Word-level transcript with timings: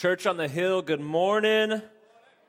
Church 0.00 0.26
on 0.26 0.38
the 0.38 0.48
Hill, 0.48 0.80
good 0.80 1.02
morning. 1.02 1.82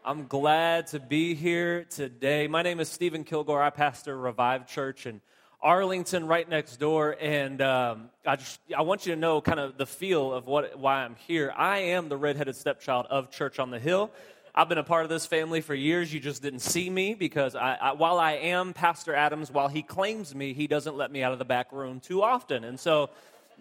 I'm 0.06 0.28
glad 0.28 0.88
to 0.88 1.02
be 1.02 1.36
here 1.36 1.84
today. 1.84 2.48
My 2.48 2.62
name 2.62 2.80
is 2.80 2.88
Stephan 2.88 3.26
Kilgore. 3.26 3.62
I 3.62 3.70
pastor 3.72 4.18
Revive 4.18 4.68
Church 4.68 5.06
in 5.06 5.20
Arlington, 5.62 6.28
right 6.28 6.48
next 6.48 6.78
door. 6.78 7.18
And 7.20 7.62
um, 7.62 8.10
I 8.26 8.38
just 8.38 8.62
I 8.74 8.84
want 8.84 9.06
you 9.06 9.16
to 9.16 9.20
know 9.20 9.42
kind 9.42 9.60
of 9.60 9.78
the 9.78 9.86
feel 9.86 10.32
of 10.32 10.48
what 10.48 10.80
why 10.80 11.04
I'm 11.04 11.18
here. 11.28 11.54
I 11.54 11.80
am 11.80 12.08
the 12.08 12.16
redheaded 12.16 12.56
stepchild 12.56 13.08
of 13.10 13.32
Church 13.32 13.60
on 13.60 13.70
the 13.70 13.80
Hill. 13.80 14.12
I've 14.56 14.70
been 14.70 14.78
a 14.78 14.84
part 14.84 15.04
of 15.04 15.10
this 15.10 15.26
family 15.26 15.60
for 15.60 15.76
years. 15.76 16.14
You 16.14 16.22
just 16.22 16.42
didn't 16.42 16.60
see 16.60 16.90
me 16.90 17.16
because 17.16 17.54
I, 17.54 17.76
I, 17.82 17.92
while 17.92 18.18
I 18.18 18.32
am 18.32 18.72
Pastor 18.72 19.14
Adams, 19.14 19.52
while 19.52 19.68
he 19.68 19.82
claims 19.82 20.34
me, 20.34 20.54
he 20.54 20.68
doesn't 20.68 20.96
let 20.96 21.12
me 21.12 21.22
out 21.22 21.34
of 21.34 21.40
the 21.40 21.44
back 21.44 21.74
room 21.74 22.00
too 22.00 22.24
often. 22.24 22.64
And 22.64 22.80
so 22.80 23.10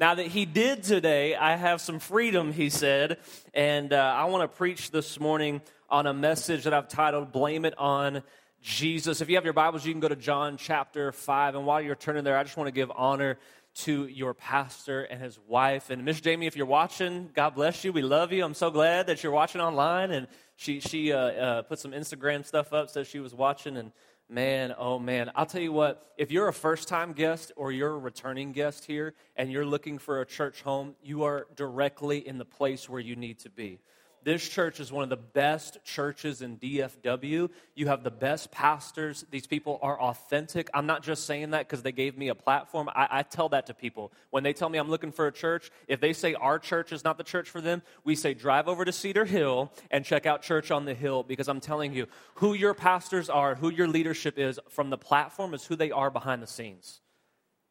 now 0.01 0.15
that 0.15 0.29
he 0.29 0.47
did 0.47 0.83
today, 0.83 1.37
I 1.37 1.57
have 1.57 1.79
some 1.83 1.99
freedom, 1.99 2.55
he 2.55 2.71
said. 2.71 3.19
And 3.53 3.93
uh, 3.93 4.15
I 4.17 4.25
want 4.25 4.51
to 4.51 4.57
preach 4.57 4.91
this 4.91 5.21
morning 5.21 5.61
on 5.91 6.07
a 6.07 6.15
message 6.15 6.65
that 6.65 6.73
I've 6.73 6.89
titled 6.89 7.33
Blame 7.33 7.67
It 7.67 7.79
on 7.79 8.23
Jesus. 8.63 9.21
If 9.21 9.29
you 9.29 9.35
have 9.35 9.45
your 9.45 9.53
Bibles, 9.53 9.85
you 9.85 9.93
can 9.93 10.01
go 10.01 10.09
to 10.09 10.17
John 10.17 10.57
chapter 10.57 11.13
5. 11.13 11.55
And 11.55 11.67
while 11.67 11.83
you're 11.83 11.95
turning 11.95 12.25
there, 12.25 12.39
I 12.39 12.45
just 12.45 12.57
want 12.57 12.69
to 12.69 12.73
give 12.73 12.91
honor 12.97 13.37
to 13.75 14.07
your 14.07 14.33
pastor 14.33 15.03
and 15.03 15.21
his 15.21 15.39
wife. 15.47 15.91
And 15.91 16.03
Miss 16.07 16.19
Jamie, 16.19 16.47
if 16.47 16.57
you're 16.57 16.65
watching, 16.65 17.29
God 17.35 17.55
bless 17.55 17.85
you. 17.85 17.93
We 17.93 18.01
love 18.01 18.33
you. 18.33 18.43
I'm 18.43 18.55
so 18.55 18.71
glad 18.71 19.07
that 19.09 19.23
you're 19.23 19.33
watching 19.33 19.61
online. 19.61 20.13
And 20.13 20.29
she, 20.57 20.81
she 20.81 21.13
uh, 21.13 21.19
uh, 21.19 21.63
put 21.63 21.79
some 21.79 21.93
Instagram 21.93 22.47
stuff 22.47 22.73
up, 22.73 22.89
said 22.89 23.07
she 23.07 23.21
was 23.21 23.35
watching. 23.35 23.77
And 23.77 23.93
man, 24.31 24.75
oh 24.79 24.99
man, 24.99 25.31
I'll 25.35 25.47
tell 25.47 25.61
you 25.61 25.73
what, 25.73 26.13
if 26.17 26.31
you're 26.31 26.49
a 26.49 26.53
first 26.53 26.89
time 26.89 27.13
guest 27.13 27.53
or 27.57 27.73
you're 27.73 27.95
a 27.95 27.99
returning 27.99 28.53
guest 28.53 28.85
here 28.85 29.15
and 29.37 29.51
you're 29.51 29.67
looking 29.67 29.99
for 29.99 30.21
a 30.21 30.27
church 30.27 30.63
home, 30.63 30.95
you 31.03 31.25
are 31.25 31.47
directly 31.57 32.27
in 32.27 32.39
the 32.39 32.45
place 32.45 32.89
where 32.89 33.01
you 33.01 33.17
need 33.17 33.39
to 33.41 33.51
be 33.51 33.81
this 34.23 34.47
church 34.47 34.81
is 34.81 34.93
one 34.93 35.03
of 35.03 35.11
the 35.11 35.17
best 35.17 35.79
churches 35.85 36.43
in 36.43 36.59
DFW. 36.59 37.51
You 37.75 37.87
have 37.89 38.05
the 38.05 38.11
best 38.11 38.51
pastors. 38.51 39.25
These 39.31 39.47
people 39.47 39.79
are 39.83 40.01
authentic. 40.01 40.69
I'm 40.75 40.87
not 40.87 41.03
just 41.03 41.27
saying 41.27 41.51
that 41.51 41.67
because 41.67 41.83
they 41.83 41.93
gave 41.93 42.19
me 42.19 42.29
a 42.29 42.35
platform. 42.35 42.89
I, 42.89 43.09
I, 43.11 43.23
tell 43.23 43.49
that 43.51 43.67
to 43.67 43.75
people. 43.75 44.13
When 44.31 44.43
they 44.43 44.53
tell 44.53 44.69
me 44.69 44.79
I'm 44.79 44.91
looking 44.91 45.13
for 45.13 45.27
a 45.27 45.33
church, 45.33 45.71
if 45.89 46.01
they 46.01 46.13
say 46.13 46.35
our 46.35 46.59
church 46.59 46.93
is 46.93 47.05
not 47.05 47.19
the 47.19 47.25
church 47.25 47.49
for 47.49 47.61
them, 47.61 47.83
we 48.05 48.15
say 48.15 48.35
drive 48.35 48.69
over 48.69 48.85
to 48.85 48.93
Cedar 48.93 49.25
Hill 49.25 49.73
and 49.91 50.05
check 50.05 50.27
out 50.27 50.43
Church 50.43 50.71
on 50.71 50.85
the 50.85 50.95
Hill 50.95 51.23
because 51.23 51.49
I'm 51.49 51.61
telling 51.61 51.95
you, 51.95 52.07
who 52.35 52.55
your 52.55 52.75
pastors 52.75 53.31
are, 53.31 53.55
who 53.55 53.71
your 53.71 53.89
leadership 53.89 54.39
is 54.39 54.61
from 54.69 54.91
the 54.91 54.99
platform 54.99 55.55
is 55.55 55.65
who 55.65 55.77
they 55.77 55.91
are 55.91 56.11
behind 56.11 56.43
the 56.43 56.47
scenes. 56.47 57.01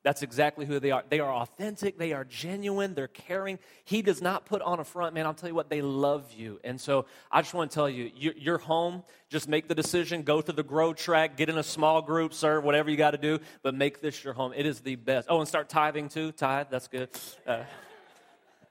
That's 0.02 0.22
exactly 0.22 0.66
who 0.66 0.80
they 0.80 0.92
are. 0.92 1.03
They 1.09 1.19
are 1.19 1.33
authentic, 1.33 1.97
they 1.97 2.14
are 2.14 2.23
genuine, 2.23 2.94
they're 2.94 3.09
caring. 3.09 3.59
He 3.83 4.02
does 4.02 4.22
not 4.22 4.45
put 4.45 4.61
on 4.61 4.80
a 4.80 4.86
front, 4.86 5.14
man. 5.14 5.25
I'll 5.25 5.33
tell 5.33 5.50
you 5.50 5.56
what, 5.56 5.69
they 5.69 5.81
love 5.81 6.31
you. 6.31 6.59
And 6.64 6.80
so 6.80 7.06
I 7.30 7.41
just 7.41 7.53
want 7.53 7.69
to 7.69 7.75
tell 7.75 7.89
you, 7.89 8.09
you're 8.16 8.58
home, 8.59 9.03
just 9.30 9.50
make 9.50 9.67
the 9.67 9.75
decision, 9.75 10.23
go 10.23 10.39
to 10.41 10.53
the 10.53 10.64
grow 10.64 10.94
track, 10.94 11.36
get 11.36 11.50
in 11.50 11.58
a 11.58 11.64
small 11.64 12.02
group, 12.02 12.33
serve, 12.33 12.64
whatever 12.64 12.89
you 12.89 12.95
got 12.95 13.11
to 13.11 13.17
do, 13.17 13.39
but 13.61 13.75
make 13.75 14.02
this 14.02 14.23
your 14.23 14.33
home. 14.33 14.53
It 14.56 14.66
is 14.66 14.80
the 14.80 14.95
best. 14.95 15.28
Oh, 15.30 15.39
and 15.39 15.47
start 15.47 15.67
tithing 15.67 16.08
too. 16.08 16.31
Tithe, 16.31 16.67
that's 16.72 16.88
good. 16.88 17.09
Uh, 17.45 17.63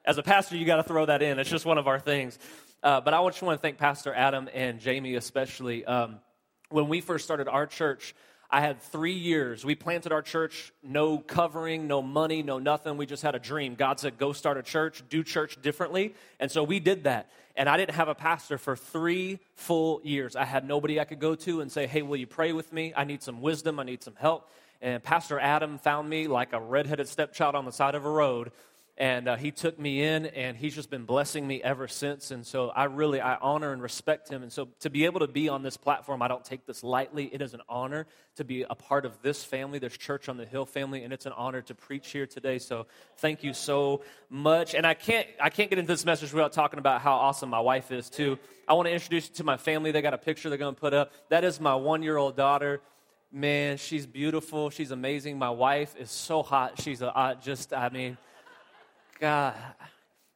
as 0.07 0.17
a 0.17 0.23
pastor, 0.23 0.57
you 0.57 0.65
got 0.65 0.77
to 0.77 0.83
throw 0.83 1.05
that 1.05 1.21
in. 1.21 1.39
It's 1.39 1.51
just 1.51 1.67
one 1.67 1.77
of 1.77 1.87
our 1.87 2.01
things. 2.01 2.39
Uh, 2.83 3.03
but 3.03 3.13
I 3.13 3.23
just 3.27 3.43
want 3.43 3.59
to 3.59 3.63
thank 3.63 3.77
Pastor 3.77 4.15
Adam 4.15 4.49
and 4.55 4.81
Jamie, 4.81 5.17
especially. 5.17 5.85
Um, 5.85 6.21
when 6.71 6.89
we 6.89 7.01
first 7.01 7.25
started 7.25 7.49
our 7.49 7.67
church, 7.67 8.15
I 8.51 8.63
had 8.63 8.81
three 8.81 9.13
years. 9.13 9.65
We 9.65 9.75
planted 9.75 10.11
our 10.11 10.23
church, 10.23 10.73
no 10.83 11.19
covering, 11.19 11.87
no 11.87 12.01
money, 12.01 12.43
no 12.43 12.59
nothing. 12.59 12.97
We 12.97 13.05
just 13.05 13.23
had 13.23 13.35
a 13.35 13.39
dream. 13.39 13.75
God 13.75 14.01
said, 14.01 14.17
go 14.17 14.33
start 14.33 14.57
a 14.57 14.63
church, 14.63 15.03
do 15.11 15.23
church 15.23 15.61
differently. 15.61 16.15
And 16.41 16.51
so 16.51 16.63
we 16.65 16.81
did 16.81 17.05
that. 17.05 17.29
And 17.57 17.69
I 17.69 17.77
didn't 17.77 17.97
have 17.97 18.09
a 18.09 18.15
pastor 18.15 18.57
for 18.57 18.75
three 18.75 19.41
full 19.55 20.01
years. 20.03 20.35
I 20.35 20.45
had 20.45 20.67
nobody 20.67 20.99
I 20.99 21.05
could 21.05 21.19
go 21.19 21.35
to 21.35 21.61
and 21.61 21.71
say, 21.71 21.87
hey, 21.87 22.01
will 22.01 22.17
you 22.17 22.27
pray 22.27 22.53
with 22.53 22.73
me? 22.73 22.95
I 22.97 23.05
need 23.05 23.23
some 23.23 23.43
wisdom, 23.43 23.79
I 23.81 23.83
need 23.83 24.03
some 24.03 24.15
help. 24.17 24.49
And 24.81 25.03
Pastor 25.03 25.39
Adam 25.41 25.77
found 25.77 26.09
me 26.09 26.29
like 26.29 26.53
a 26.53 26.61
redheaded 26.61 27.09
stepchild 27.09 27.55
on 27.55 27.65
the 27.65 27.73
side 27.73 27.97
of 27.97 28.05
a 28.05 28.11
road 28.11 28.53
and 28.99 29.29
uh, 29.29 29.37
he 29.37 29.53
took 29.53 29.79
me 29.79 30.03
in 30.03 30.27
and 30.27 30.57
he's 30.57 30.75
just 30.75 30.91
been 30.91 31.05
blessing 31.05 31.47
me 31.47 31.63
ever 31.63 31.87
since. 31.87 32.33
And 32.33 32.45
so 32.45 32.71
i 32.71 32.85
really 32.85 33.21
i 33.21 33.37
honor 33.37 33.73
and 33.73 33.81
respect 33.81 34.29
him. 34.29 34.43
And 34.43 34.53
so 34.53 34.69
to 34.81 34.91
be 34.91 35.05
able 35.05 35.21
to 35.21 35.29
be 35.29 35.49
on 35.49 35.63
this 35.63 35.77
platform 35.77 36.21
i 36.21 36.29
don't 36.29 36.45
take 36.45 36.67
this 36.67 36.83
lightly. 36.83 37.31
It 37.33 37.41
is 37.41 37.55
an 37.55 37.63
honor 37.69 38.07
to 38.37 38.45
be 38.45 38.65
a 38.69 38.75
part 38.75 39.07
of 39.07 39.23
this 39.23 39.45
family. 39.45 39.79
This 39.79 39.97
church 39.97 40.29
on 40.29 40.37
the 40.37 40.45
hill 40.45 40.67
family 40.67 41.05
and 41.05 41.13
it's 41.13 41.27
an 41.27 41.33
honor 41.33 41.63
to 41.63 41.75
preach 41.77 42.11
here 42.11 42.27
today. 42.27 42.59
So 42.59 42.87
thank 43.19 43.45
you 43.45 43.55
so 43.55 44.03
much. 44.29 44.75
And 44.75 44.85
i 44.85 44.95
can't 44.95 45.29
i 45.41 45.49
can't 45.49 45.71
get 45.71 45.79
into 45.79 45.93
this 45.93 46.05
message 46.05 46.33
without 46.33 46.53
talking 46.53 46.81
about 46.81 47.01
how 47.01 47.15
awesome 47.15 47.49
my 47.49 47.61
wife 47.61 47.93
is 47.93 48.11
too. 48.11 48.37
I 48.67 48.75
want 48.75 48.89
to 48.89 48.93
introduce 48.93 49.29
you 49.29 49.35
to 49.37 49.45
my 49.45 49.59
family. 49.59 49.93
They 49.93 50.03
got 50.03 50.13
a 50.13 50.19
picture 50.19 50.49
they're 50.49 50.59
going 50.59 50.75
to 50.75 50.81
put 50.81 50.93
up. 50.93 51.13
That 51.29 51.45
is 51.45 51.61
my 51.61 51.77
one 51.77 52.03
year 52.03 52.17
old 52.17 52.37
daughter. 52.37 52.81
Man 53.31 53.77
she's 53.77 54.07
beautiful. 54.07 54.71
She's 54.71 54.91
amazing. 54.91 55.39
My 55.39 55.51
wife 55.51 55.95
is 55.97 56.11
so 56.11 56.43
hot. 56.43 56.81
She's 56.83 57.01
a, 57.01 57.17
uh, 57.17 57.35
just 57.37 57.73
i 57.73 57.91
mean 57.91 58.19
God. 59.21 59.55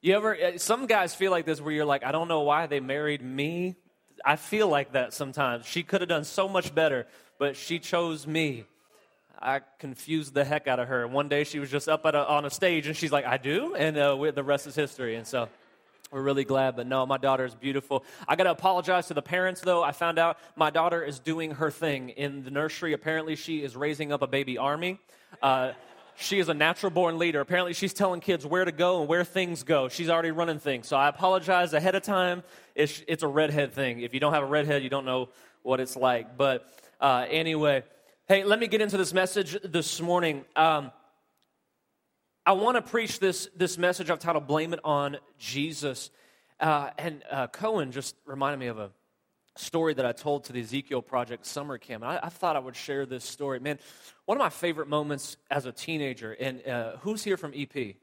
You 0.01 0.17
ever, 0.17 0.35
uh, 0.35 0.59
some 0.59 0.87
guys 0.87 1.15
feel 1.15 1.31
like 1.31 1.47
this 1.47 1.61
where 1.61 1.73
you're 1.73 1.85
like, 1.85 2.05
I 2.05 2.11
don't 2.11 2.27
know 2.27 2.41
why 2.41 2.67
they 2.67 2.81
married 2.81 3.23
me. 3.23 3.77
I 4.25 4.37
feel 4.37 4.69
like 4.69 4.93
that 4.93 5.15
sometimes. 5.15 5.67
She 5.67 5.83
could 5.83 6.01
have 6.01 6.09
done 6.09 6.25
so 6.25 6.49
much 6.49 6.75
better, 6.75 7.07
but 7.39 7.57
she 7.57 7.79
chose 7.79 8.27
me. 8.27 8.65
I 9.41 9.61
confused 9.79 10.35
the 10.35 10.45
heck 10.45 10.67
out 10.69 10.79
of 10.79 10.89
her. 10.89 11.07
One 11.07 11.29
day 11.29 11.45
she 11.45 11.59
was 11.59 11.71
just 11.71 11.89
up 11.89 12.05
a, 12.05 12.29
on 12.29 12.45
a 12.45 12.51
stage 12.51 12.87
and 12.87 12.97
she's 12.97 13.13
like, 13.13 13.25
I 13.25 13.37
do? 13.37 13.75
And 13.75 13.97
uh, 13.97 14.31
the 14.33 14.43
rest 14.43 14.67
is 14.67 14.75
history. 14.75 15.17
And 15.17 15.27
so 15.27 15.49
we're 16.13 16.23
really 16.23 16.45
glad. 16.45 16.77
But 16.77 16.87
no, 16.87 17.07
my 17.07 17.19
daughter 17.19 17.45
is 17.45 17.55
beautiful. 17.55 18.05
I 18.29 18.37
got 18.37 18.45
to 18.45 18.51
apologize 18.51 19.07
to 19.09 19.15
the 19.15 19.23
parents, 19.23 19.61
though. 19.61 19.83
I 19.83 19.93
found 19.93 20.19
out 20.19 20.39
my 20.57 20.71
daughter 20.71 21.03
is 21.03 21.19
doing 21.19 21.53
her 21.53 21.71
thing 21.71 22.11
in 22.11 22.45
the 22.45 22.51
nursery. 22.51 22.93
Apparently, 22.93 23.35
she 23.35 23.63
is 23.63 23.77
raising 23.77 24.13
up 24.13 24.23
a 24.23 24.27
baby 24.27 24.59
army. 24.59 25.01
Uh, 25.41 25.73
she 26.17 26.39
is 26.39 26.49
a 26.49 26.55
natural 26.55 26.91
born 26.91 27.19
leader. 27.19 27.41
Apparently, 27.41 27.73
she's 27.73 27.93
telling 27.93 28.21
kids 28.21 28.47
where 28.47 28.65
to 28.65 28.73
go 28.73 29.01
and 29.01 29.09
where 29.09 29.25
things 29.25 29.63
go. 29.63 29.89
She's 29.89 30.09
already 30.09 30.31
running 30.31 30.59
things. 30.59 30.89
So 30.89 30.97
I 30.97 31.09
apologize 31.09 31.73
ahead 31.73 31.95
of 31.95 32.03
time. 32.03 32.43
It's, 32.75 33.03
it's 33.09 33.23
a 33.23 33.29
redhead 33.29 33.73
thing. 33.73 34.01
If 34.01 34.15
you 34.15 34.21
don't 34.21 34.33
have 34.33 34.43
a 34.43 34.47
redhead, 34.47 34.83
you 34.83 34.91
don't 34.91 35.05
know 35.05 35.29
what 35.63 35.81
it's 35.81 35.97
like. 35.97 36.37
But 36.37 36.67
uh, 37.01 37.27
anyway, 37.29 37.85
hey, 38.29 38.45
let 38.45 38.59
me 38.59 38.67
get 38.67 38.81
into 38.81 38.97
this 38.97 39.13
message 39.13 39.57
this 39.65 40.01
morning. 40.01 40.45
Um, 40.57 40.93
I 42.45 42.53
want 42.53 42.77
to 42.77 42.83
preach 42.83 43.19
this, 43.19 43.49
this 43.57 43.79
message 43.79 44.11
I've 44.11 44.19
titled 44.19 44.47
Blame 44.47 44.73
It 44.73 44.81
on 44.85 45.19
Jesus. 45.39 46.11
Uh, 46.59 46.91
and 46.99 47.23
uh, 47.31 47.47
Cohen 47.49 47.93
just 47.93 48.17
reminded 48.27 48.59
me 48.59 48.67
of 48.67 48.79
a 48.79 48.91
story 49.57 49.95
that 49.95 50.07
I 50.07 50.13
told 50.13 50.45
to 50.45 50.53
the 50.53 50.61
Ezekiel 50.61 51.03
Project 51.03 51.47
summer 51.47 51.79
camp. 51.79 52.05
I, 52.05 52.19
I, 52.23 52.29
thought 52.29 52.57
I 52.57 52.59
would 52.59 52.77
share 52.77 53.05
this 53.05 53.25
story. 53.25 53.61
Man, 53.61 53.79
one 54.33 54.39
of 54.39 54.45
my 54.47 54.49
favorite 54.49 54.89
moments 54.89 55.37
as 55.51 55.67
a 55.67 55.73
teenager, 55.73 56.33
and 56.33 56.67
uh, 56.67 56.97
who's 57.01 57.23
here 57.23 57.37
from 57.37 57.53
EP? 57.55 57.97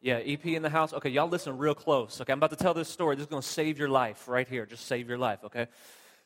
Yeah, 0.00 0.14
EP 0.14 0.46
in 0.46 0.62
the 0.62 0.70
house? 0.70 0.94
Okay, 0.94 1.10
y'all 1.10 1.28
listen 1.28 1.58
real 1.58 1.74
close. 1.74 2.18
Okay, 2.18 2.32
I'm 2.32 2.38
about 2.38 2.48
to 2.48 2.56
tell 2.56 2.72
this 2.72 2.88
story. 2.88 3.14
This 3.14 3.24
is 3.24 3.28
going 3.28 3.42
to 3.42 3.46
save 3.46 3.78
your 3.78 3.90
life 3.90 4.26
right 4.26 4.48
here. 4.48 4.64
Just 4.64 4.86
save 4.86 5.06
your 5.06 5.18
life, 5.18 5.40
okay? 5.44 5.66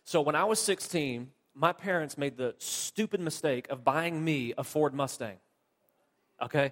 So 0.04 0.20
when 0.20 0.36
I 0.36 0.44
was 0.44 0.60
16, 0.60 1.32
my 1.52 1.72
parents 1.72 2.16
made 2.16 2.36
the 2.36 2.54
stupid 2.58 3.20
mistake 3.20 3.66
of 3.70 3.82
buying 3.82 4.24
me 4.24 4.54
a 4.56 4.62
Ford 4.62 4.94
Mustang. 4.94 5.38
Okay? 6.40 6.70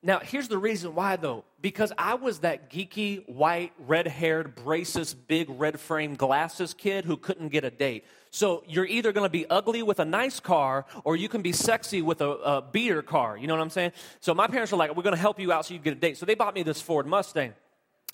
Now, 0.00 0.20
here's 0.20 0.46
the 0.46 0.58
reason 0.58 0.94
why, 0.94 1.16
though. 1.16 1.44
Because 1.60 1.92
I 1.98 2.14
was 2.14 2.40
that 2.40 2.70
geeky, 2.70 3.28
white, 3.28 3.72
red 3.78 4.06
haired, 4.06 4.54
braces, 4.54 5.12
big 5.12 5.48
red 5.50 5.80
frame 5.80 6.14
glasses 6.14 6.72
kid 6.72 7.04
who 7.04 7.16
couldn't 7.16 7.48
get 7.48 7.64
a 7.64 7.70
date. 7.70 8.04
So 8.30 8.62
you're 8.68 8.86
either 8.86 9.10
going 9.12 9.24
to 9.24 9.30
be 9.30 9.44
ugly 9.50 9.82
with 9.82 9.98
a 9.98 10.04
nice 10.04 10.38
car 10.38 10.86
or 11.02 11.16
you 11.16 11.28
can 11.28 11.42
be 11.42 11.52
sexy 11.52 12.00
with 12.00 12.20
a, 12.20 12.28
a 12.28 12.62
beater 12.62 13.02
car. 13.02 13.36
You 13.36 13.48
know 13.48 13.54
what 13.54 13.62
I'm 13.62 13.70
saying? 13.70 13.92
So 14.20 14.34
my 14.34 14.46
parents 14.46 14.70
were 14.70 14.78
like, 14.78 14.94
we're 14.96 15.02
going 15.02 15.16
to 15.16 15.20
help 15.20 15.40
you 15.40 15.50
out 15.50 15.66
so 15.66 15.74
you 15.74 15.80
get 15.80 15.94
a 15.94 15.96
date. 15.96 16.16
So 16.16 16.26
they 16.26 16.36
bought 16.36 16.54
me 16.54 16.62
this 16.62 16.80
Ford 16.80 17.06
Mustang. 17.06 17.54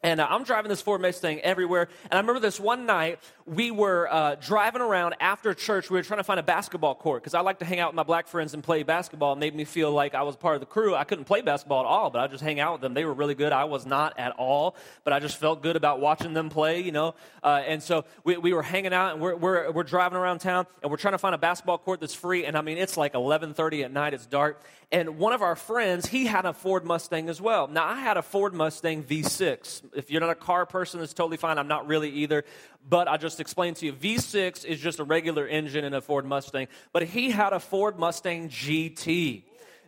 And 0.05 0.21
uh, 0.21 0.27
I'm 0.29 0.45
driving 0.45 0.69
this 0.69 0.83
Ford 0.83 1.01
Mustang 1.01 1.41
everywhere. 1.41 1.89
And 2.05 2.13
I 2.13 2.19
remember 2.19 2.39
this 2.39 2.61
one 2.61 2.85
night, 2.85 3.21
we 3.47 3.71
were 3.71 4.07
uh, 4.13 4.35
driving 4.35 4.83
around 4.83 5.15
after 5.19 5.55
church. 5.55 5.89
We 5.89 5.97
were 5.97 6.03
trying 6.03 6.19
to 6.19 6.25
find 6.25 6.39
a 6.39 6.43
basketball 6.43 6.95
court 6.95 7.23
because 7.23 7.33
I 7.33 7.41
like 7.41 7.61
to 7.61 7.65
hang 7.65 7.81
out 7.81 7.89
with 7.93 7.97
my 7.97 8.03
black 8.03 8.29
friends 8.29 8.53
and 8.53 8.63
play 8.63 8.83
basketball. 8.83 9.33
It 9.33 9.39
made 9.39 9.55
me 9.55 9.65
feel 9.65 9.91
like 9.91 10.15
I 10.15 10.23
was 10.23 10.37
part 10.37 10.57
of 10.57 10.61
the 10.61 10.67
crew. 10.67 10.95
I 10.95 11.05
couldn't 11.05 11.25
play 11.25 11.41
basketball 11.41 11.81
at 11.81 11.87
all, 11.87 12.11
but 12.11 12.21
I 12.21 12.27
just 12.27 12.45
hang 12.45 12.61
out 12.61 12.73
with 12.73 12.81
them. 12.83 12.93
They 12.93 13.07
were 13.07 13.15
really 13.15 13.35
good. 13.35 13.51
I 13.51 13.65
was 13.65 13.87
not 13.87 14.19
at 14.19 14.33
all, 14.33 14.77
but 15.05 15.15
I 15.15 15.21
just 15.21 15.39
felt 15.39 15.63
good 15.63 15.75
about 15.75 16.01
watching 16.01 16.35
them 16.35 16.51
play, 16.51 16.83
you 16.83 16.93
know. 16.93 17.15
Uh, 17.43 17.63
and 17.67 17.83
so 17.83 18.05
we, 18.25 18.37
we 18.37 18.53
were 18.53 18.63
hanging 18.63 18.93
out 18.93 19.13
and 19.13 19.23
we're, 19.23 19.37
we're, 19.37 19.73
we're 19.73 19.85
driving 19.85 20.19
around 20.19 20.41
town 20.41 20.67
and 20.83 20.91
we're 20.91 20.99
trying 20.99 21.13
to 21.15 21.19
find 21.19 21.35
a 21.35 21.39
basketball 21.39 21.79
court 21.79 22.01
that's 22.01 22.15
free. 22.15 22.45
And 22.45 22.59
I 22.59 22.61
mean, 22.61 22.77
it's 22.77 22.99
like 22.99 23.15
11:30 23.15 23.85
at 23.85 23.91
night. 23.91 24.13
It's 24.13 24.27
dark. 24.27 24.63
And 24.93 25.19
one 25.19 25.33
of 25.33 25.43
our 25.43 25.57
friends, 25.57 26.07
he 26.07 26.27
had 26.27 26.45
a 26.45 26.53
Ford 26.53 26.85
Mustang 26.85 27.29
as 27.29 27.41
well. 27.41 27.67
Now, 27.69 27.85
I 27.85 27.99
had 28.01 28.17
a 28.17 28.23
Ford 28.23 28.55
Mustang 28.55 29.03
V6. 29.03 29.83
If 29.95 30.11
you're 30.11 30.21
not 30.21 30.31
a 30.31 30.35
car 30.35 30.67
person, 30.67 31.01
that's 31.01 31.15
totally 31.15 31.37
fine. 31.37 31.59
I'm 31.59 31.69
not 31.69 31.87
really 31.87 32.11
either. 32.11 32.45
But 32.89 33.09
I 33.09 33.17
just 33.17 33.41
explained 33.41 33.77
to 33.77 33.87
you 33.87 33.93
V6 33.93 34.65
is 34.65 34.81
just 34.81 34.99
a 34.99 35.05
regular 35.05 35.47
engine 35.47 35.85
in 35.85 35.95
a 35.95 36.01
Ford 36.01 36.25
Mustang. 36.25 36.69
But 36.93 37.05
he 37.05 37.31
had 37.31 37.53
a 37.53 37.61
Ford 37.61 37.99
Mustang 37.99 38.49
GT. 38.49 39.45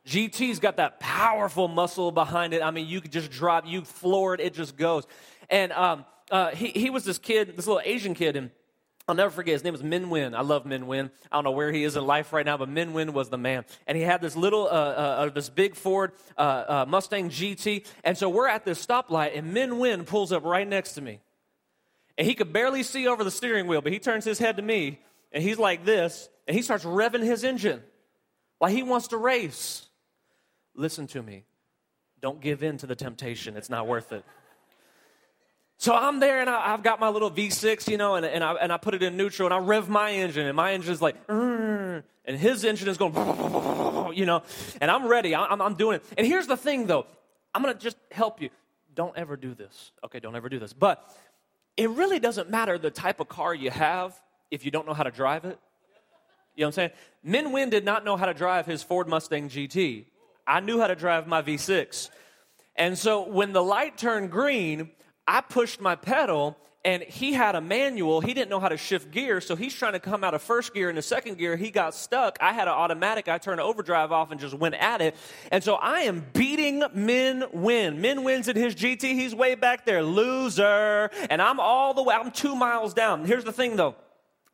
GT's 0.06 0.60
got 0.60 0.76
that 0.76 1.00
powerful 1.00 1.66
muscle 1.66 2.12
behind 2.12 2.54
it. 2.54 2.62
I 2.62 2.70
mean, 2.70 2.86
you 2.86 3.00
could 3.00 3.12
just 3.12 3.30
drop, 3.30 3.66
you 3.66 3.82
floor 3.82 4.34
it, 4.34 4.40
it 4.40 4.54
just 4.54 4.76
goes. 4.76 5.04
And 5.50 5.72
um, 5.72 6.04
uh, 6.30 6.50
he, 6.50 6.68
he 6.68 6.90
was 6.90 7.04
this 7.04 7.18
kid, 7.18 7.56
this 7.56 7.66
little 7.66 7.82
Asian 7.84 8.14
kid, 8.14 8.36
and 8.36 8.50
I'll 9.08 9.14
never 9.14 9.30
forget. 9.30 9.52
His 9.52 9.62
name 9.62 9.72
was 9.72 9.84
Min 9.84 10.10
Win. 10.10 10.34
I 10.34 10.40
love 10.40 10.66
Min 10.66 10.88
Win. 10.88 11.10
I 11.30 11.36
don't 11.36 11.44
know 11.44 11.52
where 11.52 11.70
he 11.70 11.84
is 11.84 11.94
in 11.94 12.04
life 12.04 12.32
right 12.32 12.44
now, 12.44 12.56
but 12.56 12.68
Min 12.68 12.92
Win 12.92 13.12
was 13.12 13.28
the 13.28 13.38
man. 13.38 13.64
And 13.86 13.96
he 13.96 14.02
had 14.02 14.20
this 14.20 14.34
little, 14.34 14.66
uh, 14.66 14.70
uh, 14.70 15.26
uh 15.26 15.28
this 15.28 15.48
big 15.48 15.76
Ford 15.76 16.12
uh, 16.36 16.40
uh 16.40 16.86
Mustang 16.88 17.30
GT. 17.30 17.86
And 18.02 18.18
so 18.18 18.28
we're 18.28 18.48
at 18.48 18.64
this 18.64 18.84
stoplight, 18.84 19.38
and 19.38 19.54
Min 19.54 19.78
Win 19.78 20.04
pulls 20.04 20.32
up 20.32 20.44
right 20.44 20.66
next 20.66 20.94
to 20.94 21.00
me. 21.00 21.20
And 22.18 22.26
he 22.26 22.34
could 22.34 22.52
barely 22.52 22.82
see 22.82 23.06
over 23.06 23.22
the 23.22 23.30
steering 23.30 23.68
wheel, 23.68 23.80
but 23.80 23.92
he 23.92 24.00
turns 24.00 24.24
his 24.24 24.38
head 24.38 24.56
to 24.56 24.62
me, 24.62 24.98
and 25.30 25.42
he's 25.42 25.58
like 25.58 25.84
this, 25.84 26.28
and 26.48 26.56
he 26.56 26.62
starts 26.62 26.84
revving 26.84 27.22
his 27.22 27.44
engine 27.44 27.82
like 28.60 28.72
he 28.72 28.82
wants 28.82 29.08
to 29.08 29.18
race. 29.18 29.86
Listen 30.74 31.06
to 31.08 31.22
me. 31.22 31.44
Don't 32.20 32.40
give 32.40 32.62
in 32.62 32.78
to 32.78 32.86
the 32.86 32.96
temptation. 32.96 33.56
It's 33.56 33.70
not 33.70 33.86
worth 33.86 34.12
it. 34.12 34.24
So 35.78 35.94
I'm 35.94 36.20
there 36.20 36.40
and 36.40 36.48
I, 36.48 36.68
have 36.68 36.82
got 36.82 37.00
my 37.00 37.10
little 37.10 37.30
V6, 37.30 37.88
you 37.88 37.98
know, 37.98 38.14
and, 38.14 38.24
and, 38.24 38.42
I, 38.42 38.54
and 38.54 38.72
I 38.72 38.78
put 38.78 38.94
it 38.94 39.02
in 39.02 39.16
neutral 39.16 39.46
and 39.46 39.54
I 39.54 39.58
rev 39.58 39.88
my 39.88 40.10
engine 40.10 40.46
and 40.46 40.56
my 40.56 40.72
engine 40.72 40.92
is 40.92 41.02
like, 41.02 41.16
and 41.28 42.02
his 42.26 42.64
engine 42.64 42.88
is 42.88 42.96
going, 42.96 43.12
you 44.16 44.24
know, 44.24 44.42
and 44.80 44.90
I'm 44.90 45.06
ready. 45.06 45.34
I'm, 45.34 45.60
I'm 45.60 45.74
doing 45.74 45.96
it. 45.96 46.04
And 46.16 46.26
here's 46.26 46.46
the 46.46 46.56
thing 46.56 46.86
though, 46.86 47.06
I'm 47.54 47.62
going 47.62 47.74
to 47.74 47.80
just 47.80 47.98
help 48.10 48.40
you. 48.40 48.50
Don't 48.94 49.16
ever 49.18 49.36
do 49.36 49.54
this. 49.54 49.92
Okay, 50.04 50.20
don't 50.20 50.34
ever 50.34 50.48
do 50.48 50.58
this. 50.58 50.72
But 50.72 51.04
it 51.76 51.90
really 51.90 52.18
doesn't 52.18 52.48
matter 52.48 52.78
the 52.78 52.90
type 52.90 53.20
of 53.20 53.28
car 53.28 53.54
you 53.54 53.70
have 53.70 54.18
if 54.50 54.64
you 54.64 54.70
don't 54.70 54.86
know 54.86 54.94
how 54.94 55.02
to 55.02 55.10
drive 55.10 55.44
it. 55.44 55.58
You 56.54 56.62
know 56.62 56.68
what 56.68 56.68
I'm 56.68 56.72
saying? 56.72 56.90
Min 57.22 57.52
Win 57.52 57.68
did 57.68 57.84
not 57.84 58.04
know 58.04 58.16
how 58.16 58.24
to 58.24 58.32
drive 58.32 58.64
his 58.64 58.82
Ford 58.82 59.08
Mustang 59.08 59.50
GT. 59.50 60.06
I 60.46 60.60
knew 60.60 60.80
how 60.80 60.86
to 60.86 60.94
drive 60.94 61.26
my 61.26 61.42
V6. 61.42 62.08
And 62.76 62.96
so 62.96 63.28
when 63.28 63.52
the 63.52 63.62
light 63.62 63.98
turned 63.98 64.30
green, 64.30 64.90
I 65.26 65.40
pushed 65.40 65.80
my 65.80 65.96
pedal 65.96 66.56
and 66.86 67.02
he 67.02 67.32
had 67.32 67.56
a 67.56 67.60
manual. 67.60 68.20
He 68.20 68.32
didn't 68.32 68.48
know 68.48 68.60
how 68.60 68.68
to 68.68 68.76
shift 68.76 69.10
gear, 69.10 69.40
so 69.40 69.56
he's 69.56 69.74
trying 69.74 69.94
to 69.94 69.98
come 69.98 70.22
out 70.22 70.34
of 70.34 70.42
first 70.42 70.72
gear 70.72 70.88
into 70.88 71.02
second 71.02 71.36
gear. 71.36 71.56
He 71.56 71.72
got 71.72 71.96
stuck. 71.96 72.38
I 72.40 72.52
had 72.52 72.68
an 72.68 72.74
automatic. 72.74 73.26
I 73.26 73.38
turned 73.38 73.60
overdrive 73.60 74.12
off 74.12 74.30
and 74.30 74.38
just 74.38 74.54
went 74.54 74.76
at 74.76 75.00
it. 75.00 75.16
And 75.50 75.64
so 75.64 75.74
I 75.74 76.02
am 76.02 76.24
beating 76.32 76.84
Min 76.94 77.44
Win. 77.52 78.00
Min 78.00 78.22
Win's 78.22 78.46
in 78.46 78.54
his 78.54 78.76
GT. 78.76 79.02
He's 79.14 79.34
way 79.34 79.56
back 79.56 79.84
there. 79.84 80.04
Loser. 80.04 81.10
And 81.28 81.42
I'm 81.42 81.58
all 81.58 81.92
the 81.92 82.04
way, 82.04 82.14
I'm 82.14 82.30
two 82.30 82.54
miles 82.54 82.94
down. 82.94 83.24
Here's 83.24 83.44
the 83.44 83.52
thing 83.52 83.74
though 83.74 83.96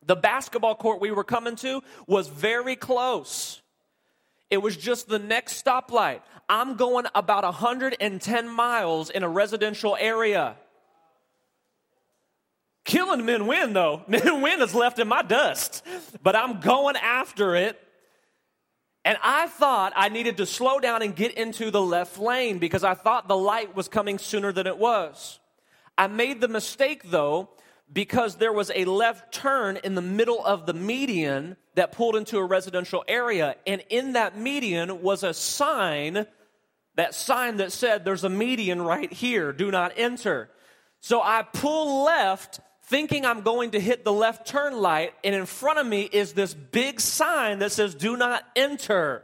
the 0.05 0.15
basketball 0.15 0.73
court 0.73 0.99
we 0.99 1.11
were 1.11 1.23
coming 1.23 1.55
to 1.57 1.81
was 2.07 2.27
very 2.27 2.75
close. 2.75 3.61
It 4.49 4.57
was 4.57 4.75
just 4.75 5.07
the 5.07 5.19
next 5.19 5.63
stoplight. 5.63 6.21
I'm 6.49 6.77
going 6.77 7.05
about 7.13 7.43
110 7.43 8.49
miles 8.49 9.11
in 9.11 9.21
a 9.21 9.29
residential 9.29 9.95
area. 9.99 10.57
Killing 12.85 13.25
Min 13.25 13.47
Win, 13.47 13.73
though. 13.73 14.03
Min 14.07 14.41
Win 14.41 14.61
is 14.61 14.75
left 14.75 14.99
in 14.99 15.07
my 15.07 15.21
dust. 15.21 15.85
But 16.21 16.35
I'm 16.35 16.59
going 16.59 16.95
after 16.97 17.55
it. 17.55 17.79
And 19.05 19.17
I 19.21 19.47
thought 19.47 19.93
I 19.95 20.09
needed 20.09 20.37
to 20.37 20.45
slow 20.45 20.79
down 20.79 21.01
and 21.01 21.13
get 21.13 21.33
into 21.33 21.71
the 21.71 21.81
left 21.81 22.17
lane 22.17 22.59
because 22.59 22.83
I 22.85 22.93
thought 22.93 23.27
the 23.27 23.35
light 23.35 23.75
was 23.75 23.89
coming 23.89 24.17
sooner 24.17 24.53
than 24.53 24.65
it 24.65 24.77
was. 24.77 25.39
I 25.97 26.07
made 26.07 26.39
the 26.39 26.47
mistake, 26.47 27.11
though, 27.11 27.49
because 27.91 28.37
there 28.37 28.53
was 28.53 28.71
a 28.73 28.85
left 28.85 29.33
turn 29.33 29.77
in 29.77 29.95
the 29.95 30.01
middle 30.01 30.43
of 30.43 30.65
the 30.65 30.73
median 30.73 31.57
that 31.75 31.91
pulled 31.91 32.15
into 32.15 32.37
a 32.37 32.45
residential 32.45 33.03
area. 33.07 33.55
And 33.67 33.83
in 33.89 34.13
that 34.13 34.37
median 34.37 35.01
was 35.01 35.23
a 35.23 35.33
sign, 35.33 36.25
that 36.95 37.13
sign 37.13 37.57
that 37.57 37.71
said, 37.73 38.05
There's 38.05 38.23
a 38.23 38.29
median 38.29 38.81
right 38.81 39.11
here, 39.11 39.51
do 39.51 39.69
not 39.69 39.91
enter. 39.97 40.49
So 41.01 41.21
I 41.21 41.43
pull 41.43 42.05
left 42.05 42.61
thinking 42.83 43.25
I'm 43.25 43.41
going 43.41 43.71
to 43.71 43.79
hit 43.79 44.03
the 44.03 44.13
left 44.13 44.47
turn 44.47 44.77
light, 44.77 45.13
and 45.23 45.33
in 45.33 45.45
front 45.45 45.79
of 45.79 45.85
me 45.85 46.03
is 46.03 46.33
this 46.33 46.53
big 46.53 46.99
sign 46.99 47.59
that 47.59 47.71
says, 47.71 47.95
Do 47.95 48.17
not 48.17 48.43
enter. 48.55 49.23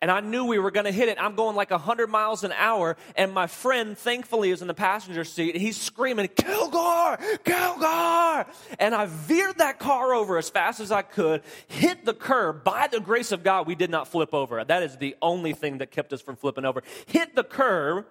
And 0.00 0.12
I 0.12 0.20
knew 0.20 0.44
we 0.44 0.60
were 0.60 0.70
going 0.70 0.86
to 0.86 0.92
hit 0.92 1.08
it. 1.08 1.18
I'm 1.20 1.34
going 1.34 1.56
like 1.56 1.72
100 1.72 2.06
miles 2.06 2.44
an 2.44 2.52
hour, 2.52 2.96
and 3.16 3.32
my 3.32 3.48
friend, 3.48 3.98
thankfully, 3.98 4.50
is 4.50 4.62
in 4.62 4.68
the 4.68 4.74
passenger 4.74 5.24
seat, 5.24 5.54
and 5.54 5.60
he's 5.60 5.76
screaming, 5.76 6.28
Kilgore! 6.28 7.18
Kilgore! 7.44 8.46
And 8.78 8.94
I 8.94 9.06
veered 9.06 9.58
that 9.58 9.80
car 9.80 10.14
over 10.14 10.38
as 10.38 10.50
fast 10.50 10.78
as 10.78 10.92
I 10.92 11.02
could, 11.02 11.42
hit 11.66 12.04
the 12.04 12.14
curb. 12.14 12.62
By 12.62 12.86
the 12.86 13.00
grace 13.00 13.32
of 13.32 13.42
God, 13.42 13.66
we 13.66 13.74
did 13.74 13.90
not 13.90 14.06
flip 14.06 14.32
over. 14.32 14.62
That 14.62 14.84
is 14.84 14.96
the 14.98 15.16
only 15.20 15.52
thing 15.52 15.78
that 15.78 15.90
kept 15.90 16.12
us 16.12 16.20
from 16.20 16.36
flipping 16.36 16.64
over. 16.64 16.84
Hit 17.06 17.34
the 17.34 17.44
curb, 17.44 18.06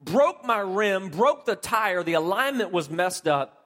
broke 0.00 0.44
my 0.44 0.60
rim, 0.60 1.08
broke 1.08 1.46
the 1.46 1.56
tire, 1.56 2.04
the 2.04 2.12
alignment 2.12 2.70
was 2.70 2.88
messed 2.88 3.26
up. 3.26 3.63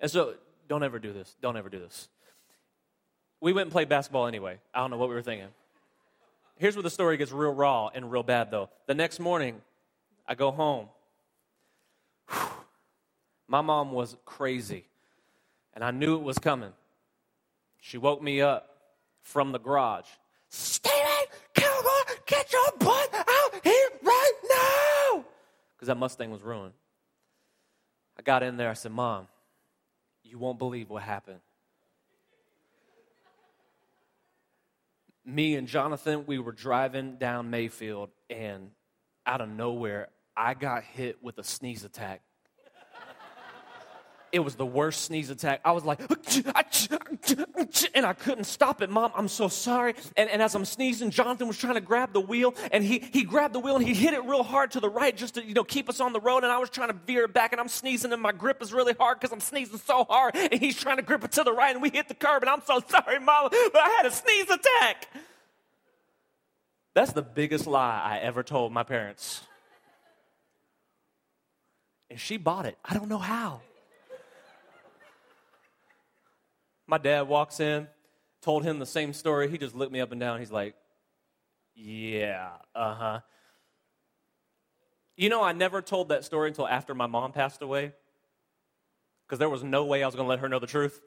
And 0.00 0.10
so, 0.10 0.34
don't 0.68 0.82
ever 0.82 0.98
do 0.98 1.12
this. 1.12 1.36
Don't 1.40 1.56
ever 1.56 1.68
do 1.68 1.78
this. 1.78 2.08
We 3.40 3.52
went 3.52 3.66
and 3.66 3.72
played 3.72 3.88
basketball 3.88 4.26
anyway. 4.26 4.58
I 4.74 4.80
don't 4.80 4.90
know 4.90 4.96
what 4.96 5.08
we 5.08 5.14
were 5.14 5.22
thinking. 5.22 5.48
Here's 6.56 6.74
where 6.74 6.82
the 6.82 6.90
story 6.90 7.16
gets 7.16 7.32
real 7.32 7.52
raw 7.52 7.88
and 7.94 8.10
real 8.10 8.22
bad, 8.22 8.50
though. 8.50 8.70
The 8.86 8.94
next 8.94 9.20
morning, 9.20 9.60
I 10.26 10.34
go 10.34 10.50
home. 10.50 10.88
Whew. 12.30 12.38
My 13.48 13.60
mom 13.60 13.92
was 13.92 14.16
crazy, 14.24 14.86
and 15.72 15.84
I 15.84 15.92
knew 15.92 16.16
it 16.16 16.22
was 16.22 16.36
coming. 16.36 16.72
She 17.80 17.96
woke 17.96 18.20
me 18.20 18.40
up 18.40 18.76
from 19.22 19.52
the 19.52 19.60
garage. 19.60 20.08
Stephan, 20.48 21.26
Kilgore, 21.54 22.16
get 22.26 22.52
your 22.52 22.72
butt 22.80 23.14
out 23.14 23.60
here 23.62 23.88
right 24.02 24.32
now! 24.50 25.24
Because 25.76 25.86
that 25.86 25.96
Mustang 25.96 26.32
was 26.32 26.42
ruined. 26.42 26.72
I 28.18 28.22
got 28.22 28.42
in 28.42 28.56
there. 28.56 28.70
I 28.70 28.74
said, 28.74 28.90
Mom, 28.90 29.28
you 30.26 30.38
won't 30.38 30.58
believe 30.58 30.90
what 30.90 31.02
happened. 31.02 31.40
Me 35.24 35.56
and 35.56 35.66
Jonathan, 35.66 36.24
we 36.26 36.38
were 36.38 36.52
driving 36.52 37.16
down 37.16 37.50
Mayfield, 37.50 38.10
and 38.30 38.70
out 39.26 39.40
of 39.40 39.48
nowhere, 39.48 40.08
I 40.36 40.54
got 40.54 40.84
hit 40.84 41.22
with 41.22 41.38
a 41.38 41.44
sneeze 41.44 41.84
attack. 41.84 42.22
It 44.36 44.44
was 44.44 44.54
the 44.54 44.66
worst 44.66 45.06
sneeze 45.06 45.30
attack. 45.30 45.62
I 45.64 45.72
was 45.72 45.86
like, 45.86 45.98
and 47.94 48.04
I 48.04 48.12
couldn't 48.12 48.44
stop 48.44 48.82
it. 48.82 48.90
Mom, 48.90 49.10
I'm 49.14 49.28
so 49.28 49.48
sorry. 49.48 49.94
And, 50.14 50.28
and 50.28 50.42
as 50.42 50.54
I'm 50.54 50.66
sneezing, 50.66 51.08
Jonathan 51.08 51.48
was 51.48 51.56
trying 51.56 51.76
to 51.76 51.80
grab 51.80 52.12
the 52.12 52.20
wheel, 52.20 52.54
and 52.70 52.84
he, 52.84 52.98
he 52.98 53.22
grabbed 53.22 53.54
the 53.54 53.60
wheel 53.60 53.76
and 53.76 53.86
he 53.86 53.94
hit 53.94 54.12
it 54.12 54.22
real 54.24 54.42
hard 54.42 54.72
to 54.72 54.80
the 54.80 54.90
right 54.90 55.16
just 55.16 55.36
to 55.36 55.42
you 55.42 55.54
know 55.54 55.64
keep 55.64 55.88
us 55.88 56.00
on 56.00 56.12
the 56.12 56.20
road. 56.20 56.44
And 56.44 56.52
I 56.52 56.58
was 56.58 56.68
trying 56.68 56.88
to 56.88 56.96
veer 57.06 57.24
it 57.24 57.32
back, 57.32 57.52
and 57.52 57.60
I'm 57.62 57.68
sneezing, 57.68 58.12
and 58.12 58.20
my 58.20 58.32
grip 58.32 58.60
is 58.60 58.74
really 58.74 58.92
hard 58.92 59.18
because 59.18 59.32
I'm 59.32 59.40
sneezing 59.40 59.78
so 59.78 60.04
hard. 60.04 60.36
And 60.36 60.60
he's 60.60 60.78
trying 60.78 60.98
to 60.98 61.02
grip 61.02 61.24
it 61.24 61.32
to 61.32 61.42
the 61.42 61.52
right, 61.54 61.74
and 61.74 61.80
we 61.80 61.88
hit 61.88 62.08
the 62.08 62.14
curb. 62.14 62.42
And 62.42 62.50
I'm 62.50 62.60
so 62.60 62.82
sorry, 62.86 63.18
Mama, 63.18 63.48
but 63.50 63.80
I 63.80 63.88
had 63.96 64.04
a 64.04 64.10
sneeze 64.10 64.50
attack. 64.50 65.08
That's 66.92 67.12
the 67.12 67.22
biggest 67.22 67.66
lie 67.66 68.02
I 68.04 68.18
ever 68.18 68.42
told 68.42 68.70
my 68.70 68.82
parents. 68.82 69.40
And 72.10 72.20
she 72.20 72.36
bought 72.36 72.66
it. 72.66 72.76
I 72.84 72.92
don't 72.92 73.08
know 73.08 73.16
how. 73.16 73.62
My 76.86 76.98
dad 76.98 77.22
walks 77.22 77.60
in, 77.60 77.88
told 78.42 78.64
him 78.64 78.78
the 78.78 78.86
same 78.86 79.12
story. 79.12 79.50
He 79.50 79.58
just 79.58 79.74
looked 79.74 79.92
me 79.92 80.00
up 80.00 80.12
and 80.12 80.20
down. 80.20 80.38
He's 80.38 80.52
like, 80.52 80.74
Yeah, 81.74 82.50
uh 82.74 82.94
huh. 82.94 83.20
You 85.16 85.30
know, 85.30 85.42
I 85.42 85.52
never 85.52 85.80
told 85.80 86.10
that 86.10 86.24
story 86.24 86.48
until 86.48 86.68
after 86.68 86.94
my 86.94 87.06
mom 87.06 87.32
passed 87.32 87.62
away 87.62 87.92
because 89.26 89.38
there 89.38 89.48
was 89.48 89.64
no 89.64 89.84
way 89.84 90.02
I 90.02 90.06
was 90.06 90.14
going 90.14 90.26
to 90.26 90.28
let 90.28 90.40
her 90.40 90.48
know 90.48 90.58
the 90.58 90.66
truth. 90.66 91.00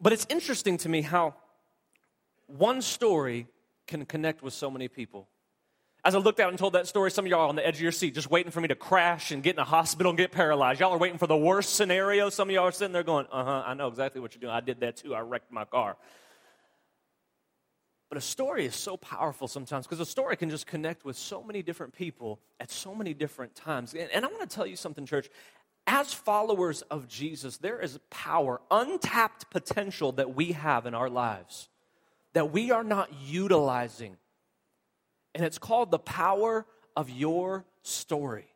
But 0.00 0.12
it's 0.12 0.26
interesting 0.30 0.78
to 0.78 0.88
me 0.88 1.02
how 1.02 1.34
one 2.46 2.82
story 2.82 3.48
can 3.86 4.06
connect 4.06 4.42
with 4.42 4.54
so 4.54 4.70
many 4.70 4.88
people. 4.88 5.28
As 6.04 6.14
I 6.14 6.18
looked 6.18 6.38
out 6.38 6.50
and 6.50 6.58
told 6.58 6.74
that 6.74 6.86
story, 6.86 7.10
some 7.10 7.24
of 7.24 7.30
y'all 7.30 7.40
are 7.40 7.48
on 7.48 7.56
the 7.56 7.66
edge 7.66 7.76
of 7.76 7.80
your 7.80 7.92
seat 7.92 8.14
just 8.14 8.30
waiting 8.30 8.52
for 8.52 8.60
me 8.60 8.68
to 8.68 8.74
crash 8.74 9.30
and 9.30 9.42
get 9.42 9.54
in 9.54 9.58
a 9.58 9.64
hospital 9.64 10.10
and 10.10 10.18
get 10.18 10.32
paralyzed. 10.32 10.80
Y'all 10.80 10.92
are 10.92 10.98
waiting 10.98 11.16
for 11.16 11.26
the 11.26 11.36
worst 11.36 11.76
scenario. 11.76 12.28
Some 12.28 12.50
of 12.50 12.54
y'all 12.54 12.66
are 12.66 12.72
sitting 12.72 12.92
there 12.92 13.02
going, 13.02 13.26
uh 13.32 13.42
huh, 13.42 13.62
I 13.66 13.72
know 13.72 13.88
exactly 13.88 14.20
what 14.20 14.34
you're 14.34 14.40
doing. 14.40 14.52
I 14.52 14.60
did 14.60 14.80
that 14.80 14.98
too. 14.98 15.14
I 15.14 15.20
wrecked 15.20 15.50
my 15.50 15.64
car. 15.64 15.96
But 18.10 18.18
a 18.18 18.20
story 18.20 18.66
is 18.66 18.76
so 18.76 18.98
powerful 18.98 19.48
sometimes 19.48 19.86
because 19.86 19.98
a 19.98 20.06
story 20.06 20.36
can 20.36 20.50
just 20.50 20.66
connect 20.66 21.06
with 21.06 21.16
so 21.16 21.42
many 21.42 21.62
different 21.62 21.94
people 21.94 22.38
at 22.60 22.70
so 22.70 22.94
many 22.94 23.14
different 23.14 23.54
times. 23.54 23.94
And, 23.94 24.10
and 24.10 24.26
I 24.26 24.28
want 24.28 24.48
to 24.48 24.54
tell 24.54 24.66
you 24.66 24.76
something, 24.76 25.06
church. 25.06 25.30
As 25.86 26.12
followers 26.12 26.82
of 26.82 27.08
Jesus, 27.08 27.56
there 27.56 27.80
is 27.80 27.98
power, 28.10 28.60
untapped 28.70 29.50
potential 29.50 30.12
that 30.12 30.34
we 30.34 30.52
have 30.52 30.84
in 30.84 30.94
our 30.94 31.08
lives 31.08 31.68
that 32.34 32.52
we 32.52 32.70
are 32.70 32.84
not 32.84 33.10
utilizing 33.22 34.16
and 35.34 35.44
it's 35.44 35.58
called 35.58 35.90
the 35.90 35.98
power 35.98 36.66
of 36.96 37.10
your 37.10 37.64
story. 37.82 38.46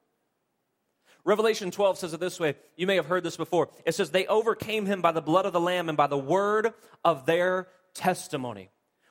Revelation 1.25 1.71
12 1.71 1.99
says 1.99 2.15
it 2.15 2.21
this 2.21 2.41
way. 2.41 2.55
You 2.77 2.87
may 2.87 2.97
have 2.97 3.07
heard 3.07 3.23
this 3.23 3.37
before. 3.37 3.69
It 3.85 3.95
says, 3.95 4.11
They 4.11 4.27
overcame 4.27 4.87
him 4.87 5.03
by 5.03 5.13
the 5.13 5.21
blood 5.21 5.45
of 5.45 5.53
the 5.53 5.61
Lamb 5.61 5.89
and 5.89 5.97
by 5.97 6.07
the 6.07 6.17
word 6.17 6.73
of 7.05 7.27
their 7.27 7.69
testimony. 7.95 8.71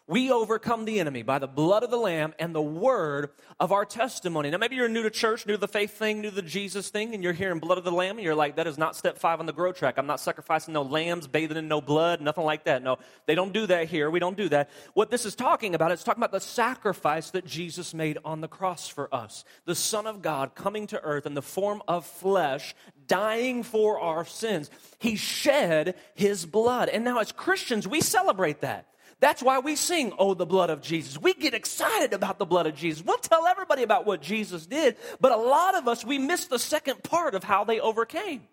We 0.09 0.31
overcome 0.31 0.85
the 0.85 1.01
enemy 1.01 1.21
by 1.21 1.37
the 1.37 1.49
blood 1.49 1.83
of 1.83 1.91
the 1.91 1.97
Lamb 1.97 2.33
and 2.39 2.55
the 2.55 2.61
word 2.61 3.31
of 3.59 3.73
our 3.73 3.83
testimony. 3.83 4.49
Now, 4.49 4.57
maybe 4.57 4.77
you're 4.77 4.87
new 4.87 5.03
to 5.03 5.09
church, 5.09 5.45
new 5.45 5.51
to 5.51 5.57
the 5.57 5.67
faith 5.67 5.97
thing, 5.97 6.21
new 6.21 6.29
to 6.29 6.35
the 6.35 6.41
Jesus 6.41 6.89
thing, 6.89 7.13
and 7.13 7.21
you're 7.21 7.33
hearing 7.33 7.59
blood 7.59 7.77
of 7.77 7.83
the 7.83 7.91
Lamb, 7.91 8.15
and 8.15 8.23
you're 8.23 8.33
like, 8.33 8.55
that 8.55 8.67
is 8.67 8.77
not 8.77 8.95
step 8.95 9.17
five 9.17 9.41
on 9.41 9.47
the 9.47 9.51
grow 9.51 9.73
track. 9.73 9.95
I'm 9.97 10.07
not 10.07 10.21
sacrificing 10.21 10.73
no 10.73 10.83
lambs, 10.83 11.27
bathing 11.27 11.57
in 11.57 11.67
no 11.67 11.81
blood, 11.81 12.21
nothing 12.21 12.45
like 12.45 12.63
that. 12.63 12.83
No, 12.83 12.99
they 13.25 13.35
don't 13.35 13.51
do 13.51 13.67
that 13.67 13.89
here. 13.89 14.09
We 14.09 14.19
don't 14.19 14.37
do 14.37 14.47
that. 14.47 14.69
What 14.93 15.11
this 15.11 15.25
is 15.25 15.35
talking 15.35 15.75
about, 15.75 15.91
it's 15.91 16.05
talking 16.05 16.23
about 16.23 16.31
the 16.31 16.39
sacrifice 16.39 17.31
that 17.31 17.45
Jesus 17.45 17.93
made 17.93 18.17
on 18.23 18.39
the 18.39 18.47
cross 18.47 18.87
for 18.87 19.13
us. 19.13 19.43
The 19.65 19.75
Son 19.75 20.07
of 20.07 20.21
God 20.21 20.55
coming 20.55 20.87
to 20.87 21.03
earth 21.03 21.25
in 21.25 21.33
the 21.33 21.41
form 21.41 21.83
of 21.85 22.05
flesh, 22.05 22.75
dying 23.07 23.61
for 23.61 23.99
our 23.99 24.23
sins. 24.23 24.69
He 24.99 25.17
shed 25.17 25.95
his 26.15 26.45
blood. 26.45 26.87
And 26.87 27.03
now, 27.03 27.19
as 27.19 27.33
Christians, 27.33 27.85
we 27.85 27.99
celebrate 27.99 28.61
that. 28.61 28.87
That's 29.19 29.41
why 29.41 29.59
we 29.59 29.75
sing, 29.75 30.13
Oh, 30.19 30.33
the 30.33 30.45
blood 30.45 30.69
of 30.69 30.81
Jesus. 30.81 31.19
We 31.19 31.33
get 31.33 31.53
excited 31.53 32.13
about 32.13 32.37
the 32.37 32.45
blood 32.45 32.67
of 32.67 32.75
Jesus. 32.75 33.03
We'll 33.03 33.17
tell 33.17 33.47
everybody 33.47 33.83
about 33.83 34.05
what 34.05 34.21
Jesus 34.21 34.65
did, 34.65 34.97
but 35.19 35.31
a 35.31 35.37
lot 35.37 35.75
of 35.75 35.87
us, 35.87 36.05
we 36.05 36.19
miss 36.19 36.45
the 36.45 36.59
second 36.59 37.03
part 37.03 37.33
of 37.33 37.43
how 37.43 37.63
they 37.63 37.79
overcame. 37.79 38.43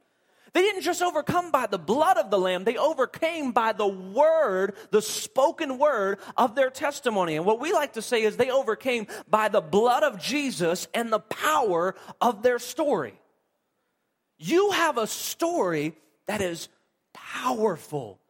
They 0.54 0.62
didn't 0.62 0.82
just 0.82 1.02
overcome 1.02 1.50
by 1.50 1.66
the 1.66 1.78
blood 1.78 2.16
of 2.16 2.30
the 2.30 2.38
Lamb, 2.38 2.62
they 2.62 2.76
overcame 2.76 3.50
by 3.50 3.72
the 3.72 3.88
word, 3.88 4.76
the 4.90 5.02
spoken 5.02 5.78
word 5.78 6.20
of 6.36 6.54
their 6.54 6.70
testimony. 6.70 7.36
And 7.36 7.44
what 7.44 7.58
we 7.58 7.72
like 7.72 7.94
to 7.94 8.02
say 8.02 8.22
is 8.22 8.36
they 8.36 8.50
overcame 8.50 9.08
by 9.28 9.48
the 9.48 9.60
blood 9.60 10.04
of 10.04 10.20
Jesus 10.20 10.86
and 10.94 11.12
the 11.12 11.18
power 11.18 11.96
of 12.20 12.42
their 12.42 12.60
story. 12.60 13.14
You 14.38 14.70
have 14.70 14.96
a 14.96 15.08
story 15.08 15.94
that 16.26 16.40
is 16.40 16.68
powerful, 17.12 18.20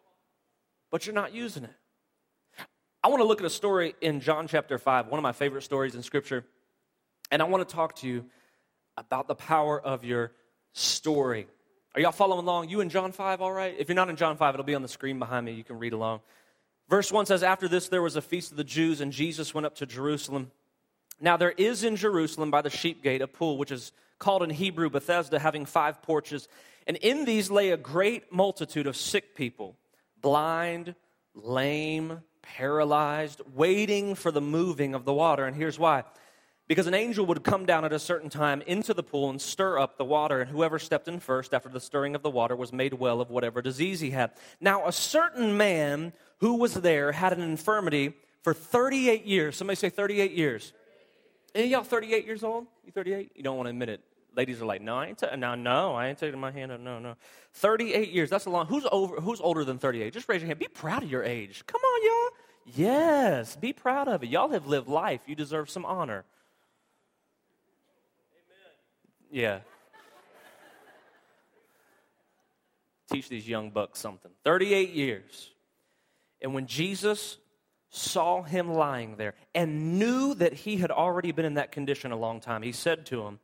but 0.90 1.06
you're 1.06 1.14
not 1.14 1.34
using 1.34 1.64
it. 1.64 1.74
I 3.04 3.08
want 3.08 3.20
to 3.20 3.24
look 3.24 3.40
at 3.40 3.46
a 3.46 3.50
story 3.50 3.94
in 4.00 4.20
John 4.20 4.48
chapter 4.48 4.78
5, 4.78 5.08
one 5.08 5.18
of 5.18 5.22
my 5.22 5.32
favorite 5.32 5.60
stories 5.60 5.94
in 5.94 6.02
Scripture. 6.02 6.42
And 7.30 7.42
I 7.42 7.44
want 7.44 7.68
to 7.68 7.74
talk 7.74 7.96
to 7.96 8.08
you 8.08 8.24
about 8.96 9.28
the 9.28 9.34
power 9.34 9.78
of 9.78 10.04
your 10.04 10.32
story. 10.72 11.46
Are 11.94 12.00
y'all 12.00 12.12
following 12.12 12.46
along? 12.46 12.70
You 12.70 12.80
in 12.80 12.88
John 12.88 13.12
5, 13.12 13.42
all 13.42 13.52
right? 13.52 13.74
If 13.78 13.90
you're 13.90 13.94
not 13.94 14.08
in 14.08 14.16
John 14.16 14.38
5, 14.38 14.54
it'll 14.54 14.64
be 14.64 14.74
on 14.74 14.80
the 14.80 14.88
screen 14.88 15.18
behind 15.18 15.44
me. 15.44 15.52
You 15.52 15.64
can 15.64 15.78
read 15.78 15.92
along. 15.92 16.20
Verse 16.88 17.12
1 17.12 17.26
says, 17.26 17.42
After 17.42 17.68
this, 17.68 17.88
there 17.88 18.00
was 18.00 18.16
a 18.16 18.22
feast 18.22 18.52
of 18.52 18.56
the 18.56 18.64
Jews, 18.64 19.02
and 19.02 19.12
Jesus 19.12 19.52
went 19.52 19.66
up 19.66 19.74
to 19.76 19.86
Jerusalem. 19.86 20.50
Now, 21.20 21.36
there 21.36 21.52
is 21.52 21.84
in 21.84 21.96
Jerusalem 21.96 22.50
by 22.50 22.62
the 22.62 22.70
sheep 22.70 23.02
gate 23.02 23.20
a 23.20 23.26
pool, 23.28 23.58
which 23.58 23.70
is 23.70 23.92
called 24.18 24.42
in 24.42 24.48
Hebrew 24.48 24.88
Bethesda, 24.88 25.38
having 25.38 25.66
five 25.66 26.00
porches. 26.00 26.48
And 26.86 26.96
in 26.96 27.26
these 27.26 27.50
lay 27.50 27.68
a 27.68 27.76
great 27.76 28.32
multitude 28.32 28.86
of 28.86 28.96
sick 28.96 29.34
people, 29.36 29.76
blind, 30.22 30.94
lame, 31.34 32.22
paralyzed, 32.44 33.40
waiting 33.54 34.14
for 34.14 34.30
the 34.30 34.40
moving 34.40 34.94
of 34.94 35.04
the 35.04 35.12
water. 35.12 35.44
And 35.44 35.56
here's 35.56 35.78
why 35.78 36.04
because 36.66 36.86
an 36.86 36.94
angel 36.94 37.26
would 37.26 37.44
come 37.44 37.66
down 37.66 37.84
at 37.84 37.92
a 37.92 37.98
certain 37.98 38.30
time 38.30 38.62
into 38.62 38.94
the 38.94 39.02
pool 39.02 39.28
and 39.28 39.40
stir 39.40 39.78
up 39.78 39.98
the 39.98 40.04
water, 40.04 40.40
and 40.40 40.50
whoever 40.50 40.78
stepped 40.78 41.08
in 41.08 41.20
first 41.20 41.52
after 41.52 41.68
the 41.68 41.80
stirring 41.80 42.14
of 42.14 42.22
the 42.22 42.30
water 42.30 42.56
was 42.56 42.72
made 42.72 42.94
well 42.94 43.20
of 43.20 43.30
whatever 43.30 43.60
disease 43.60 44.00
he 44.00 44.10
had. 44.10 44.30
Now, 44.60 44.86
a 44.86 44.92
certain 44.92 45.56
man 45.56 46.14
who 46.38 46.54
was 46.56 46.74
there 46.74 47.12
had 47.12 47.32
an 47.34 47.42
infirmity 47.42 48.14
for 48.42 48.54
38 48.54 49.26
years. 49.26 49.56
Somebody 49.56 49.76
say 49.76 49.90
38 49.90 50.32
years. 50.32 50.72
Any 51.54 51.68
y'all 51.68 51.84
38 51.84 52.24
years 52.24 52.42
old? 52.42 52.66
You 52.84 52.92
38? 52.92 53.32
You 53.34 53.42
don't 53.42 53.56
want 53.56 53.66
to 53.66 53.70
admit 53.70 53.90
it. 53.90 54.00
Ladies 54.36 54.60
are 54.60 54.66
like, 54.66 54.82
no, 54.82 54.98
I 54.98 55.06
ain't 55.06 55.18
ta- 55.18 55.36
no, 55.36 55.54
no, 55.54 55.94
I 55.94 56.08
ain't 56.08 56.18
taking 56.18 56.40
my 56.40 56.50
hand 56.50 56.72
up. 56.72 56.80
No, 56.80 56.98
no. 56.98 57.14
38 57.54 58.10
years. 58.10 58.30
That's 58.30 58.46
a 58.46 58.50
long. 58.50 58.66
Who's 58.66 58.86
over? 58.90 59.20
Who's 59.20 59.40
older 59.40 59.64
than 59.64 59.78
38? 59.78 60.12
Just 60.12 60.28
raise 60.28 60.40
your 60.40 60.48
hand. 60.48 60.58
Be 60.58 60.66
proud 60.66 61.02
of 61.04 61.10
your 61.10 61.22
age. 61.22 61.64
Come 61.66 61.80
on, 61.80 62.04
y'all. 62.04 62.30
Yes, 62.66 63.56
be 63.56 63.72
proud 63.72 64.08
of 64.08 64.22
it. 64.22 64.28
Y'all 64.30 64.50
have 64.50 64.66
lived 64.66 64.88
life. 64.88 65.20
You 65.26 65.34
deserve 65.34 65.70
some 65.70 65.84
honor. 65.84 66.24
Amen. 68.34 68.72
Yeah. 69.30 69.58
Teach 73.12 73.28
these 73.28 73.46
young 73.46 73.70
bucks 73.70 74.00
something. 74.00 74.30
38 74.44 74.90
years. 74.90 75.50
And 76.40 76.54
when 76.54 76.66
Jesus 76.66 77.36
saw 77.90 78.42
him 78.42 78.72
lying 78.72 79.16
there 79.16 79.34
and 79.54 79.98
knew 79.98 80.34
that 80.34 80.52
he 80.52 80.78
had 80.78 80.90
already 80.90 81.32
been 81.32 81.44
in 81.44 81.54
that 81.54 81.70
condition 81.70 82.12
a 82.12 82.16
long 82.16 82.40
time, 82.40 82.62
he 82.62 82.72
said 82.72 83.06
to 83.06 83.22
him, 83.22 83.38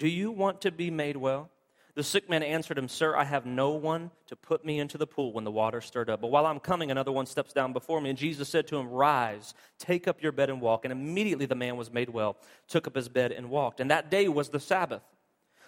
do 0.00 0.08
you 0.08 0.32
want 0.32 0.62
to 0.62 0.72
be 0.72 0.90
made 0.90 1.16
well? 1.16 1.50
The 1.94 2.02
sick 2.02 2.30
man 2.30 2.42
answered 2.42 2.78
him, 2.78 2.88
Sir, 2.88 3.14
I 3.14 3.24
have 3.24 3.44
no 3.44 3.72
one 3.72 4.10
to 4.28 4.34
put 4.34 4.64
me 4.64 4.78
into 4.78 4.96
the 4.96 5.06
pool 5.06 5.34
when 5.34 5.44
the 5.44 5.50
water 5.50 5.82
stirred 5.82 6.08
up. 6.08 6.22
But 6.22 6.30
while 6.30 6.46
I'm 6.46 6.58
coming, 6.58 6.90
another 6.90 7.12
one 7.12 7.26
steps 7.26 7.52
down 7.52 7.74
before 7.74 8.00
me. 8.00 8.08
And 8.08 8.18
Jesus 8.18 8.48
said 8.48 8.66
to 8.68 8.78
him, 8.78 8.88
Rise, 8.88 9.52
take 9.78 10.08
up 10.08 10.22
your 10.22 10.32
bed 10.32 10.48
and 10.48 10.62
walk. 10.62 10.86
And 10.86 10.92
immediately 10.92 11.44
the 11.44 11.54
man 11.54 11.76
was 11.76 11.92
made 11.92 12.08
well, 12.08 12.38
took 12.66 12.86
up 12.86 12.96
his 12.96 13.10
bed 13.10 13.30
and 13.32 13.50
walked. 13.50 13.78
And 13.78 13.90
that 13.90 14.10
day 14.10 14.26
was 14.26 14.48
the 14.48 14.58
Sabbath. 14.58 15.02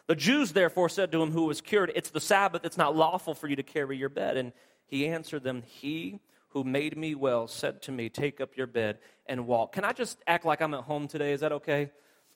The 0.07 0.17
Jews 0.17 0.53
therefore 0.53 0.89
said 0.89 1.13
to 1.13 1.23
him 1.23 1.33
who 1.33 1.45
was 1.45 1.61
cured, 1.61 1.93
It's 1.95 2.11
the 2.11 2.21
Sabbath, 2.21 2.65
it's 2.65 2.79
not 2.79 2.97
lawful 2.97 3.35
for 3.35 3.49
you 3.49 3.57
to 3.57 3.63
carry 3.63 3.99
your 3.99 4.09
bed. 4.09 4.39
And 4.39 4.53
he 4.87 5.07
answered 5.07 5.45
them, 5.45 5.63
He 5.67 6.21
who 6.51 6.65
made 6.65 6.97
me 6.97 7.15
well 7.15 7.47
said 7.47 7.83
to 7.83 7.93
me, 7.93 8.09
Take 8.09 8.41
up 8.41 8.57
your 8.57 8.67
bed 8.67 8.99
and 9.27 9.47
walk. 9.47 9.73
Can 9.73 9.85
I 9.85 9.93
just 9.93 10.19
act 10.27 10.47
like 10.47 10.63
I'm 10.63 10.73
at 10.73 10.85
home 10.85 11.09
today? 11.09 11.33
Is 11.33 11.41
that 11.41 11.53
okay? 11.53 11.91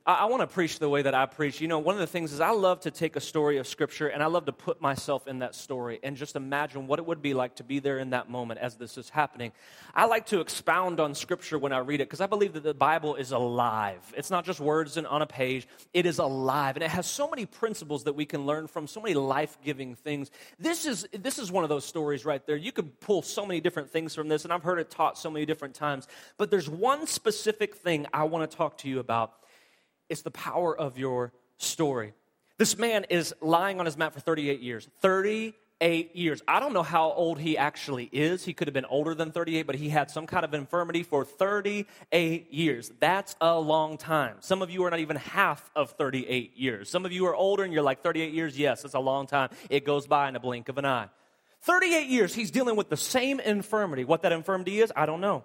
I, 0.06 0.14
I 0.14 0.25
want 0.26 0.42
to 0.42 0.46
preach 0.46 0.78
the 0.78 0.88
way 0.88 1.02
that 1.02 1.14
I 1.14 1.26
preach. 1.26 1.60
You 1.60 1.68
know, 1.68 1.78
one 1.78 1.94
of 1.94 2.00
the 2.00 2.06
things 2.06 2.32
is 2.32 2.40
I 2.40 2.50
love 2.50 2.80
to 2.80 2.90
take 2.90 3.16
a 3.16 3.20
story 3.20 3.58
of 3.58 3.66
Scripture 3.66 4.08
and 4.08 4.22
I 4.22 4.26
love 4.26 4.46
to 4.46 4.52
put 4.52 4.80
myself 4.80 5.26
in 5.26 5.40
that 5.40 5.54
story 5.54 5.98
and 6.02 6.16
just 6.16 6.36
imagine 6.36 6.86
what 6.86 6.98
it 6.98 7.06
would 7.06 7.20
be 7.20 7.34
like 7.34 7.56
to 7.56 7.64
be 7.64 7.80
there 7.80 7.98
in 7.98 8.10
that 8.10 8.30
moment 8.30 8.60
as 8.60 8.76
this 8.76 8.96
is 8.96 9.10
happening. 9.10 9.52
I 9.94 10.06
like 10.06 10.26
to 10.26 10.40
expound 10.40 11.00
on 11.00 11.14
Scripture 11.14 11.58
when 11.58 11.72
I 11.72 11.78
read 11.78 12.00
it 12.00 12.08
because 12.08 12.20
I 12.20 12.26
believe 12.26 12.52
that 12.52 12.62
the 12.62 12.75
Bible 12.75 13.16
is 13.16 13.32
alive. 13.32 14.00
It's 14.16 14.30
not 14.30 14.44
just 14.44 14.60
words 14.60 14.96
and 14.96 15.06
on 15.06 15.22
a 15.22 15.26
page, 15.26 15.66
it 15.92 16.06
is 16.06 16.18
alive. 16.18 16.76
And 16.76 16.84
it 16.84 16.90
has 16.90 17.06
so 17.06 17.28
many 17.28 17.46
principles 17.46 18.04
that 18.04 18.14
we 18.14 18.25
can 18.25 18.46
learn 18.46 18.68
from, 18.68 18.86
so 18.86 19.00
many 19.00 19.14
life 19.14 19.58
giving 19.64 19.94
things. 19.96 20.30
This 20.58 20.86
is, 20.86 21.06
this 21.12 21.38
is 21.38 21.50
one 21.50 21.64
of 21.64 21.70
those 21.70 21.84
stories 21.84 22.25
right 22.25 22.44
there. 22.46 22.56
You 22.56 22.72
could 22.72 23.00
pull 23.00 23.22
so 23.22 23.44
many 23.44 23.60
different 23.60 23.90
things 23.90 24.14
from 24.14 24.28
this, 24.28 24.44
and 24.44 24.52
I've 24.52 24.62
heard 24.62 24.78
it 24.78 24.90
taught 24.90 25.18
so 25.18 25.30
many 25.30 25.46
different 25.46 25.75
times. 25.75 26.06
But 26.38 26.50
there's 26.50 26.68
one 26.68 27.06
specific 27.06 27.76
thing 27.76 28.06
I 28.12 28.25
want 28.25 28.48
to 28.48 28.56
talk 28.56 28.78
to 28.78 28.88
you 28.88 29.00
about 29.00 29.32
it's 30.08 30.22
the 30.22 30.30
power 30.30 30.76
of 30.76 30.98
your 30.98 31.32
story. 31.58 32.14
This 32.58 32.78
man 32.78 33.04
is 33.10 33.34
lying 33.40 33.80
on 33.80 33.86
his 33.86 33.96
mat 33.98 34.14
for 34.14 34.20
38 34.20 34.60
years. 34.60 34.88
38 35.00 36.16
years. 36.16 36.42
I 36.48 36.58
don't 36.58 36.72
know 36.72 36.82
how 36.82 37.12
old 37.12 37.38
he 37.38 37.58
actually 37.58 38.08
is. 38.10 38.44
He 38.44 38.54
could 38.54 38.66
have 38.66 38.72
been 38.72 38.86
older 38.86 39.14
than 39.14 39.30
38, 39.30 39.66
but 39.66 39.75
he 39.75 39.90
had 39.90 40.10
some 40.10 40.26
kind 40.26 40.44
of 40.44 40.54
infirmity 40.54 41.02
for 41.02 41.25
38 41.25 42.52
years. 42.52 42.92
That's 42.98 43.36
a 43.42 43.58
long 43.58 43.98
time. 43.98 44.36
Some 44.40 44.62
of 44.62 44.70
you 44.70 44.84
are 44.84 44.90
not 44.90 45.00
even 45.00 45.16
half 45.16 45.70
of 45.76 45.90
38 45.90 46.56
years. 46.56 46.88
Some 46.88 47.04
of 47.04 47.12
you 47.12 47.26
are 47.26 47.34
older 47.34 47.62
and 47.62 47.75
you're 47.75 47.82
like 47.82 48.02
38 48.02 48.32
years. 48.32 48.58
Yes, 48.58 48.84
it's 48.86 48.94
a 48.94 49.00
long 49.00 49.26
time. 49.26 49.50
It 49.68 49.84
goes 49.84 50.06
by 50.06 50.28
in 50.28 50.36
a 50.36 50.40
blink 50.40 50.70
of 50.70 50.78
an 50.78 50.86
eye. 50.86 51.08
38 51.62 52.06
years, 52.06 52.34
he's 52.34 52.50
dealing 52.50 52.76
with 52.76 52.88
the 52.88 52.96
same 52.96 53.40
infirmity. 53.40 54.04
What 54.04 54.22
that 54.22 54.32
infirmity 54.32 54.80
is, 54.80 54.92
I 54.94 55.04
don't 55.04 55.20
know. 55.20 55.44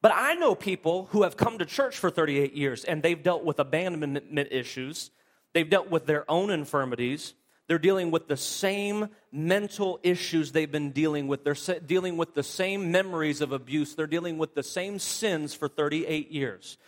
But 0.00 0.12
I 0.14 0.34
know 0.34 0.54
people 0.54 1.08
who 1.10 1.22
have 1.24 1.36
come 1.36 1.58
to 1.58 1.64
church 1.64 1.98
for 1.98 2.10
38 2.10 2.54
years 2.54 2.84
and 2.84 3.02
they've 3.02 3.20
dealt 3.20 3.44
with 3.44 3.58
abandonment 3.58 4.48
issues, 4.50 5.10
they've 5.54 5.68
dealt 5.68 5.90
with 5.90 6.06
their 6.06 6.30
own 6.30 6.50
infirmities. 6.50 7.34
They're 7.66 7.78
dealing 7.78 8.10
with 8.10 8.28
the 8.28 8.36
same 8.36 9.08
mental 9.30 10.00
issues 10.02 10.52
they've 10.52 10.70
been 10.70 10.92
dealing 10.92 11.26
with. 11.26 11.44
They're 11.44 11.80
dealing 11.80 12.16
with 12.16 12.34
the 12.34 12.42
same 12.42 12.90
memories 12.92 13.42
of 13.42 13.52
abuse. 13.52 13.94
They're 13.94 14.06
dealing 14.06 14.38
with 14.38 14.54
the 14.54 14.62
same 14.62 14.98
sins 14.98 15.52
for 15.52 15.68
38 15.68 16.30
years. 16.30 16.78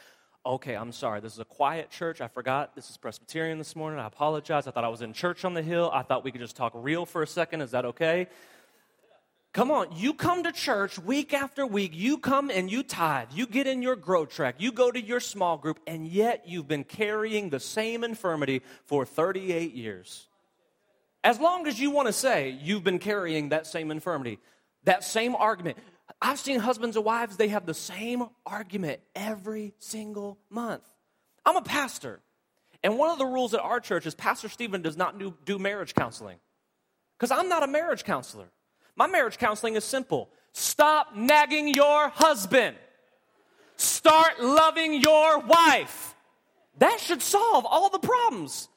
Okay, 0.47 0.75
I'm 0.75 0.93
sorry. 0.93 1.21
This 1.21 1.35
is 1.35 1.39
a 1.39 1.45
quiet 1.45 1.91
church. 1.91 2.23
I 2.23 2.29
forgot. 2.29 2.75
This 2.75 2.89
is 2.89 2.97
Presbyterian 2.97 3.59
this 3.59 3.77
morning. 3.77 4.01
I 4.01 4.07
apologize. 4.07 4.67
I 4.67 4.71
thought 4.71 4.85
I 4.85 4.89
was 4.89 5.03
in 5.03 5.13
church 5.13 5.45
on 5.45 5.53
the 5.53 5.61
hill. 5.61 5.91
I 5.93 6.03
thought 6.03 6.25
we 6.25 6.33
could 6.33 6.41
just 6.41 6.57
talk 6.57 6.73
real 6.75 7.05
for 7.05 7.23
a 7.23 7.27
second. 7.27 7.61
Is 7.61 7.73
that 7.73 7.85
okay? 7.85 8.29
Come 9.53 9.73
on, 9.73 9.89
you 9.97 10.15
come 10.15 10.45
to 10.45 10.53
church 10.53 10.97
week 10.97 11.35
after 11.35 11.67
week, 11.67 11.91
you 11.93 12.19
come 12.19 12.51
and 12.51 12.71
you 12.71 12.85
tithe, 12.85 13.29
you 13.33 13.49
get 13.49 13.67
in 13.67 13.83
your 13.83 13.97
grow 13.97 14.25
track, 14.25 14.57
you 14.59 14.71
go 14.71 14.93
to 14.93 15.01
your 15.01 15.19
small 15.19 15.57
group, 15.57 15.81
and 15.89 16.07
yet 16.07 16.45
you've 16.47 16.69
been 16.69 16.85
carrying 16.85 17.51
the 17.51 17.59
same 17.59 18.05
infirmity 18.05 18.63
for 18.85 19.05
38 19.05 19.75
years. 19.75 20.29
As 21.25 21.41
long 21.41 21.67
as 21.67 21.81
you 21.81 21.91
want 21.91 22.07
to 22.07 22.13
say 22.13 22.51
you've 22.63 22.85
been 22.85 23.01
carrying 23.01 23.49
that 23.49 23.67
same 23.67 23.91
infirmity, 23.91 24.39
that 24.85 25.03
same 25.03 25.35
argument. 25.35 25.79
I've 26.23 26.39
seen 26.39 26.61
husbands 26.61 26.95
and 26.95 27.05
wives, 27.05 27.37
they 27.37 27.49
have 27.49 27.67
the 27.67 27.75
same 27.75 28.27
argument 28.47 29.01
every 29.17 29.75
single 29.81 30.39
month. 30.49 30.85
I'm 31.45 31.57
a 31.57 31.63
pastor, 31.63 32.21
and 32.85 32.97
one 32.97 33.11
of 33.11 33.19
the 33.19 33.27
rules 33.27 33.53
at 33.53 33.61
our 33.61 33.81
church 33.81 34.07
is 34.07 34.15
Pastor 34.15 34.49
Stephan 34.49 34.83
does 34.83 34.97
not 34.97 35.19
do, 35.19 35.35
do 35.45 35.59
marriage 35.59 35.93
counseling 35.93 36.39
because 37.19 37.33
I'm 37.33 37.49
not 37.49 37.65
a 37.65 37.67
marriage 37.67 38.05
counselor. 38.05 38.47
My 38.97 39.07
marriage 39.07 39.39
counseling 39.39 39.77
is 39.77 39.85
simple 39.85 40.29
stop 40.53 41.15
nagging 41.15 41.69
your 41.69 42.09
husband, 42.09 42.77
start 43.77 44.41
loving 44.41 44.95
your 44.95 45.39
wife. 45.41 46.15
That 46.79 46.99
should 47.01 47.23
solve 47.23 47.67
all 47.67 47.91
the 47.91 47.99
problems. 47.99 48.69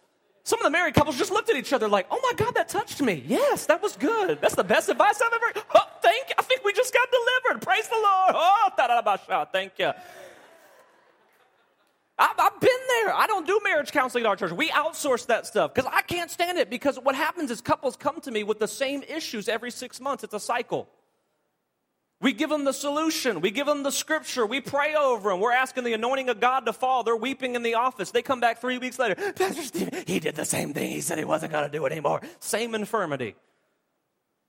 Some 0.46 0.60
of 0.60 0.66
the 0.66 0.72
married 0.72 0.94
couples 0.94 1.18
just 1.18 1.32
looked 1.32 1.50
at 1.50 1.56
each 1.56 1.72
other 1.72 1.88
like, 1.88 2.06
oh 2.12 2.20
my 2.22 2.34
God, 2.36 2.56
that 2.56 2.68
touched 2.68 3.02
me. 3.02 3.24
Yes, 3.26 3.66
that 3.68 3.82
was 3.82 3.96
good. 3.96 4.42
That's 4.42 4.56
the 4.56 4.64
best 4.64 4.90
advice 4.90 5.22
I've 5.22 5.32
ever. 5.32 5.66
Oh, 5.74 5.90
thank 6.02 6.28
you. 6.28 6.36
I 6.38 6.42
think 6.42 6.66
we 6.66 6.74
just 6.74 6.94
got 6.94 7.08
delivered. 7.10 7.66
Praise 7.66 7.88
the 7.88 7.96
Lord. 7.96 8.36
Oh, 8.36 9.46
thank 9.54 9.72
you. 9.80 9.94
I've, 12.18 12.36
I've 12.38 12.60
been 12.60 12.70
there. 12.90 13.14
I 13.14 13.26
don't 13.28 13.48
do 13.48 13.60
marriage 13.64 13.92
counseling 13.92 14.26
at 14.26 14.28
our 14.28 14.36
church. 14.36 14.52
We 14.52 14.70
outsource 14.70 15.26
that 15.28 15.48
stuff 15.48 15.74
because 15.74 15.90
I 15.92 16.02
can't 16.02 16.30
stand 16.30 16.58
it. 16.58 16.70
Because 16.70 16.98
what 16.98 17.16
happens 17.16 17.52
is 17.52 17.62
couples 17.62 17.96
come 17.96 18.22
to 18.22 18.32
me 18.32 18.44
with 18.44 18.60
the 18.60 18.68
same 18.68 19.04
issues 19.04 19.50
every 19.50 19.72
six 19.72 20.00
months. 20.00 20.24
It's 20.24 20.34
a 20.34 20.40
cycle. 20.40 20.90
We 22.22 22.32
give 22.32 22.50
them 22.50 22.64
the 22.64 22.72
solution. 22.72 23.42
We 23.42 23.52
give 23.52 23.68
them 23.68 23.84
the 23.84 23.92
scripture. 23.92 24.46
We 24.46 24.62
pray 24.62 24.96
over 24.96 25.32
them. 25.32 25.42
We're 25.42 25.52
asking 25.52 25.84
the 25.84 25.92
anointing 25.92 26.30
of 26.30 26.40
God 26.40 26.66
to 26.68 26.72
fall. 26.72 27.04
They're 27.04 27.18
weeping 27.18 27.56
in 27.56 27.64
the 27.64 27.74
office. 27.74 28.12
They 28.12 28.22
come 28.22 28.40
back 28.40 28.62
three 28.62 28.78
weeks 28.78 28.98
later. 28.98 29.16
Pastor 29.34 29.62
Steve, 29.62 30.04
he 30.08 30.22
did 30.22 30.36
the 30.36 30.46
same 30.46 30.74
thing. 30.74 30.90
He 30.90 31.02
said 31.02 31.18
he 31.18 31.26
wasn't 31.26 31.52
going 31.52 31.70
to 31.70 31.78
do 31.78 31.86
it 31.86 31.92
anymore. 31.92 32.22
Same 32.40 32.76
infirmity. 32.76 33.36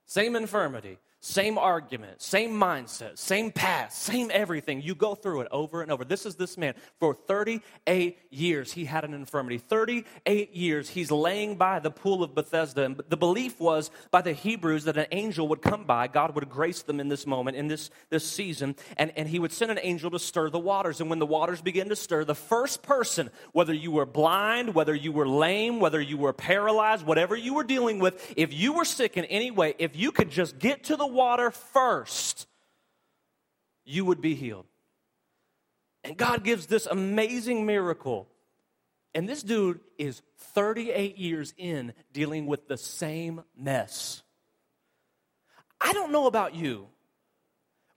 Same 0.07 0.37
infirmity. 0.37 0.99
Same 1.27 1.57
argument, 1.57 2.21
same 2.21 2.51
mindset, 2.51 3.19
same 3.19 3.51
past, 3.51 4.03
same 4.03 4.31
everything. 4.31 4.83
You 4.83 4.95
go 4.95 5.15
through 5.15 5.41
it 5.41 5.49
over 5.51 5.81
and 5.81 5.91
over. 5.91 6.05
This 6.05 6.27
is 6.27 6.35
this 6.35 6.59
man. 6.59 6.75
For 7.01 7.15
38 7.15 8.19
years, 8.29 8.73
he 8.75 8.85
had 8.85 9.07
an 9.07 9.15
infirmity. 9.15 9.57
38 9.57 10.55
years, 10.55 10.91
he's 10.91 11.11
laying 11.11 11.57
by 11.57 11.79
the 11.79 11.91
pool 11.91 12.23
of 12.23 12.35
Bethesda. 12.35 12.85
And 12.85 13.01
the 13.09 13.17
belief 13.17 13.59
was 13.59 13.91
by 14.11 14.21
the 14.21 14.35
Hebrews 14.35 14.85
that 14.85 14.99
an 14.99 15.07
angel 15.13 15.49
would 15.49 15.63
come 15.63 15.85
by. 15.85 16.09
God 16.09 16.35
would 16.35 16.51
grace 16.51 16.83
them 16.83 17.01
in 17.01 17.09
this 17.09 17.27
moment, 17.27 17.57
in 17.57 17.69
this, 17.69 17.89
this 18.11 18.29
season, 18.29 18.77
and, 18.99 19.11
and 19.17 19.27
he 19.27 19.39
would 19.39 19.53
send 19.53 19.71
an 19.71 19.79
angel 19.81 20.11
to 20.11 20.19
stir 20.19 20.51
the 20.51 20.59
waters. 20.59 21.01
And 21.01 21.09
when 21.09 21.21
the 21.21 21.27
waters 21.27 21.63
begin 21.63 21.89
to 21.89 21.97
stir, 21.97 22.25
the 22.25 22.35
first 22.35 22.83
person, 22.83 23.31
whether 23.53 23.73
you 23.73 23.93
were 23.93 24.05
blind, 24.05 24.75
whether 24.75 24.95
you 24.95 25.11
were 25.11 25.27
lame, 25.27 25.81
whether 25.81 26.03
you 26.03 26.19
were 26.19 26.35
paralyzed, 26.35 27.07
whatever 27.07 27.35
you 27.35 27.55
were 27.55 27.65
dealing 27.65 27.99
with, 27.99 28.35
if 28.37 28.53
you 28.53 28.75
were 28.75 28.85
sick 28.85 29.17
in 29.17 29.25
any 29.25 29.51
way, 29.51 29.75
if 29.79 29.97
you 29.97 30.13
could 30.13 30.29
just 30.29 30.59
get 30.59 30.85
to 30.85 30.97
the 30.97 31.14
water 31.15 31.51
first, 31.51 32.47
you 33.85 34.05
would 34.05 34.21
be 34.21 34.35
healed. 34.35 34.67
And 36.03 36.17
God 36.17 36.45
gives 36.45 36.67
this 36.67 36.87
amazing 36.87 37.65
miracle. 37.65 38.29
And 39.15 39.29
this 39.29 39.43
dude 39.43 39.81
is 39.97 40.21
38 40.55 41.17
years 41.17 41.55
in 41.57 41.95
dealing 42.13 42.47
with 42.47 42.69
the 42.69 42.77
same 42.77 43.43
mess. 43.57 44.23
I 45.81 45.93
don't 45.93 46.13
know 46.13 46.27
about 46.27 46.55
you, 46.55 46.89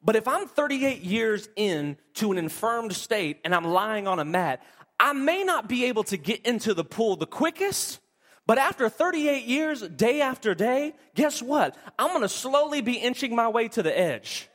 but 0.02 0.16
if 0.16 0.28
I'm 0.28 0.48
38 0.48 1.02
years 1.02 1.50
in 1.56 1.98
to 2.16 2.32
an 2.32 2.38
infirmed 2.38 2.94
state 2.94 3.40
and 3.44 3.54
I'm 3.54 3.66
lying 3.66 4.08
on 4.08 4.20
a 4.20 4.26
mat, 4.26 4.64
I 5.00 5.14
may 5.14 5.44
not 5.44 5.68
be 5.68 5.86
able 5.86 6.04
to 6.06 6.18
get 6.18 6.46
into 6.46 6.74
the 6.74 6.84
pool 6.84 7.16
the 7.16 7.26
quickest, 7.26 8.00
but 8.48 8.58
after 8.58 8.88
38 8.88 9.44
years, 9.44 9.82
day 9.82 10.22
after 10.22 10.56
day, 10.56 10.96
guess 11.16 11.42
what? 11.42 11.75
I'm 12.00 12.13
gonna 12.13 12.30
slowly 12.30 12.80
be 12.80 12.94
inching 12.94 13.36
my 13.36 13.50
way 13.50 13.68
to 13.68 13.84
the 13.84 13.98
edge. 13.98 14.48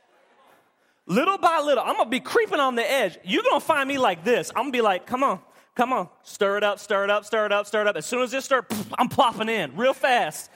Little 1.05 1.37
by 1.37 1.59
little, 1.59 1.83
I'm 1.83 1.95
gonna 1.97 2.09
be 2.09 2.19
creeping 2.19 2.59
on 2.59 2.73
the 2.73 2.91
edge. 2.91 3.19
You're 3.23 3.43
gonna 3.43 3.59
find 3.59 3.87
me 3.87 3.99
like 3.99 4.23
this. 4.23 4.49
I'm 4.49 4.63
gonna 4.63 4.71
be 4.71 4.81
like, 4.81 5.05
come 5.05 5.23
on, 5.23 5.39
come 5.75 5.93
on, 5.93 6.09
stir 6.23 6.57
it 6.57 6.63
up, 6.63 6.79
stir 6.79 7.03
it 7.03 7.11
up, 7.11 7.23
stir 7.23 7.45
it 7.45 7.51
up, 7.51 7.67
stir 7.67 7.81
it 7.81 7.87
up. 7.87 7.95
As 7.95 8.07
soon 8.07 8.23
as 8.23 8.33
it 8.33 8.43
starts, 8.43 8.75
I'm 8.97 9.09
plopping 9.09 9.47
in 9.47 9.75
real 9.77 9.93
fast. 9.93 10.49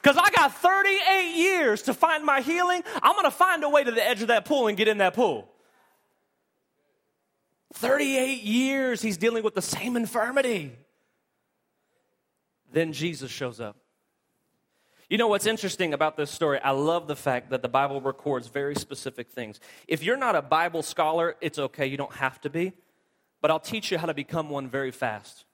Because 0.00 0.16
I 0.16 0.30
got 0.30 0.54
38 0.54 1.36
years 1.36 1.82
to 1.82 1.94
find 1.94 2.24
my 2.24 2.40
healing. 2.40 2.82
I'm 3.02 3.16
gonna 3.16 3.30
find 3.30 3.62
a 3.64 3.68
way 3.68 3.84
to 3.84 3.90
the 3.90 4.02
edge 4.02 4.22
of 4.22 4.28
that 4.28 4.46
pool 4.46 4.66
and 4.66 4.78
get 4.78 4.88
in 4.88 4.98
that 4.98 5.12
pool. 5.12 5.46
38 7.74 8.42
years 8.44 9.02
he's 9.02 9.18
dealing 9.18 9.42
with 9.42 9.54
the 9.54 9.60
same 9.60 9.94
infirmity. 9.94 10.72
Then 12.72 12.92
Jesus 12.92 13.30
shows 13.30 13.60
up. 13.60 13.76
You 15.08 15.16
know 15.16 15.28
what's 15.28 15.46
interesting 15.46 15.94
about 15.94 16.18
this 16.18 16.30
story? 16.30 16.60
I 16.60 16.72
love 16.72 17.06
the 17.06 17.16
fact 17.16 17.50
that 17.50 17.62
the 17.62 17.68
Bible 17.68 18.00
records 18.00 18.48
very 18.48 18.74
specific 18.74 19.30
things. 19.30 19.58
If 19.86 20.02
you're 20.02 20.18
not 20.18 20.36
a 20.36 20.42
Bible 20.42 20.82
scholar, 20.82 21.34
it's 21.40 21.58
okay, 21.58 21.86
you 21.86 21.96
don't 21.96 22.12
have 22.16 22.38
to 22.42 22.50
be, 22.50 22.74
but 23.40 23.50
I'll 23.50 23.58
teach 23.58 23.90
you 23.90 23.96
how 23.96 24.06
to 24.06 24.14
become 24.14 24.50
one 24.50 24.68
very 24.68 24.90
fast. 24.90 25.46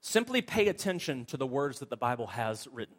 Simply 0.00 0.42
pay 0.42 0.68
attention 0.68 1.24
to 1.26 1.38
the 1.38 1.46
words 1.46 1.78
that 1.78 1.88
the 1.88 1.96
Bible 1.96 2.26
has 2.26 2.68
written. 2.70 2.96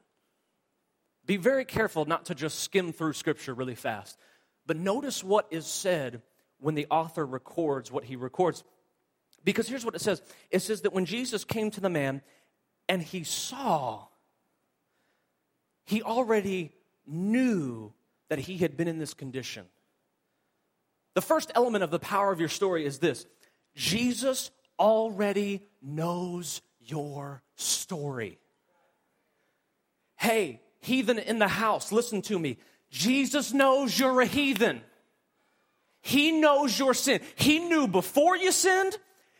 Be 1.27 1.37
very 1.37 1.63
careful 1.63 2.05
not 2.05 2.25
to 2.25 2.35
just 2.35 2.61
skim 2.61 2.91
through 2.91 3.13
Scripture 3.13 3.53
really 3.53 3.75
fast, 3.75 4.17
but 4.65 4.77
notice 4.77 5.23
what 5.23 5.47
is 5.51 5.67
said 5.67 6.23
when 6.59 6.73
the 6.73 6.87
author 6.89 7.23
records 7.23 7.91
what 7.91 8.03
he 8.03 8.15
records. 8.15 8.63
Because 9.43 9.67
here's 9.67 9.85
what 9.85 9.95
it 9.95 10.01
says 10.01 10.23
it 10.49 10.59
says 10.59 10.81
that 10.81 10.93
when 10.93 11.05
Jesus 11.05 11.43
came 11.43 11.69
to 11.71 11.81
the 11.81 11.89
man, 11.89 12.21
and 12.89 13.01
he 13.01 13.23
saw, 13.23 14.07
he 15.85 16.01
already 16.01 16.73
knew 17.05 17.93
that 18.29 18.39
he 18.39 18.57
had 18.57 18.75
been 18.75 18.87
in 18.87 18.97
this 18.97 19.13
condition. 19.13 19.65
The 21.13 21.21
first 21.21 21.51
element 21.55 21.83
of 21.83 21.91
the 21.91 21.99
power 21.99 22.31
of 22.31 22.39
your 22.39 22.49
story 22.49 22.85
is 22.85 22.99
this 22.99 23.25
Jesus 23.75 24.51
already 24.77 25.67
knows 25.81 26.61
your 26.79 27.43
story. 27.55 28.39
Hey, 30.15 30.61
heathen 30.81 31.19
in 31.19 31.39
the 31.39 31.47
house, 31.47 31.91
listen 31.91 32.21
to 32.23 32.37
me. 32.37 32.57
Jesus 32.89 33.53
knows 33.53 33.97
you're 33.97 34.21
a 34.21 34.25
heathen. 34.25 34.81
He 36.01 36.31
knows 36.31 36.77
your 36.77 36.93
sin. 36.93 37.21
He 37.35 37.59
knew 37.59 37.87
before 37.87 38.35
you 38.35 38.51
sinned, 38.51 38.97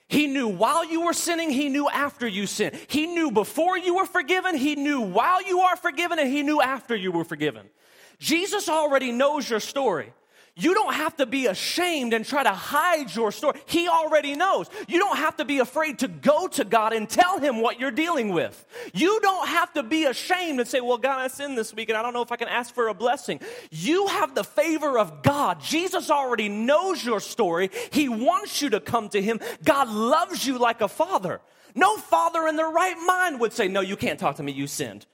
he 0.09 0.25
knew 0.25 0.47
while 0.47 0.83
you 0.83 1.01
were 1.01 1.13
sinning, 1.13 1.51
He 1.51 1.69
knew 1.69 1.87
after 1.87 2.27
you 2.27 2.47
sinned. 2.47 2.75
He 2.87 3.05
knew 3.05 3.29
before 3.29 3.77
you 3.77 3.97
were 3.97 4.07
forgiven, 4.07 4.57
He 4.57 4.75
knew 4.75 5.01
while 5.01 5.41
you 5.43 5.61
are 5.61 5.77
forgiven, 5.77 6.17
and 6.17 6.27
He 6.27 6.41
knew 6.41 6.59
after 6.59 6.95
you 6.95 7.11
were 7.11 7.23
forgiven. 7.23 7.69
Jesus 8.17 8.67
already 8.67 9.11
knows 9.11 9.47
your 9.47 9.59
story. 9.59 10.11
You 10.55 10.73
don't 10.73 10.93
have 10.93 11.15
to 11.17 11.25
be 11.25 11.47
ashamed 11.47 12.13
and 12.13 12.25
try 12.25 12.43
to 12.43 12.51
hide 12.51 13.13
your 13.15 13.31
story. 13.31 13.59
He 13.65 13.87
already 13.87 14.35
knows. 14.35 14.69
You 14.87 14.99
don't 14.99 15.17
have 15.17 15.37
to 15.37 15.45
be 15.45 15.59
afraid 15.59 15.99
to 15.99 16.07
go 16.07 16.47
to 16.49 16.65
God 16.65 16.93
and 16.93 17.09
tell 17.09 17.39
Him 17.39 17.61
what 17.61 17.79
you're 17.79 17.91
dealing 17.91 18.29
with. 18.33 18.65
You 18.93 19.19
don't 19.21 19.47
have 19.47 19.71
to 19.73 19.83
be 19.83 20.05
ashamed 20.05 20.59
and 20.59 20.67
say, 20.67 20.81
Well, 20.81 20.97
God, 20.97 21.19
I 21.19 21.27
sinned 21.27 21.57
this 21.57 21.73
week 21.73 21.89
and 21.89 21.97
I 21.97 22.01
don't 22.01 22.13
know 22.13 22.21
if 22.21 22.31
I 22.31 22.35
can 22.35 22.47
ask 22.47 22.73
for 22.73 22.87
a 22.87 22.93
blessing. 22.93 23.39
You 23.71 24.07
have 24.07 24.35
the 24.35 24.43
favor 24.43 24.97
of 24.97 25.23
God. 25.23 25.61
Jesus 25.61 26.09
already 26.09 26.49
knows 26.49 27.03
your 27.03 27.19
story. 27.19 27.69
He 27.91 28.09
wants 28.09 28.61
you 28.61 28.69
to 28.71 28.79
come 28.79 29.09
to 29.09 29.21
Him. 29.21 29.39
God 29.63 29.89
loves 29.89 30.45
you 30.45 30.57
like 30.57 30.81
a 30.81 30.87
father. 30.87 31.41
No 31.75 31.97
father 31.97 32.47
in 32.47 32.55
their 32.55 32.69
right 32.69 32.97
mind 33.05 33.39
would 33.39 33.53
say, 33.53 33.67
No, 33.67 33.81
you 33.81 33.95
can't 33.95 34.19
talk 34.19 34.37
to 34.37 34.43
me. 34.43 34.51
You 34.51 34.67
sinned. 34.67 35.05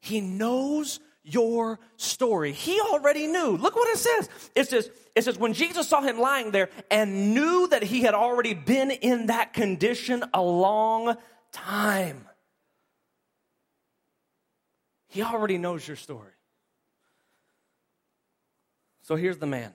He 0.00 0.20
knows 0.20 0.98
your 1.24 1.78
story. 1.96 2.52
He 2.52 2.80
already 2.80 3.26
knew. 3.26 3.56
Look 3.56 3.76
what 3.76 3.88
it 3.88 3.98
says. 3.98 4.28
It 4.54 4.68
says, 4.68 4.90
it 5.14 5.24
says, 5.24 5.38
when 5.38 5.52
Jesus 5.52 5.88
saw 5.88 6.00
him 6.00 6.18
lying 6.18 6.50
there 6.50 6.68
and 6.90 7.34
knew 7.34 7.68
that 7.68 7.82
he 7.82 8.02
had 8.02 8.14
already 8.14 8.54
been 8.54 8.90
in 8.90 9.26
that 9.26 9.52
condition 9.52 10.24
a 10.34 10.42
long 10.42 11.16
time. 11.52 12.26
He 15.08 15.22
already 15.22 15.58
knows 15.58 15.86
your 15.86 15.96
story. 15.96 16.32
So 19.02 19.16
here's 19.16 19.38
the 19.38 19.46
man 19.46 19.74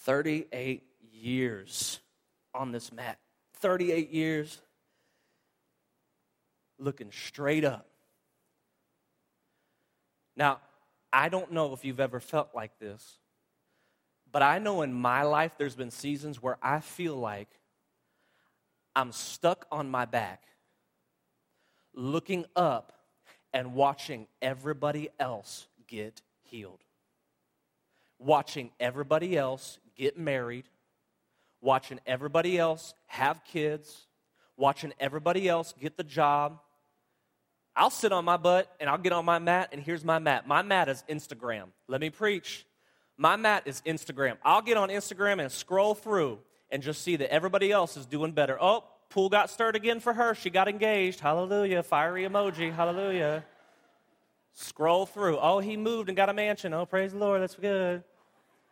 38 0.00 0.84
years 1.12 2.00
on 2.54 2.70
this 2.70 2.92
mat. 2.92 3.18
38 3.58 4.10
years 4.10 4.60
looking 6.78 7.10
straight 7.10 7.64
up 7.64 7.88
now, 10.36 10.60
I 11.12 11.28
don't 11.28 11.52
know 11.52 11.72
if 11.72 11.84
you've 11.84 12.00
ever 12.00 12.20
felt 12.20 12.50
like 12.54 12.78
this, 12.78 13.18
but 14.30 14.42
I 14.42 14.58
know 14.58 14.82
in 14.82 14.92
my 14.92 15.22
life 15.22 15.52
there's 15.56 15.74
been 15.74 15.90
seasons 15.90 16.42
where 16.42 16.58
I 16.62 16.80
feel 16.80 17.16
like 17.16 17.48
I'm 18.94 19.12
stuck 19.12 19.66
on 19.70 19.90
my 19.90 20.04
back, 20.04 20.42
looking 21.94 22.44
up 22.54 22.92
and 23.52 23.74
watching 23.74 24.26
everybody 24.42 25.08
else 25.18 25.66
get 25.86 26.20
healed, 26.42 26.80
watching 28.18 28.70
everybody 28.78 29.36
else 29.36 29.78
get 29.96 30.18
married, 30.18 30.64
watching 31.62 32.00
everybody 32.06 32.58
else 32.58 32.94
have 33.06 33.42
kids, 33.44 34.06
watching 34.56 34.92
everybody 35.00 35.48
else 35.48 35.74
get 35.80 35.96
the 35.96 36.04
job, 36.04 36.58
I'll 37.76 37.90
sit 37.90 38.10
on 38.10 38.24
my 38.24 38.38
butt 38.38 38.74
and 38.80 38.88
I'll 38.88 38.98
get 38.98 39.12
on 39.12 39.24
my 39.24 39.38
mat, 39.38 39.68
and 39.72 39.82
here's 39.82 40.04
my 40.04 40.18
mat. 40.18 40.48
My 40.48 40.62
mat 40.62 40.88
is 40.88 41.04
Instagram. 41.08 41.64
Let 41.88 42.00
me 42.00 42.08
preach. 42.08 42.64
My 43.18 43.36
mat 43.36 43.64
is 43.66 43.82
Instagram. 43.86 44.38
I'll 44.42 44.62
get 44.62 44.76
on 44.76 44.88
Instagram 44.88 45.40
and 45.40 45.52
scroll 45.52 45.94
through 45.94 46.38
and 46.70 46.82
just 46.82 47.02
see 47.02 47.16
that 47.16 47.30
everybody 47.32 47.70
else 47.70 47.96
is 47.96 48.06
doing 48.06 48.32
better. 48.32 48.56
Oh, 48.60 48.84
pool 49.10 49.28
got 49.28 49.50
stirred 49.50 49.76
again 49.76 50.00
for 50.00 50.12
her. 50.12 50.34
She 50.34 50.50
got 50.50 50.68
engaged. 50.68 51.20
Hallelujah. 51.20 51.82
Fiery 51.82 52.24
emoji. 52.24 52.74
Hallelujah. 52.74 53.44
Scroll 54.52 55.04
through. 55.04 55.38
Oh, 55.38 55.58
he 55.58 55.76
moved 55.76 56.08
and 56.08 56.16
got 56.16 56.28
a 56.30 56.34
mansion. 56.34 56.72
Oh, 56.72 56.86
praise 56.86 57.12
the 57.12 57.18
Lord. 57.18 57.42
That's 57.42 57.54
good. 57.54 58.02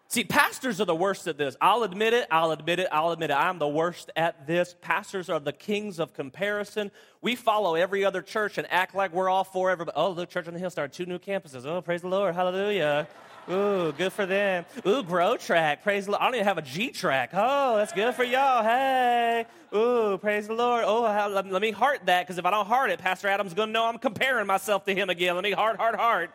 See, 0.08 0.22
pastors 0.22 0.80
are 0.80 0.84
the 0.84 0.94
worst 0.94 1.26
at 1.26 1.38
this. 1.38 1.56
I'll 1.60 1.82
admit 1.82 2.12
it. 2.12 2.28
I'll 2.30 2.52
admit 2.52 2.78
it. 2.78 2.88
I'll 2.92 3.10
admit 3.10 3.30
it. 3.30 3.34
I'm 3.34 3.58
the 3.58 3.66
worst 3.66 4.10
at 4.14 4.46
this. 4.46 4.76
Pastors 4.80 5.28
are 5.28 5.40
the 5.40 5.52
kings 5.52 5.98
of 5.98 6.12
comparison. 6.12 6.90
We 7.20 7.34
follow 7.34 7.74
every 7.74 8.04
other 8.04 8.22
church 8.22 8.58
and 8.58 8.66
act 8.70 8.94
like 8.94 9.12
we're 9.12 9.28
all 9.28 9.44
for 9.44 9.70
everybody. 9.70 9.96
Oh, 9.96 10.10
look, 10.10 10.28
Church 10.28 10.46
on 10.46 10.54
the 10.54 10.60
Hill 10.60 10.70
started 10.70 10.94
two 10.94 11.06
new 11.06 11.18
campuses. 11.18 11.66
Oh, 11.66 11.80
praise 11.80 12.02
the 12.02 12.08
Lord. 12.08 12.34
Hallelujah. 12.34 13.08
Ooh, 13.50 13.92
good 13.96 14.12
for 14.12 14.24
them. 14.24 14.64
Ooh, 14.86 15.02
grow 15.02 15.36
track. 15.36 15.82
Praise 15.82 16.04
the 16.04 16.12
Lord. 16.12 16.22
I 16.22 16.26
don't 16.26 16.34
even 16.36 16.46
have 16.46 16.58
a 16.58 16.62
G 16.62 16.90
track. 16.90 17.30
Oh, 17.32 17.76
that's 17.76 17.92
good 17.92 18.14
for 18.14 18.24
y'all. 18.24 18.62
Hey. 18.62 19.46
Ooh, 19.74 20.16
praise 20.18 20.46
the 20.46 20.54
Lord. 20.54 20.84
Oh, 20.86 21.02
let, 21.02 21.50
let 21.50 21.60
me 21.60 21.70
heart 21.70 22.06
that 22.06 22.24
because 22.24 22.38
if 22.38 22.44
I 22.44 22.50
don't 22.50 22.66
heart 22.66 22.90
it, 22.90 23.00
Pastor 23.00 23.28
Adam's 23.28 23.52
going 23.52 23.68
to 23.68 23.72
know 23.72 23.86
I'm 23.86 23.98
comparing 23.98 24.46
myself 24.46 24.84
to 24.84 24.94
him 24.94 25.10
again. 25.10 25.34
Let 25.34 25.44
me 25.44 25.50
heart, 25.50 25.76
heart, 25.76 25.96
heart. 25.96 26.30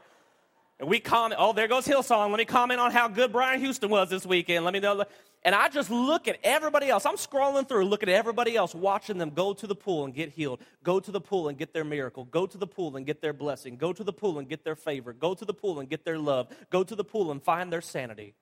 And 0.79 0.87
we 0.87 0.99
comment, 0.99 1.35
oh, 1.37 1.51
there 1.51 1.67
goes 1.67 1.85
Hillsong. 1.85 2.29
Let 2.29 2.37
me 2.37 2.45
comment 2.45 2.79
on 2.79 2.91
how 2.91 3.09
good 3.09 3.33
Brian 3.33 3.59
Houston 3.59 3.89
was 3.89 4.09
this 4.09 4.25
weekend. 4.25 4.63
Let 4.63 4.73
me 4.73 4.79
know. 4.79 5.03
And 5.43 5.53
I 5.53 5.67
just 5.67 5.89
look 5.89 6.27
at 6.27 6.37
everybody 6.43 6.89
else. 6.89 7.05
I'm 7.05 7.15
scrolling 7.15 7.67
through, 7.67 7.85
looking 7.85 8.09
at 8.09 8.15
everybody 8.15 8.55
else, 8.55 8.73
watching 8.73 9.17
them 9.17 9.31
go 9.31 9.53
to 9.53 9.67
the 9.67 9.75
pool 9.75 10.05
and 10.05 10.13
get 10.13 10.29
healed, 10.29 10.61
go 10.83 10.99
to 10.99 11.11
the 11.11 11.21
pool 11.21 11.49
and 11.49 11.57
get 11.57 11.73
their 11.73 11.83
miracle, 11.83 12.25
go 12.25 12.45
to 12.45 12.57
the 12.57 12.67
pool 12.67 12.95
and 12.95 13.05
get 13.05 13.21
their 13.21 13.33
blessing, 13.33 13.75
go 13.75 13.91
to 13.91 14.03
the 14.03 14.13
pool 14.13 14.39
and 14.39 14.47
get 14.47 14.63
their 14.63 14.75
favor, 14.75 15.11
go 15.13 15.33
to 15.33 15.45
the 15.45 15.53
pool 15.53 15.79
and 15.79 15.89
get 15.89 16.05
their 16.05 16.17
love, 16.17 16.47
go 16.69 16.83
to 16.83 16.95
the 16.95 17.03
pool 17.03 17.31
and 17.31 17.43
find 17.43 17.71
their 17.71 17.81
sanity. 17.81 18.33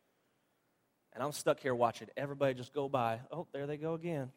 And 1.13 1.23
I'm 1.23 1.31
stuck 1.31 1.59
here 1.59 1.73
watching 1.73 2.07
everybody 2.15 2.53
just 2.53 2.73
go 2.73 2.87
by. 2.87 3.19
Oh, 3.31 3.47
there 3.51 3.65
they 3.65 3.77
go 3.77 3.95
again. 3.95 4.31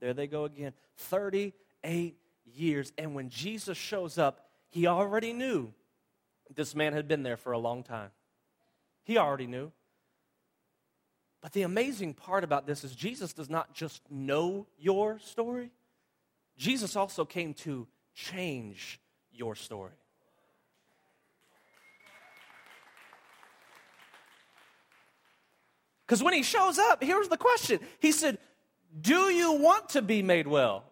There 0.00 0.12
they 0.12 0.26
go 0.26 0.44
again. 0.44 0.72
38 0.98 2.16
years. 2.44 2.92
And 2.98 3.14
when 3.14 3.30
Jesus 3.30 3.78
shows 3.78 4.18
up, 4.18 4.44
he 4.68 4.86
already 4.86 5.32
knew 5.32 5.72
this 6.54 6.74
man 6.74 6.92
had 6.92 7.08
been 7.08 7.22
there 7.22 7.36
for 7.36 7.52
a 7.52 7.58
long 7.58 7.82
time. 7.82 8.10
He 9.04 9.18
already 9.18 9.46
knew. 9.46 9.72
But 11.40 11.52
the 11.52 11.62
amazing 11.62 12.14
part 12.14 12.44
about 12.44 12.66
this 12.66 12.84
is 12.84 12.94
Jesus 12.94 13.32
does 13.32 13.48
not 13.48 13.72
just 13.72 14.02
know 14.10 14.66
your 14.78 15.18
story, 15.20 15.70
Jesus 16.56 16.96
also 16.96 17.24
came 17.24 17.54
to 17.54 17.86
change 18.14 19.00
your 19.32 19.54
story. 19.54 19.92
Because 26.04 26.22
when 26.22 26.32
he 26.32 26.42
shows 26.42 26.78
up, 26.78 27.02
here's 27.02 27.28
the 27.28 27.36
question 27.36 27.80
He 28.00 28.12
said, 28.12 28.38
Do 29.00 29.30
you 29.30 29.52
want 29.52 29.90
to 29.90 30.02
be 30.02 30.22
made 30.22 30.46
well? 30.46 30.84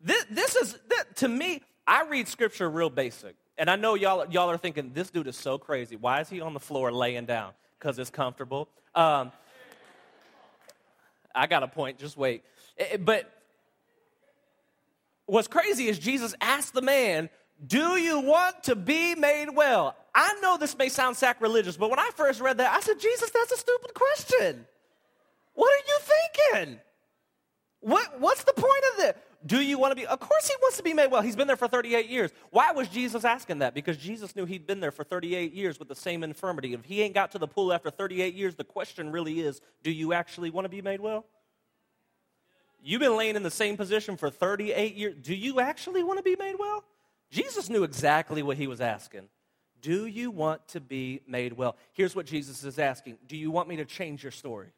This, 0.00 0.24
this 0.30 0.56
is, 0.56 0.78
this, 0.88 1.04
to 1.16 1.28
me, 1.28 1.62
I 1.86 2.04
read 2.04 2.28
scripture 2.28 2.68
real 2.68 2.90
basic. 2.90 3.36
And 3.58 3.70
I 3.70 3.76
know 3.76 3.94
y'all, 3.94 4.26
y'all 4.30 4.50
are 4.50 4.58
thinking, 4.58 4.90
this 4.92 5.10
dude 5.10 5.28
is 5.28 5.36
so 5.36 5.56
crazy. 5.56 5.96
Why 5.96 6.20
is 6.20 6.28
he 6.28 6.40
on 6.40 6.52
the 6.52 6.60
floor 6.60 6.92
laying 6.92 7.24
down? 7.24 7.52
Because 7.78 7.98
it's 7.98 8.10
comfortable. 8.10 8.68
Um, 8.94 9.32
I 11.34 11.46
got 11.46 11.62
a 11.62 11.68
point, 11.68 11.98
just 11.98 12.16
wait. 12.16 12.44
But 13.00 13.30
what's 15.26 15.48
crazy 15.48 15.88
is 15.88 15.98
Jesus 15.98 16.34
asked 16.40 16.74
the 16.74 16.82
man, 16.82 17.30
Do 17.66 17.96
you 17.96 18.20
want 18.20 18.64
to 18.64 18.76
be 18.76 19.14
made 19.14 19.50
well? 19.50 19.96
I 20.14 20.38
know 20.42 20.56
this 20.56 20.76
may 20.76 20.88
sound 20.88 21.16
sacrilegious, 21.16 21.76
but 21.76 21.90
when 21.90 21.98
I 21.98 22.10
first 22.14 22.40
read 22.40 22.58
that, 22.58 22.74
I 22.74 22.80
said, 22.80 22.98
Jesus, 22.98 23.30
that's 23.30 23.52
a 23.52 23.56
stupid 23.56 23.94
question. 23.94 24.66
What 25.54 25.72
are 25.72 25.84
you 25.86 25.98
thinking? 26.00 26.80
What, 27.80 28.20
what's 28.20 28.44
the 28.44 28.52
point 28.52 28.84
of 28.92 28.96
this? 28.98 29.14
Do 29.46 29.60
you 29.60 29.78
want 29.78 29.92
to 29.92 29.96
be? 29.96 30.06
Of 30.06 30.18
course, 30.18 30.48
he 30.48 30.54
wants 30.60 30.76
to 30.78 30.82
be 30.82 30.92
made 30.92 31.10
well. 31.10 31.22
He's 31.22 31.36
been 31.36 31.46
there 31.46 31.56
for 31.56 31.68
38 31.68 32.08
years. 32.08 32.32
Why 32.50 32.72
was 32.72 32.88
Jesus 32.88 33.24
asking 33.24 33.60
that? 33.60 33.74
Because 33.74 33.96
Jesus 33.96 34.34
knew 34.34 34.44
he'd 34.44 34.66
been 34.66 34.80
there 34.80 34.90
for 34.90 35.04
38 35.04 35.52
years 35.52 35.78
with 35.78 35.88
the 35.88 35.94
same 35.94 36.24
infirmity. 36.24 36.74
If 36.74 36.84
he 36.84 37.02
ain't 37.02 37.14
got 37.14 37.30
to 37.32 37.38
the 37.38 37.46
pool 37.46 37.72
after 37.72 37.90
38 37.90 38.34
years, 38.34 38.56
the 38.56 38.64
question 38.64 39.12
really 39.12 39.40
is 39.40 39.60
do 39.82 39.90
you 39.90 40.12
actually 40.12 40.50
want 40.50 40.64
to 40.64 40.68
be 40.68 40.82
made 40.82 41.00
well? 41.00 41.26
You've 42.82 43.00
been 43.00 43.16
laying 43.16 43.36
in 43.36 43.42
the 43.42 43.50
same 43.50 43.76
position 43.76 44.16
for 44.16 44.30
38 44.30 44.94
years. 44.94 45.14
Do 45.20 45.34
you 45.34 45.60
actually 45.60 46.02
want 46.02 46.18
to 46.18 46.22
be 46.22 46.36
made 46.36 46.56
well? 46.58 46.84
Jesus 47.30 47.68
knew 47.68 47.84
exactly 47.84 48.42
what 48.42 48.56
he 48.56 48.66
was 48.66 48.80
asking. 48.80 49.28
Do 49.82 50.06
you 50.06 50.30
want 50.30 50.66
to 50.68 50.80
be 50.80 51.20
made 51.28 51.52
well? 51.52 51.76
Here's 51.92 52.16
what 52.16 52.26
Jesus 52.26 52.64
is 52.64 52.78
asking 52.78 53.18
Do 53.26 53.36
you 53.36 53.50
want 53.50 53.68
me 53.68 53.76
to 53.76 53.84
change 53.84 54.22
your 54.22 54.32
story? 54.32 54.68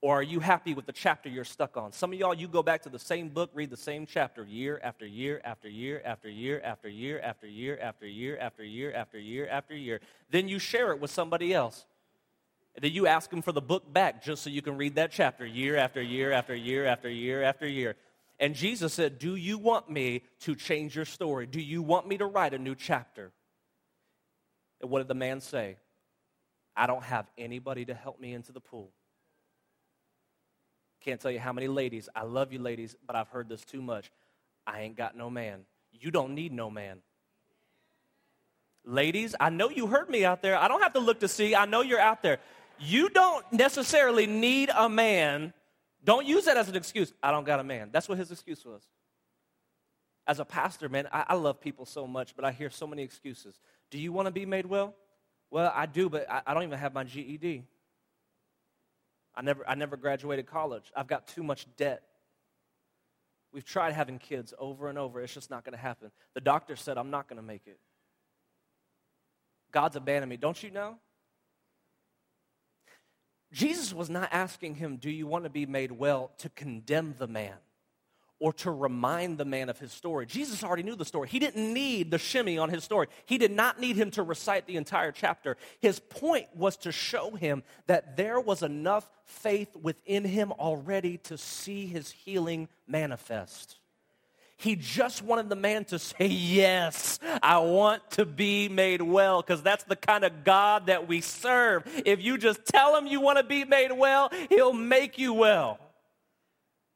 Or 0.00 0.20
are 0.20 0.22
you 0.22 0.38
happy 0.38 0.74
with 0.74 0.86
the 0.86 0.92
chapter 0.92 1.28
you're 1.28 1.44
stuck 1.44 1.76
on? 1.76 1.92
Some 1.92 2.12
of 2.12 2.18
y'all, 2.18 2.34
you 2.34 2.46
go 2.46 2.62
back 2.62 2.82
to 2.82 2.88
the 2.88 3.00
same 3.00 3.30
book, 3.30 3.50
read 3.52 3.70
the 3.70 3.76
same 3.76 4.06
chapter 4.06 4.44
year 4.44 4.80
after 4.82 5.04
year 5.04 5.40
after 5.44 5.68
year 5.68 6.00
after 6.04 6.28
year 6.28 6.60
after 6.62 6.88
year 6.88 7.20
after 7.20 7.48
year 7.48 7.78
after 7.80 8.06
year 8.06 8.38
after 8.38 8.64
year 8.64 8.92
after 8.94 9.18
year 9.18 9.48
after 9.48 9.76
year. 9.76 10.00
Then 10.30 10.46
you 10.46 10.60
share 10.60 10.92
it 10.92 11.00
with 11.00 11.10
somebody 11.10 11.52
else. 11.52 11.84
Then 12.80 12.92
you 12.92 13.08
ask 13.08 13.28
them 13.28 13.42
for 13.42 13.50
the 13.50 13.60
book 13.60 13.92
back 13.92 14.22
just 14.22 14.42
so 14.42 14.50
you 14.50 14.62
can 14.62 14.76
read 14.76 14.94
that 14.94 15.10
chapter 15.10 15.44
year 15.44 15.76
after 15.76 16.00
year 16.00 16.30
after 16.30 16.54
year 16.54 16.86
after 16.86 17.08
year 17.08 17.42
after 17.42 17.66
year. 17.66 17.96
And 18.38 18.54
Jesus 18.54 18.92
said, 18.92 19.18
Do 19.18 19.34
you 19.34 19.58
want 19.58 19.90
me 19.90 20.22
to 20.40 20.54
change 20.54 20.94
your 20.94 21.06
story? 21.06 21.46
Do 21.46 21.60
you 21.60 21.82
want 21.82 22.06
me 22.06 22.18
to 22.18 22.26
write 22.26 22.54
a 22.54 22.58
new 22.58 22.76
chapter? 22.76 23.32
And 24.80 24.90
what 24.90 25.00
did 25.00 25.08
the 25.08 25.14
man 25.14 25.40
say? 25.40 25.76
I 26.76 26.86
don't 26.86 27.02
have 27.02 27.26
anybody 27.36 27.84
to 27.86 27.94
help 27.94 28.20
me 28.20 28.32
into 28.32 28.52
the 28.52 28.60
pool. 28.60 28.92
Can't 31.08 31.18
tell 31.18 31.30
you 31.30 31.40
how 31.40 31.54
many 31.54 31.68
ladies, 31.68 32.10
I 32.14 32.24
love 32.24 32.52
you 32.52 32.58
ladies, 32.58 32.94
but 33.06 33.16
I've 33.16 33.28
heard 33.28 33.48
this 33.48 33.64
too 33.64 33.80
much. 33.80 34.10
I 34.66 34.82
ain't 34.82 34.94
got 34.94 35.16
no 35.16 35.30
man. 35.30 35.60
You 35.90 36.10
don't 36.10 36.34
need 36.34 36.52
no 36.52 36.68
man. 36.68 36.98
Ladies, 38.84 39.34
I 39.40 39.48
know 39.48 39.70
you 39.70 39.86
heard 39.86 40.10
me 40.10 40.26
out 40.26 40.42
there. 40.42 40.58
I 40.58 40.68
don't 40.68 40.82
have 40.82 40.92
to 40.92 40.98
look 40.98 41.20
to 41.20 41.28
see. 41.28 41.54
I 41.54 41.64
know 41.64 41.80
you're 41.80 41.98
out 41.98 42.22
there. 42.22 42.40
You 42.78 43.08
don't 43.08 43.50
necessarily 43.50 44.26
need 44.26 44.68
a 44.68 44.86
man. 44.86 45.54
Don't 46.04 46.26
use 46.26 46.44
that 46.44 46.58
as 46.58 46.68
an 46.68 46.76
excuse. 46.76 47.10
I 47.22 47.30
don't 47.30 47.46
got 47.46 47.58
a 47.58 47.64
man. 47.64 47.88
That's 47.90 48.06
what 48.06 48.18
his 48.18 48.30
excuse 48.30 48.62
was. 48.66 48.82
As 50.26 50.40
a 50.40 50.44
pastor, 50.44 50.90
man, 50.90 51.08
I, 51.10 51.24
I 51.28 51.34
love 51.36 51.58
people 51.58 51.86
so 51.86 52.06
much, 52.06 52.36
but 52.36 52.44
I 52.44 52.52
hear 52.52 52.68
so 52.68 52.86
many 52.86 53.02
excuses. 53.02 53.58
Do 53.90 53.98
you 53.98 54.12
want 54.12 54.26
to 54.26 54.30
be 54.30 54.44
made 54.44 54.66
well? 54.66 54.94
Well, 55.50 55.72
I 55.74 55.86
do, 55.86 56.10
but 56.10 56.30
I, 56.30 56.42
I 56.48 56.52
don't 56.52 56.64
even 56.64 56.78
have 56.78 56.92
my 56.92 57.04
GED. 57.04 57.64
I 59.38 59.42
never, 59.42 59.66
I 59.68 59.76
never 59.76 59.96
graduated 59.96 60.46
college. 60.46 60.90
I've 60.96 61.06
got 61.06 61.28
too 61.28 61.44
much 61.44 61.64
debt. 61.76 62.02
We've 63.52 63.64
tried 63.64 63.92
having 63.92 64.18
kids 64.18 64.52
over 64.58 64.88
and 64.88 64.98
over. 64.98 65.20
It's 65.20 65.32
just 65.32 65.48
not 65.48 65.64
going 65.64 65.74
to 65.74 65.78
happen. 65.78 66.10
The 66.34 66.40
doctor 66.40 66.74
said, 66.74 66.98
I'm 66.98 67.10
not 67.10 67.28
going 67.28 67.36
to 67.36 67.46
make 67.46 67.68
it. 67.68 67.78
God's 69.70 69.94
abandoned 69.94 70.30
me. 70.30 70.36
Don't 70.36 70.60
you 70.60 70.72
know? 70.72 70.96
Jesus 73.52 73.94
was 73.94 74.10
not 74.10 74.28
asking 74.32 74.74
him, 74.74 74.96
Do 74.96 75.08
you 75.08 75.28
want 75.28 75.44
to 75.44 75.50
be 75.50 75.66
made 75.66 75.92
well, 75.92 76.32
to 76.38 76.48
condemn 76.48 77.14
the 77.16 77.28
man 77.28 77.54
or 78.40 78.52
to 78.52 78.70
remind 78.70 79.38
the 79.38 79.44
man 79.44 79.68
of 79.68 79.78
his 79.78 79.92
story. 79.92 80.26
Jesus 80.26 80.62
already 80.62 80.82
knew 80.82 80.94
the 80.94 81.04
story. 81.04 81.28
He 81.28 81.38
didn't 81.38 81.72
need 81.72 82.10
the 82.10 82.18
shimmy 82.18 82.58
on 82.58 82.70
his 82.70 82.84
story. 82.84 83.08
He 83.26 83.38
did 83.38 83.50
not 83.50 83.80
need 83.80 83.96
him 83.96 84.10
to 84.12 84.22
recite 84.22 84.66
the 84.66 84.76
entire 84.76 85.12
chapter. 85.12 85.56
His 85.80 85.98
point 85.98 86.46
was 86.54 86.76
to 86.78 86.92
show 86.92 87.32
him 87.32 87.62
that 87.86 88.16
there 88.16 88.40
was 88.40 88.62
enough 88.62 89.08
faith 89.24 89.74
within 89.76 90.24
him 90.24 90.52
already 90.52 91.18
to 91.18 91.36
see 91.36 91.86
his 91.86 92.10
healing 92.10 92.68
manifest. 92.86 93.76
He 94.56 94.74
just 94.74 95.22
wanted 95.22 95.48
the 95.48 95.56
man 95.56 95.84
to 95.86 96.00
say, 96.00 96.26
Yes, 96.26 97.20
I 97.42 97.58
want 97.58 98.10
to 98.12 98.26
be 98.26 98.68
made 98.68 99.00
well, 99.00 99.40
because 99.40 99.62
that's 99.62 99.84
the 99.84 99.94
kind 99.94 100.24
of 100.24 100.42
God 100.42 100.86
that 100.86 101.06
we 101.06 101.20
serve. 101.20 101.84
If 102.04 102.20
you 102.20 102.38
just 102.38 102.64
tell 102.64 102.96
him 102.96 103.06
you 103.06 103.20
want 103.20 103.38
to 103.38 103.44
be 103.44 103.64
made 103.64 103.92
well, 103.92 104.32
he'll 104.48 104.72
make 104.72 105.16
you 105.16 105.32
well. 105.32 105.78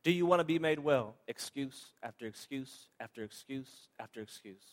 Do 0.02 0.10
you 0.10 0.26
want 0.26 0.40
to 0.40 0.44
be 0.44 0.58
made 0.58 0.80
well? 0.80 1.14
Excuse 1.28 1.92
after 2.02 2.26
excuse 2.26 2.88
after 2.98 3.22
excuse 3.22 3.88
after 4.00 4.20
excuse. 4.20 4.64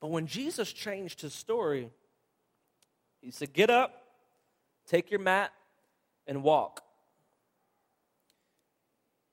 But 0.00 0.08
when 0.08 0.26
Jesus 0.26 0.70
changed 0.72 1.22
his 1.22 1.32
story, 1.32 1.90
he 3.22 3.30
said, 3.30 3.54
Get 3.54 3.70
up, 3.70 4.02
take 4.86 5.10
your 5.10 5.20
mat, 5.20 5.52
and 6.26 6.42
walk. 6.42 6.82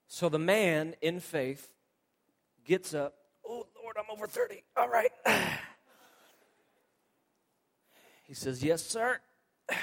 So 0.08 0.30
the 0.30 0.39
man 0.39 0.96
in 1.02 1.19
faith 1.19 1.74
gets 2.63 2.93
up. 2.93 3.15
Oh, 3.46 3.67
Lord, 3.82 3.98
I'm 3.98 4.06
over 4.12 4.28
30. 4.28 4.63
All 4.78 4.89
right. 4.89 5.12
He 8.26 8.34
says, 8.34 8.63
Yes, 8.63 8.82
sir. 8.82 9.19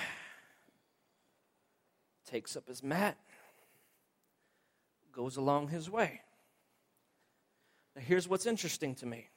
Takes 2.27 2.57
up 2.57 2.67
his 2.67 2.83
mat 2.83 3.19
goes 5.13 5.37
along 5.37 5.69
his 5.69 5.91
way. 5.91 6.21
Now, 7.97 8.03
here's 8.03 8.29
what's 8.29 8.47
interesting 8.47 8.95
to 8.97 9.07
me 9.07 9.29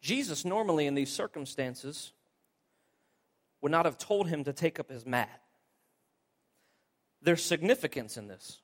Jesus, 0.00 0.44
normally 0.44 0.86
in 0.86 0.94
these 0.94 1.10
circumstances, 1.10 2.12
would 3.60 3.72
not 3.72 3.84
have 3.84 3.98
told 3.98 4.28
him 4.28 4.44
to 4.44 4.52
take 4.52 4.80
up 4.80 4.90
his 4.90 5.06
mat. 5.06 5.40
There's 7.22 7.42
significance 7.42 8.16
in 8.16 8.26
this. 8.26 8.60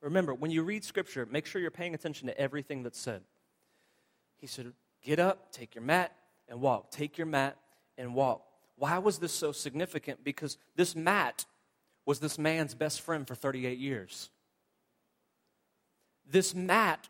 Remember, 0.00 0.34
when 0.34 0.50
you 0.50 0.64
read 0.64 0.84
scripture, 0.84 1.26
make 1.26 1.46
sure 1.46 1.60
you're 1.60 1.70
paying 1.70 1.94
attention 1.94 2.26
to 2.26 2.36
everything 2.38 2.82
that's 2.82 2.98
said. 2.98 3.22
He 4.38 4.48
said, 4.48 4.72
Get 5.02 5.18
up, 5.18 5.52
take 5.52 5.74
your 5.74 5.82
mat, 5.82 6.12
and 6.48 6.60
walk. 6.60 6.90
Take 6.90 7.18
your 7.18 7.26
mat 7.26 7.56
and 7.96 8.14
walk. 8.14 8.44
Why 8.76 8.98
was 8.98 9.18
this 9.18 9.32
so 9.32 9.52
significant? 9.52 10.24
Because 10.24 10.58
this 10.74 10.96
mat 10.96 11.44
was 12.04 12.18
this 12.18 12.38
man's 12.38 12.74
best 12.74 13.00
friend 13.00 13.26
for 13.26 13.34
38 13.34 13.78
years. 13.78 14.30
This 16.28 16.54
mat 16.54 17.08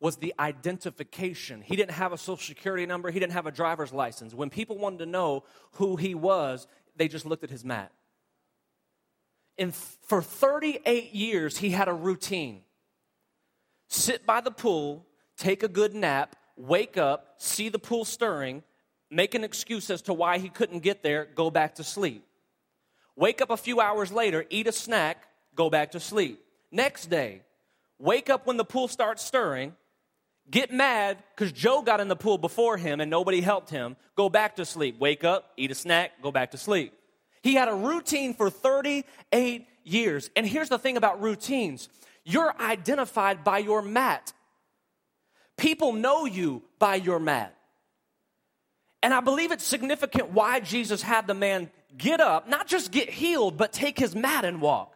was 0.00 0.16
the 0.16 0.34
identification. 0.38 1.62
He 1.62 1.76
didn't 1.76 1.92
have 1.92 2.12
a 2.12 2.18
social 2.18 2.44
security 2.44 2.86
number, 2.86 3.10
he 3.10 3.18
didn't 3.18 3.32
have 3.32 3.46
a 3.46 3.52
driver's 3.52 3.92
license. 3.92 4.34
When 4.34 4.50
people 4.50 4.78
wanted 4.78 4.98
to 4.98 5.06
know 5.06 5.44
who 5.72 5.96
he 5.96 6.14
was, 6.14 6.66
they 6.96 7.08
just 7.08 7.26
looked 7.26 7.44
at 7.44 7.50
his 7.50 7.64
mat. 7.64 7.90
And 9.56 9.74
for 9.74 10.20
38 10.20 11.14
years, 11.14 11.58
he 11.58 11.70
had 11.70 11.88
a 11.88 11.92
routine 11.92 12.62
sit 13.88 14.26
by 14.26 14.40
the 14.40 14.50
pool, 14.50 15.06
take 15.36 15.62
a 15.62 15.68
good 15.68 15.94
nap, 15.94 16.36
wake 16.56 16.96
up, 16.96 17.34
see 17.38 17.68
the 17.68 17.78
pool 17.78 18.04
stirring, 18.04 18.62
make 19.10 19.34
an 19.34 19.44
excuse 19.44 19.90
as 19.90 20.02
to 20.02 20.12
why 20.12 20.38
he 20.38 20.48
couldn't 20.48 20.80
get 20.80 21.02
there, 21.02 21.28
go 21.34 21.50
back 21.50 21.76
to 21.76 21.84
sleep. 21.84 22.24
Wake 23.16 23.40
up 23.40 23.50
a 23.50 23.56
few 23.56 23.80
hours 23.80 24.10
later, 24.10 24.44
eat 24.50 24.66
a 24.66 24.72
snack, 24.72 25.28
go 25.54 25.70
back 25.70 25.92
to 25.92 26.00
sleep. 26.00 26.44
Next 26.70 27.06
day, 27.06 27.42
wake 27.98 28.28
up 28.28 28.46
when 28.46 28.56
the 28.56 28.64
pool 28.64 28.88
starts 28.88 29.24
stirring, 29.24 29.74
get 30.50 30.72
mad 30.72 31.18
because 31.34 31.52
Joe 31.52 31.82
got 31.82 32.00
in 32.00 32.08
the 32.08 32.16
pool 32.16 32.38
before 32.38 32.76
him 32.76 33.00
and 33.00 33.10
nobody 33.10 33.40
helped 33.40 33.70
him, 33.70 33.96
go 34.16 34.28
back 34.28 34.56
to 34.56 34.64
sleep. 34.64 34.98
Wake 34.98 35.22
up, 35.24 35.52
eat 35.56 35.70
a 35.70 35.74
snack, 35.74 36.20
go 36.22 36.32
back 36.32 36.50
to 36.50 36.58
sleep. 36.58 36.92
He 37.42 37.54
had 37.54 37.68
a 37.68 37.74
routine 37.74 38.34
for 38.34 38.50
38 38.50 39.66
years. 39.84 40.30
And 40.34 40.46
here's 40.46 40.68
the 40.68 40.78
thing 40.78 40.96
about 40.96 41.22
routines 41.22 41.88
you're 42.24 42.54
identified 42.58 43.44
by 43.44 43.58
your 43.58 43.82
mat. 43.82 44.32
People 45.56 45.92
know 45.92 46.24
you 46.24 46.62
by 46.78 46.96
your 46.96 47.20
mat. 47.20 47.54
And 49.02 49.12
I 49.12 49.20
believe 49.20 49.52
it's 49.52 49.64
significant 49.64 50.30
why 50.30 50.60
Jesus 50.60 51.02
had 51.02 51.26
the 51.26 51.34
man 51.34 51.70
get 51.96 52.20
up, 52.20 52.48
not 52.48 52.66
just 52.66 52.90
get 52.90 53.10
healed, 53.10 53.56
but 53.56 53.72
take 53.72 53.98
his 53.98 54.14
mat 54.14 54.44
and 54.44 54.60
walk. 54.60 54.94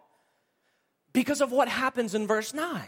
Because 1.13 1.41
of 1.41 1.51
what 1.53 1.69
happens 1.69 2.15
in 2.15 2.27
verse 2.27 2.53
9. 2.53 2.83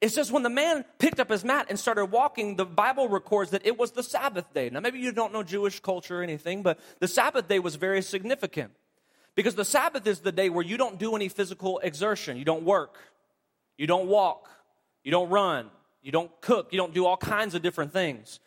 It 0.00 0.10
says, 0.10 0.30
when 0.30 0.42
the 0.42 0.50
man 0.50 0.84
picked 0.98 1.20
up 1.20 1.30
his 1.30 1.42
mat 1.44 1.66
and 1.70 1.78
started 1.78 2.06
walking, 2.06 2.56
the 2.56 2.66
Bible 2.66 3.08
records 3.08 3.52
that 3.52 3.64
it 3.64 3.78
was 3.78 3.92
the 3.92 4.02
Sabbath 4.02 4.52
day. 4.52 4.68
Now, 4.68 4.80
maybe 4.80 4.98
you 4.98 5.10
don't 5.10 5.32
know 5.32 5.42
Jewish 5.42 5.80
culture 5.80 6.20
or 6.20 6.22
anything, 6.22 6.62
but 6.62 6.78
the 7.00 7.08
Sabbath 7.08 7.48
day 7.48 7.58
was 7.58 7.76
very 7.76 8.02
significant. 8.02 8.72
Because 9.34 9.54
the 9.54 9.64
Sabbath 9.64 10.06
is 10.06 10.20
the 10.20 10.32
day 10.32 10.50
where 10.50 10.64
you 10.64 10.76
don't 10.76 10.98
do 10.98 11.16
any 11.16 11.28
physical 11.28 11.78
exertion. 11.78 12.36
You 12.36 12.44
don't 12.44 12.64
work, 12.64 12.98
you 13.78 13.86
don't 13.86 14.06
walk, 14.06 14.48
you 15.02 15.10
don't 15.10 15.30
run, 15.30 15.70
you 16.02 16.12
don't 16.12 16.30
cook, 16.40 16.68
you 16.72 16.78
don't 16.78 16.92
do 16.92 17.06
all 17.06 17.16
kinds 17.16 17.54
of 17.54 17.62
different 17.62 17.92
things 17.92 18.40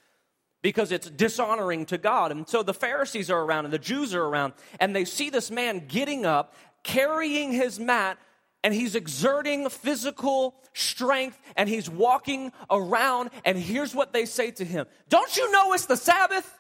because 0.62 0.92
it's 0.92 1.10
dishonoring 1.10 1.86
to 1.88 1.98
God. 1.98 2.32
And 2.32 2.48
so 2.48 2.64
the 2.64 2.74
Pharisees 2.74 3.30
are 3.30 3.42
around 3.42 3.66
and 3.66 3.74
the 3.74 3.80
Jews 3.80 4.14
are 4.14 4.24
around, 4.24 4.54
and 4.80 4.96
they 4.96 5.06
see 5.06 5.30
this 5.30 5.50
man 5.50 5.86
getting 5.88 6.26
up, 6.26 6.54
carrying 6.84 7.52
his 7.52 7.80
mat, 7.80 8.18
and 8.64 8.74
he's 8.74 8.96
exerting 8.96 9.70
physical 9.70 10.56
strength 10.74 11.40
and 11.56 11.70
he's 11.70 11.90
walking 11.90 12.52
around. 12.70 13.30
And 13.46 13.58
here's 13.58 13.96
what 13.96 14.14
they 14.14 14.26
say 14.26 14.52
to 14.52 14.66
him 14.66 14.86
Don't 15.08 15.36
you 15.38 15.52
know 15.52 15.74
it's 15.74 15.86
the 15.86 15.98
Sabbath? 15.98 16.58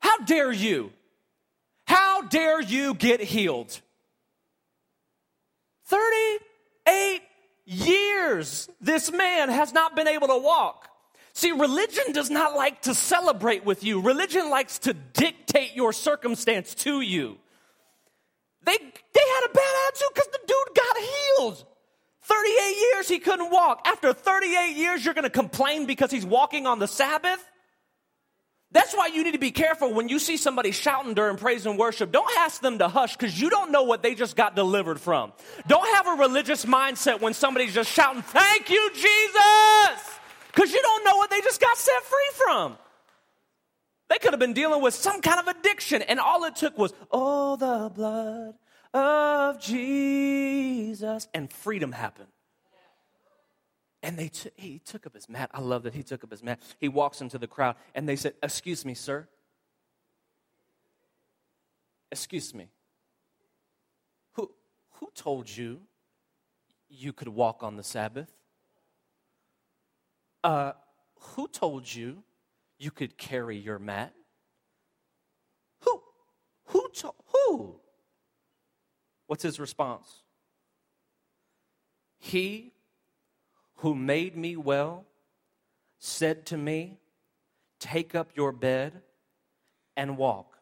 How 0.00 0.18
dare 0.18 0.52
you? 0.52 0.92
How 1.86 2.22
dare 2.22 2.60
you 2.60 2.94
get 2.94 3.20
healed? 3.20 3.80
38 5.86 7.22
years 7.64 8.68
this 8.80 9.10
man 9.10 9.48
has 9.48 9.72
not 9.72 9.96
been 9.96 10.08
able 10.08 10.28
to 10.28 10.38
walk. 10.38 10.88
See, 11.36 11.52
religion 11.52 12.12
does 12.12 12.30
not 12.30 12.56
like 12.56 12.80
to 12.82 12.94
celebrate 12.94 13.62
with 13.62 13.84
you. 13.84 14.00
Religion 14.00 14.48
likes 14.48 14.78
to 14.78 14.94
dictate 14.94 15.76
your 15.76 15.92
circumstance 15.92 16.74
to 16.76 17.02
you. 17.02 17.36
They, 18.64 18.78
they 18.78 19.20
had 19.34 19.44
a 19.44 19.52
bad 19.52 19.74
attitude 19.86 20.08
because 20.14 20.28
the 20.32 20.38
dude 20.46 20.74
got 20.74 20.96
healed. 20.96 21.66
38 22.22 22.76
years 22.78 23.08
he 23.08 23.18
couldn't 23.18 23.50
walk. 23.50 23.82
After 23.84 24.14
38 24.14 24.78
years, 24.78 25.04
you're 25.04 25.12
going 25.12 25.24
to 25.24 25.30
complain 25.30 25.84
because 25.84 26.10
he's 26.10 26.24
walking 26.24 26.66
on 26.66 26.78
the 26.78 26.88
Sabbath? 26.88 27.46
That's 28.72 28.94
why 28.94 29.08
you 29.08 29.22
need 29.22 29.32
to 29.32 29.38
be 29.38 29.50
careful 29.50 29.92
when 29.92 30.08
you 30.08 30.18
see 30.18 30.38
somebody 30.38 30.70
shouting 30.70 31.12
during 31.12 31.36
praise 31.36 31.66
and 31.66 31.78
worship. 31.78 32.12
Don't 32.12 32.34
ask 32.38 32.62
them 32.62 32.78
to 32.78 32.88
hush 32.88 33.14
because 33.14 33.38
you 33.38 33.50
don't 33.50 33.70
know 33.70 33.82
what 33.82 34.02
they 34.02 34.14
just 34.14 34.36
got 34.36 34.56
delivered 34.56 34.98
from. 34.98 35.34
Don't 35.66 35.86
have 35.96 36.06
a 36.18 36.22
religious 36.22 36.64
mindset 36.64 37.20
when 37.20 37.34
somebody's 37.34 37.74
just 37.74 37.92
shouting, 37.92 38.22
Thank 38.22 38.70
you, 38.70 38.90
Jesus! 38.94 40.15
Because 40.56 40.72
you 40.72 40.80
don't 40.80 41.04
know 41.04 41.16
what 41.16 41.28
they 41.28 41.42
just 41.42 41.60
got 41.60 41.76
set 41.76 42.02
free 42.02 42.30
from. 42.34 42.78
They 44.08 44.16
could 44.18 44.32
have 44.32 44.40
been 44.40 44.54
dealing 44.54 44.80
with 44.80 44.94
some 44.94 45.20
kind 45.20 45.38
of 45.38 45.48
addiction, 45.48 46.00
and 46.00 46.18
all 46.18 46.44
it 46.44 46.56
took 46.56 46.78
was, 46.78 46.94
oh, 47.10 47.56
the 47.56 47.90
blood 47.90 48.54
of 48.94 49.60
Jesus, 49.60 51.28
and 51.34 51.52
freedom 51.52 51.92
happened. 51.92 52.28
And 54.02 54.16
they 54.16 54.28
t- 54.28 54.50
he 54.54 54.78
took 54.78 55.06
up 55.06 55.14
his 55.14 55.28
mat. 55.28 55.50
I 55.52 55.60
love 55.60 55.82
that 55.82 55.92
he 55.92 56.02
took 56.02 56.24
up 56.24 56.30
his 56.30 56.42
mat. 56.42 56.60
He 56.78 56.88
walks 56.88 57.20
into 57.20 57.36
the 57.36 57.48
crowd, 57.48 57.76
and 57.94 58.08
they 58.08 58.16
said, 58.16 58.34
Excuse 58.42 58.84
me, 58.84 58.94
sir. 58.94 59.28
Excuse 62.10 62.54
me. 62.54 62.68
Who, 64.34 64.50
who 64.92 65.10
told 65.14 65.54
you 65.54 65.80
you 66.88 67.12
could 67.12 67.28
walk 67.28 67.62
on 67.62 67.76
the 67.76 67.82
Sabbath? 67.82 68.30
Uh, 70.46 70.72
Who 71.34 71.48
told 71.48 71.92
you 71.92 72.22
you 72.78 72.90
could 72.90 73.18
carry 73.18 73.56
your 73.56 73.78
mat? 73.78 74.14
Who? 75.80 76.00
Who 76.66 76.88
told? 76.94 77.14
Who? 77.32 77.80
What's 79.26 79.42
his 79.42 79.58
response? 79.58 80.22
He 82.18 82.72
who 83.76 83.94
made 83.94 84.36
me 84.36 84.56
well 84.56 85.04
said 85.98 86.46
to 86.46 86.56
me, 86.56 86.98
Take 87.78 88.14
up 88.14 88.30
your 88.34 88.52
bed 88.52 89.02
and 89.96 90.16
walk. 90.16 90.56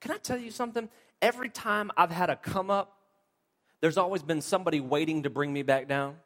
Can 0.00 0.10
I 0.10 0.18
tell 0.18 0.36
you 0.36 0.50
something? 0.50 0.88
Every 1.22 1.48
time 1.48 1.90
I've 1.96 2.10
had 2.10 2.30
a 2.30 2.36
come 2.36 2.70
up, 2.70 2.98
there's 3.80 3.96
always 3.96 4.22
been 4.22 4.40
somebody 4.40 4.80
waiting 4.80 5.22
to 5.22 5.30
bring 5.30 5.52
me 5.52 5.62
back 5.62 5.88
down. 5.88 6.16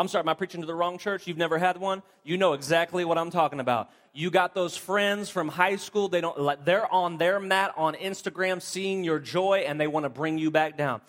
I'm 0.00 0.08
sorry, 0.08 0.22
am 0.22 0.30
I 0.30 0.34
preaching 0.34 0.62
to 0.62 0.66
the 0.66 0.74
wrong 0.74 0.96
church? 0.96 1.26
You've 1.26 1.36
never 1.36 1.58
had 1.58 1.76
one? 1.76 2.02
You 2.24 2.38
know 2.38 2.54
exactly 2.54 3.04
what 3.04 3.18
I'm 3.18 3.30
talking 3.30 3.60
about. 3.60 3.90
You 4.14 4.30
got 4.30 4.54
those 4.54 4.74
friends 4.74 5.28
from 5.28 5.48
high 5.48 5.76
school, 5.76 6.08
they 6.08 6.22
don't 6.22 6.64
they're 6.64 6.90
on 6.90 7.18
their 7.18 7.38
mat 7.38 7.74
on 7.76 7.94
Instagram 7.94 8.62
seeing 8.62 9.04
your 9.04 9.18
joy 9.18 9.64
and 9.66 9.78
they 9.78 9.86
want 9.86 10.04
to 10.04 10.10
bring 10.10 10.38
you 10.38 10.50
back 10.50 10.78
down. 10.78 11.02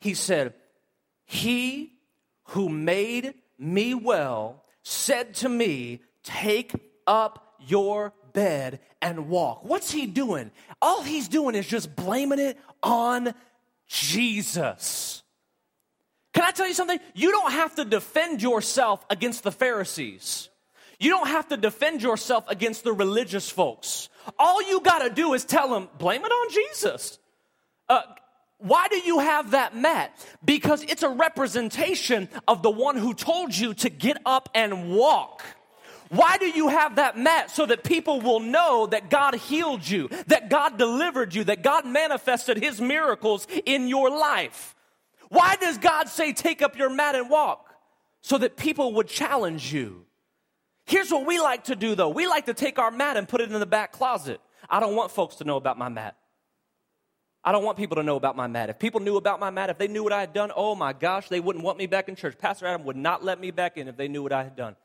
He 0.00 0.14
said, 0.14 0.54
"He 1.26 1.92
who 2.44 2.70
made 2.70 3.34
me 3.58 3.92
well 3.92 4.64
said 4.82 5.34
to 5.34 5.48
me, 5.50 6.00
take 6.22 6.72
up 7.06 7.54
your 7.60 8.14
bed 8.32 8.80
and 9.02 9.28
walk." 9.28 9.62
What's 9.62 9.90
he 9.90 10.06
doing? 10.06 10.50
All 10.80 11.02
he's 11.02 11.28
doing 11.28 11.54
is 11.54 11.66
just 11.66 11.94
blaming 11.94 12.38
it 12.38 12.58
on 12.82 13.34
Jesus. 13.88 15.22
Can 16.38 16.46
I 16.46 16.52
tell 16.52 16.68
you 16.68 16.74
something? 16.74 17.00
You 17.14 17.32
don't 17.32 17.50
have 17.50 17.74
to 17.74 17.84
defend 17.84 18.42
yourself 18.42 19.04
against 19.10 19.42
the 19.42 19.50
Pharisees. 19.50 20.48
You 21.00 21.10
don't 21.10 21.26
have 21.26 21.48
to 21.48 21.56
defend 21.56 22.00
yourself 22.00 22.44
against 22.46 22.84
the 22.84 22.92
religious 22.92 23.50
folks. 23.50 24.08
All 24.38 24.62
you 24.62 24.78
got 24.78 25.00
to 25.00 25.10
do 25.10 25.34
is 25.34 25.44
tell 25.44 25.68
them, 25.68 25.88
blame 25.98 26.24
it 26.24 26.30
on 26.30 26.52
Jesus. 26.52 27.18
Uh, 27.88 28.02
why 28.58 28.86
do 28.88 28.98
you 28.98 29.18
have 29.18 29.50
that 29.50 29.74
mat? 29.74 30.12
Because 30.44 30.84
it's 30.84 31.02
a 31.02 31.08
representation 31.08 32.28
of 32.46 32.62
the 32.62 32.70
one 32.70 32.96
who 32.96 33.14
told 33.14 33.52
you 33.52 33.74
to 33.74 33.90
get 33.90 34.18
up 34.24 34.48
and 34.54 34.92
walk. 34.92 35.42
Why 36.10 36.38
do 36.38 36.46
you 36.46 36.68
have 36.68 36.94
that 36.96 37.18
mat? 37.18 37.50
So 37.50 37.66
that 37.66 37.82
people 37.82 38.20
will 38.20 38.38
know 38.38 38.86
that 38.86 39.10
God 39.10 39.34
healed 39.34 39.88
you, 39.88 40.08
that 40.28 40.50
God 40.50 40.78
delivered 40.78 41.34
you, 41.34 41.42
that 41.42 41.64
God 41.64 41.84
manifested 41.84 42.62
his 42.62 42.80
miracles 42.80 43.48
in 43.66 43.88
your 43.88 44.08
life. 44.08 44.76
Why 45.28 45.56
does 45.56 45.78
God 45.78 46.08
say, 46.08 46.32
take 46.32 46.62
up 46.62 46.76
your 46.76 46.90
mat 46.90 47.14
and 47.14 47.28
walk? 47.28 47.74
So 48.20 48.38
that 48.38 48.56
people 48.56 48.94
would 48.94 49.06
challenge 49.06 49.72
you. 49.72 50.04
Here's 50.84 51.10
what 51.10 51.26
we 51.26 51.38
like 51.38 51.64
to 51.64 51.76
do 51.76 51.94
though 51.94 52.08
we 52.08 52.26
like 52.26 52.46
to 52.46 52.54
take 52.54 52.78
our 52.78 52.90
mat 52.90 53.16
and 53.16 53.28
put 53.28 53.40
it 53.40 53.52
in 53.52 53.60
the 53.60 53.66
back 53.66 53.92
closet. 53.92 54.40
I 54.68 54.80
don't 54.80 54.96
want 54.96 55.10
folks 55.10 55.36
to 55.36 55.44
know 55.44 55.56
about 55.56 55.78
my 55.78 55.88
mat. 55.88 56.16
I 57.44 57.52
don't 57.52 57.64
want 57.64 57.78
people 57.78 57.96
to 57.96 58.02
know 58.02 58.16
about 58.16 58.36
my 58.36 58.46
mat. 58.46 58.68
If 58.68 58.78
people 58.78 59.00
knew 59.00 59.16
about 59.16 59.38
my 59.38 59.50
mat, 59.50 59.70
if 59.70 59.78
they 59.78 59.86
knew 59.86 60.02
what 60.02 60.12
I 60.12 60.20
had 60.20 60.32
done, 60.32 60.50
oh 60.54 60.74
my 60.74 60.92
gosh, 60.92 61.28
they 61.28 61.40
wouldn't 61.40 61.64
want 61.64 61.78
me 61.78 61.86
back 61.86 62.08
in 62.08 62.16
church. 62.16 62.36
Pastor 62.38 62.66
Adam 62.66 62.84
would 62.84 62.96
not 62.96 63.24
let 63.24 63.40
me 63.40 63.50
back 63.50 63.76
in 63.76 63.86
if 63.86 63.96
they 63.96 64.08
knew 64.08 64.22
what 64.22 64.32
I 64.32 64.42
had 64.42 64.56
done. 64.56 64.76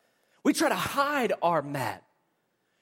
We 0.43 0.53
try 0.53 0.69
to 0.69 0.75
hide 0.75 1.33
our 1.41 1.61
mat. 1.61 2.03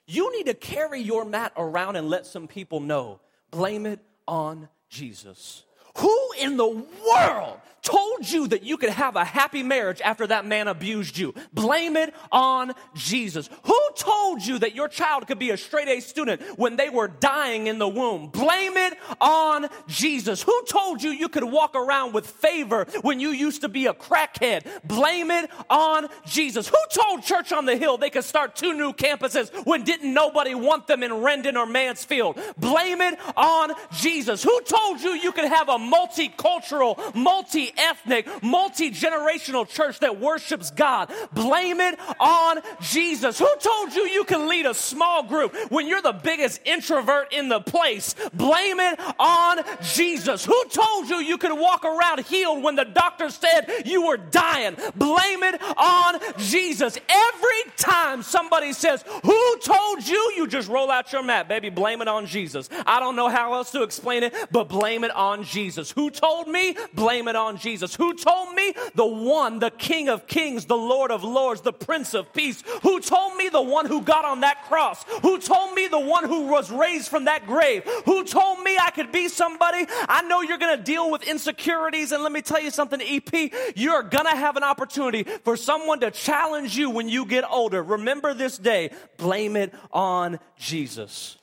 You 0.08 0.36
need 0.36 0.48
to 0.48 0.54
carry 0.54 1.00
your 1.00 1.24
mat 1.24 1.54
around 1.56 1.96
and 1.96 2.10
let 2.10 2.26
some 2.26 2.48
people 2.48 2.80
know. 2.80 3.22
Blame 3.50 3.86
it 3.86 4.00
on 4.28 4.68
Jesus. 4.90 5.64
Who 5.98 6.18
in 6.40 6.58
the 6.58 6.68
world 6.68 7.62
told 7.82 8.30
you 8.30 8.48
that 8.48 8.64
you 8.64 8.78
could 8.78 8.90
have 8.90 9.16
a 9.16 9.26
happy 9.26 9.64
marriage 9.64 10.02
after 10.02 10.28
that 10.28 10.46
man 10.46 10.68
abused 10.68 11.18
you? 11.18 11.34
Blame 11.54 11.98
it 11.98 12.14
on 12.32 12.74
Jesus. 12.94 13.50
Who 13.64 13.80
told 13.96 14.46
you 14.46 14.60
that 14.60 14.76
your 14.76 14.88
child 14.88 15.28
could 15.28 15.40
be 15.40 15.50
a 15.50 15.58
straight 15.58 15.88
A 15.88 16.00
student 16.00 16.42
when 16.58 16.76
they 16.76 16.90
were 16.90 17.08
dying 17.08 17.68
in 17.68 17.80
the 17.80 17.88
womb? 17.88 18.28
Blame 18.28 18.78
it 18.78 18.98
on 19.20 19.68
Jesus. 19.88 20.42
Who 20.44 20.64
told 20.66 21.02
you 21.02 21.12
you 21.12 21.30
could 21.30 21.44
walk 21.44 21.76
around 21.76 22.14
with 22.14 22.28
favor 22.28 22.86
when 23.02 23.20
you 23.20 23.30
used 23.30 23.62
to 23.62 23.70
be 23.70 23.88
a 23.88 23.94
crackhead? 23.94 24.66
Blame 24.84 25.32
it 25.32 25.50
on 25.70 26.08
Jesus. 26.26 26.68
Who 26.68 26.78
told 26.92 27.24
Church 27.24 27.52
on 27.52 27.66
the 27.66 27.76
Hill 27.76 27.98
they 27.98 28.10
could 28.10 28.24
start 28.24 28.56
two 28.56 28.74
new 28.74 28.94
campuses 28.94 29.52
when 29.66 29.84
didn't 29.84 30.14
nobody 30.14 30.54
want 30.54 30.88
them 30.88 31.04
in 31.04 31.12
Rendon 31.12 31.56
or 31.56 31.66
Mansfield? 31.66 32.40
Blame 32.58 33.02
it 33.02 33.20
on 33.36 33.72
Jesus. 33.94 34.44
Who 34.44 34.62
told 34.62 35.02
you 35.02 35.12
you 35.12 35.32
could 35.32 35.46
have 35.46 35.70
a 35.70 35.80
multicultural, 35.82 37.16
multi 37.16 37.72
ethnic, 37.78 38.28
multi 38.44 38.92
generational 38.92 39.68
church 39.68 40.00
that 40.00 40.20
worships 40.20 40.72
God? 40.72 41.12
Blame 41.34 41.80
it 41.80 42.00
on 42.20 42.60
Jesus. 42.82 43.40
Who 43.40 43.50
told 43.60 43.94
you 43.94 44.08
you 44.08 44.24
can 44.24 44.48
lead 44.48 44.66
a 44.66 44.74
small 44.74 45.24
group 45.24 45.56
when 45.70 45.88
you're 45.88 46.02
the 46.02 46.12
biggest 46.12 46.62
introvert 46.66 47.34
in 47.34 47.50
the 47.50 47.60
place? 47.60 48.16
Blame 48.34 48.80
it 48.80 49.00
on 49.20 49.60
Jesus. 49.82 50.46
Who 50.46 50.66
told 50.66 51.10
you 51.10 51.18
you 51.18 51.38
could 51.38 51.58
walk 51.58 51.86
around 51.86 52.22
healed 52.26 52.64
when 52.64 52.76
the 52.76 52.86
doctor 52.86 53.30
said 53.30 53.68
you 53.86 54.06
were 54.06 54.18
dying? 54.18 54.76
Blame 54.96 55.44
it 55.44 55.62
on 55.78 56.20
Jesus. 56.38 56.98
Every 57.10 57.72
time 57.78 58.24
somebody 58.24 58.74
says, 58.74 59.04
Who 59.24 59.58
told 59.60 60.08
you? 60.08 60.34
You 60.36 60.48
just 60.48 60.70
roll 60.70 60.92
out 60.92 61.12
your 61.12 61.24
mat, 61.24 61.48
baby. 61.48 61.70
Blame 61.70 62.02
it 62.02 62.08
on 62.08 62.26
Jesus. 62.26 62.70
I 62.86 63.00
don't 63.00 63.16
know 63.16 63.30
how 63.30 63.54
else 63.54 63.72
to 63.72 63.84
explain 63.84 64.24
it, 64.24 64.34
but 64.52 64.70
blame 64.70 65.04
it 65.04 65.12
on 65.12 65.44
Jesus. 65.44 65.71
Who 65.92 66.10
told 66.10 66.48
me? 66.48 66.76
Blame 66.94 67.28
it 67.28 67.36
on 67.36 67.58
Jesus. 67.58 67.96
Who 67.96 68.14
told 68.14 68.54
me? 68.54 68.74
The 68.96 69.06
one, 69.06 69.60
the 69.60 69.72
King 69.72 70.10
of 70.10 70.28
Kings, 70.28 70.66
the 70.66 70.78
Lord 70.78 71.12
of 71.12 71.24
Lords, 71.24 71.62
the 71.62 71.74
Prince 71.74 72.14
of 72.14 72.34
Peace. 72.34 72.64
Who 72.84 73.00
told 73.00 73.38
me? 73.38 73.50
The 73.50 73.62
one 73.62 73.86
who 73.86 74.02
got 74.02 74.26
on 74.26 74.42
that 74.42 74.66
cross. 74.68 75.04
Who 75.22 75.40
told 75.40 75.74
me? 75.76 75.88
The 75.88 76.00
one 76.00 76.26
who 76.26 76.48
was 76.48 76.72
raised 76.72 77.10
from 77.10 77.26
that 77.26 77.46
grave. 77.46 77.84
Who 78.06 78.24
told 78.24 78.62
me 78.64 78.78
I 78.78 78.92
could 78.92 79.12
be 79.12 79.28
somebody? 79.28 79.86
I 80.08 80.22
know 80.24 80.42
you're 80.42 80.58
going 80.58 80.78
to 80.78 80.84
deal 80.84 81.10
with 81.12 81.24
insecurities, 81.24 82.12
and 82.12 82.24
let 82.24 82.32
me 82.32 82.42
tell 82.42 82.62
you 82.62 82.72
something, 82.72 83.02
EP. 83.02 83.54
You're 83.76 84.04
going 84.04 84.26
to 84.26 84.36
have 84.36 84.58
an 84.58 84.64
opportunity 84.64 85.24
for 85.24 85.56
someone 85.58 86.00
to 86.02 86.12
challenge 86.12 86.78
you 86.78 86.90
when 86.90 87.10
you 87.10 87.26
get 87.26 87.44
older. 87.50 87.82
Remember 87.82 88.34
this 88.34 88.58
day. 88.58 88.92
Blame 89.18 89.56
it 89.56 89.74
on 89.92 90.40
Jesus. 90.58 91.38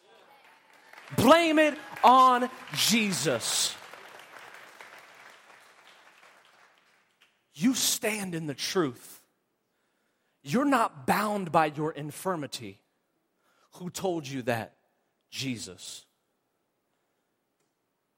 Blame 1.16 1.58
it 1.58 1.74
on 2.04 2.50
Jesus. 2.74 3.74
You 7.61 7.75
stand 7.75 8.37
in 8.37 8.47
the 8.47 8.55
truth. 8.55 9.21
You're 10.44 10.64
not 10.64 11.09
bound 11.09 11.51
by 11.51 11.66
your 11.66 11.90
infirmity. 11.90 12.79
Who 13.73 13.90
told 13.90 14.29
you 14.29 14.42
that? 14.42 14.75
Jesus. 15.29 16.07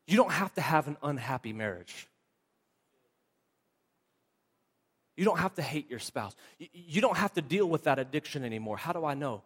You 0.06 0.18
don't 0.18 0.30
have 0.30 0.52
to 0.56 0.60
have 0.60 0.88
an 0.88 0.98
unhappy 1.02 1.54
marriage. 1.54 2.06
You 5.16 5.24
don't 5.24 5.38
have 5.38 5.54
to 5.54 5.62
hate 5.62 5.88
your 5.88 6.00
spouse. 6.00 6.36
You 6.58 7.00
don't 7.00 7.16
have 7.16 7.32
to 7.34 7.40
deal 7.40 7.66
with 7.66 7.84
that 7.84 7.98
addiction 7.98 8.44
anymore. 8.44 8.76
How 8.76 8.92
do 8.92 9.06
I 9.06 9.14
know? 9.14 9.42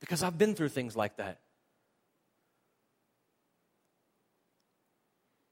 Because 0.00 0.22
I've 0.22 0.38
been 0.38 0.54
through 0.54 0.70
things 0.70 0.96
like 0.96 1.18
that. 1.18 1.38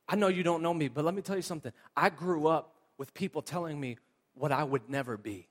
I 0.08 0.16
know 0.16 0.28
you 0.28 0.42
don't 0.42 0.62
know 0.62 0.72
me, 0.72 0.88
but 0.88 1.04
let 1.04 1.12
me 1.12 1.20
tell 1.20 1.36
you 1.36 1.42
something. 1.42 1.72
I 1.94 2.08
grew 2.08 2.46
up 2.46 2.72
with 2.98 3.14
people 3.14 3.40
telling 3.40 3.80
me 3.80 3.96
what 4.34 4.52
I 4.52 4.64
would 4.64 4.90
never 4.90 5.16
be. 5.16 5.48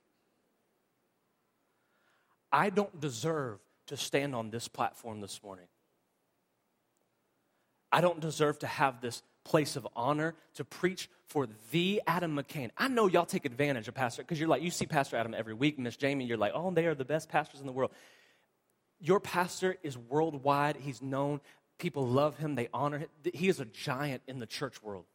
I 2.51 2.69
don't 2.69 2.99
deserve 2.99 3.59
to 3.87 3.97
stand 3.97 4.35
on 4.35 4.49
this 4.49 4.67
platform 4.67 5.21
this 5.21 5.41
morning. 5.43 5.65
I 7.91 8.01
don't 8.01 8.19
deserve 8.19 8.59
to 8.59 8.67
have 8.67 9.01
this 9.01 9.23
place 9.43 9.77
of 9.77 9.87
honor 9.95 10.35
to 10.55 10.65
preach 10.65 11.09
for 11.27 11.47
the 11.71 12.01
Adam 12.05 12.35
McCain. 12.35 12.69
I 12.77 12.89
know 12.89 13.07
y'all 13.07 13.25
take 13.25 13.45
advantage 13.45 13.87
of 13.87 13.93
Pastor 13.93 14.21
because 14.21 14.39
you're 14.39 14.49
like, 14.49 14.61
you 14.61 14.71
see 14.71 14.85
Pastor 14.85 15.15
Adam 15.15 15.33
every 15.33 15.53
week, 15.53 15.79
Miss 15.79 15.95
Jamie, 15.95 16.25
you're 16.25 16.37
like, 16.37 16.51
oh, 16.53 16.69
they 16.71 16.85
are 16.85 16.95
the 16.95 17.05
best 17.05 17.29
pastors 17.29 17.61
in 17.61 17.65
the 17.65 17.71
world. 17.71 17.91
Your 18.99 19.19
pastor 19.19 19.77
is 19.83 19.97
worldwide. 19.97 20.77
He's 20.77 21.01
known. 21.01 21.39
People 21.77 22.07
love 22.07 22.37
him, 22.37 22.55
they 22.55 22.69
honor 22.73 22.97
him. 22.97 23.09
He 23.33 23.47
is 23.49 23.59
a 23.59 23.65
giant 23.65 24.23
in 24.27 24.39
the 24.39 24.47
church 24.47 24.81
world. 24.81 25.05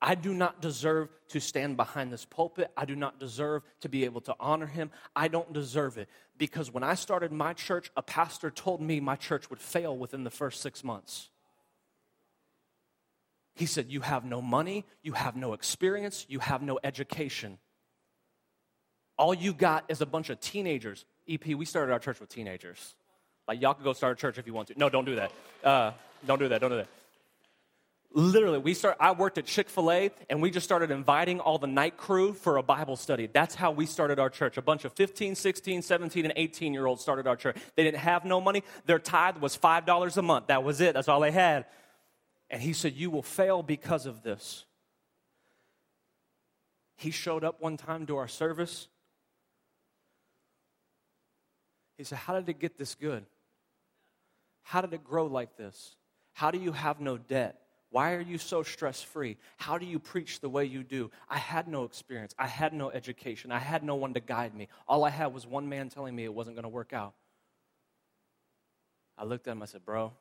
I 0.00 0.14
do 0.14 0.34
not 0.34 0.60
deserve 0.60 1.08
to 1.28 1.40
stand 1.40 1.76
behind 1.76 2.12
this 2.12 2.24
pulpit. 2.24 2.70
I 2.76 2.84
do 2.84 2.94
not 2.94 3.18
deserve 3.18 3.62
to 3.80 3.88
be 3.88 4.04
able 4.04 4.20
to 4.22 4.36
honor 4.38 4.66
him. 4.66 4.90
I 5.14 5.28
don't 5.28 5.52
deserve 5.52 5.96
it 5.96 6.08
because 6.36 6.70
when 6.70 6.82
I 6.82 6.94
started 6.94 7.32
my 7.32 7.54
church, 7.54 7.90
a 7.96 8.02
pastor 8.02 8.50
told 8.50 8.80
me 8.80 9.00
my 9.00 9.16
church 9.16 9.48
would 9.48 9.60
fail 9.60 9.96
within 9.96 10.24
the 10.24 10.30
first 10.30 10.60
six 10.60 10.84
months. 10.84 11.30
He 13.54 13.64
said, 13.64 13.86
You 13.88 14.02
have 14.02 14.24
no 14.24 14.42
money, 14.42 14.84
you 15.02 15.12
have 15.12 15.34
no 15.34 15.54
experience, 15.54 16.26
you 16.28 16.40
have 16.40 16.62
no 16.62 16.78
education. 16.84 17.58
All 19.18 19.32
you 19.32 19.54
got 19.54 19.86
is 19.88 20.02
a 20.02 20.06
bunch 20.06 20.28
of 20.28 20.40
teenagers. 20.40 21.06
EP, 21.26 21.46
we 21.46 21.64
started 21.64 21.90
our 21.90 21.98
church 21.98 22.20
with 22.20 22.28
teenagers. 22.28 22.94
Like, 23.48 23.62
y'all 23.62 23.72
can 23.72 23.82
go 23.82 23.94
start 23.94 24.18
a 24.18 24.20
church 24.20 24.36
if 24.36 24.46
you 24.46 24.52
want 24.52 24.68
to. 24.68 24.78
No, 24.78 24.90
don't 24.90 25.06
do 25.06 25.14
that. 25.14 25.32
Uh, 25.64 25.92
don't 26.26 26.38
do 26.38 26.48
that. 26.48 26.60
Don't 26.60 26.70
do 26.70 26.76
that. 26.76 26.88
Literally, 28.16 28.56
we 28.56 28.72
start. 28.72 28.96
I 28.98 29.12
worked 29.12 29.36
at 29.36 29.44
Chick 29.44 29.68
Fil 29.68 29.92
A, 29.92 30.10
and 30.30 30.40
we 30.40 30.50
just 30.50 30.64
started 30.64 30.90
inviting 30.90 31.38
all 31.38 31.58
the 31.58 31.66
night 31.66 31.98
crew 31.98 32.32
for 32.32 32.56
a 32.56 32.62
Bible 32.62 32.96
study. 32.96 33.28
That's 33.30 33.54
how 33.54 33.72
we 33.72 33.84
started 33.84 34.18
our 34.18 34.30
church. 34.30 34.56
A 34.56 34.62
bunch 34.62 34.86
of 34.86 34.94
15, 34.94 35.34
16, 35.34 35.82
17, 35.82 36.24
and 36.24 36.32
18 36.34 36.72
year 36.72 36.86
olds 36.86 37.02
started 37.02 37.26
our 37.26 37.36
church. 37.36 37.58
They 37.74 37.84
didn't 37.84 37.98
have 37.98 38.24
no 38.24 38.40
money. 38.40 38.64
Their 38.86 38.98
tithe 38.98 39.36
was 39.36 39.54
five 39.54 39.84
dollars 39.84 40.16
a 40.16 40.22
month. 40.22 40.46
That 40.46 40.64
was 40.64 40.80
it. 40.80 40.94
That's 40.94 41.08
all 41.08 41.20
they 41.20 41.30
had. 41.30 41.66
And 42.48 42.62
he 42.62 42.72
said, 42.72 42.94
"You 42.94 43.10
will 43.10 43.22
fail 43.22 43.62
because 43.62 44.06
of 44.06 44.22
this." 44.22 44.64
He 46.96 47.10
showed 47.10 47.44
up 47.44 47.60
one 47.60 47.76
time 47.76 48.06
to 48.06 48.16
our 48.16 48.28
service. 48.28 48.88
He 51.98 52.04
said, 52.04 52.16
How 52.16 52.34
did 52.40 52.48
it 52.48 52.58
get 52.58 52.78
this 52.78 52.94
good? 52.94 53.26
How 54.62 54.80
did 54.80 54.94
it 54.94 55.04
grow 55.04 55.26
like 55.26 55.58
this? 55.58 55.96
How 56.32 56.50
do 56.50 56.58
you 56.58 56.72
have 56.72 56.98
no 56.98 57.18
debt? 57.18 57.60
Why 57.96 58.12
are 58.12 58.20
you 58.20 58.36
so 58.36 58.62
stress 58.62 59.02
free? 59.02 59.38
How 59.56 59.78
do 59.78 59.86
you 59.86 59.98
preach 59.98 60.40
the 60.40 60.50
way 60.50 60.66
you 60.66 60.82
do? 60.82 61.10
I 61.30 61.38
had 61.38 61.66
no 61.66 61.84
experience. 61.84 62.34
I 62.38 62.46
had 62.46 62.74
no 62.74 62.90
education. 62.90 63.50
I 63.50 63.58
had 63.58 63.82
no 63.82 63.94
one 63.94 64.12
to 64.12 64.20
guide 64.20 64.54
me. 64.54 64.68
All 64.86 65.02
I 65.02 65.08
had 65.08 65.32
was 65.32 65.46
one 65.46 65.66
man 65.66 65.88
telling 65.88 66.14
me 66.14 66.24
it 66.24 66.34
wasn't 66.34 66.56
going 66.56 66.64
to 66.64 66.68
work 66.68 66.92
out. 66.92 67.14
I 69.16 69.24
looked 69.24 69.48
at 69.48 69.52
him. 69.52 69.62
I 69.62 69.64
said, 69.64 69.82
Bro, 69.82 70.12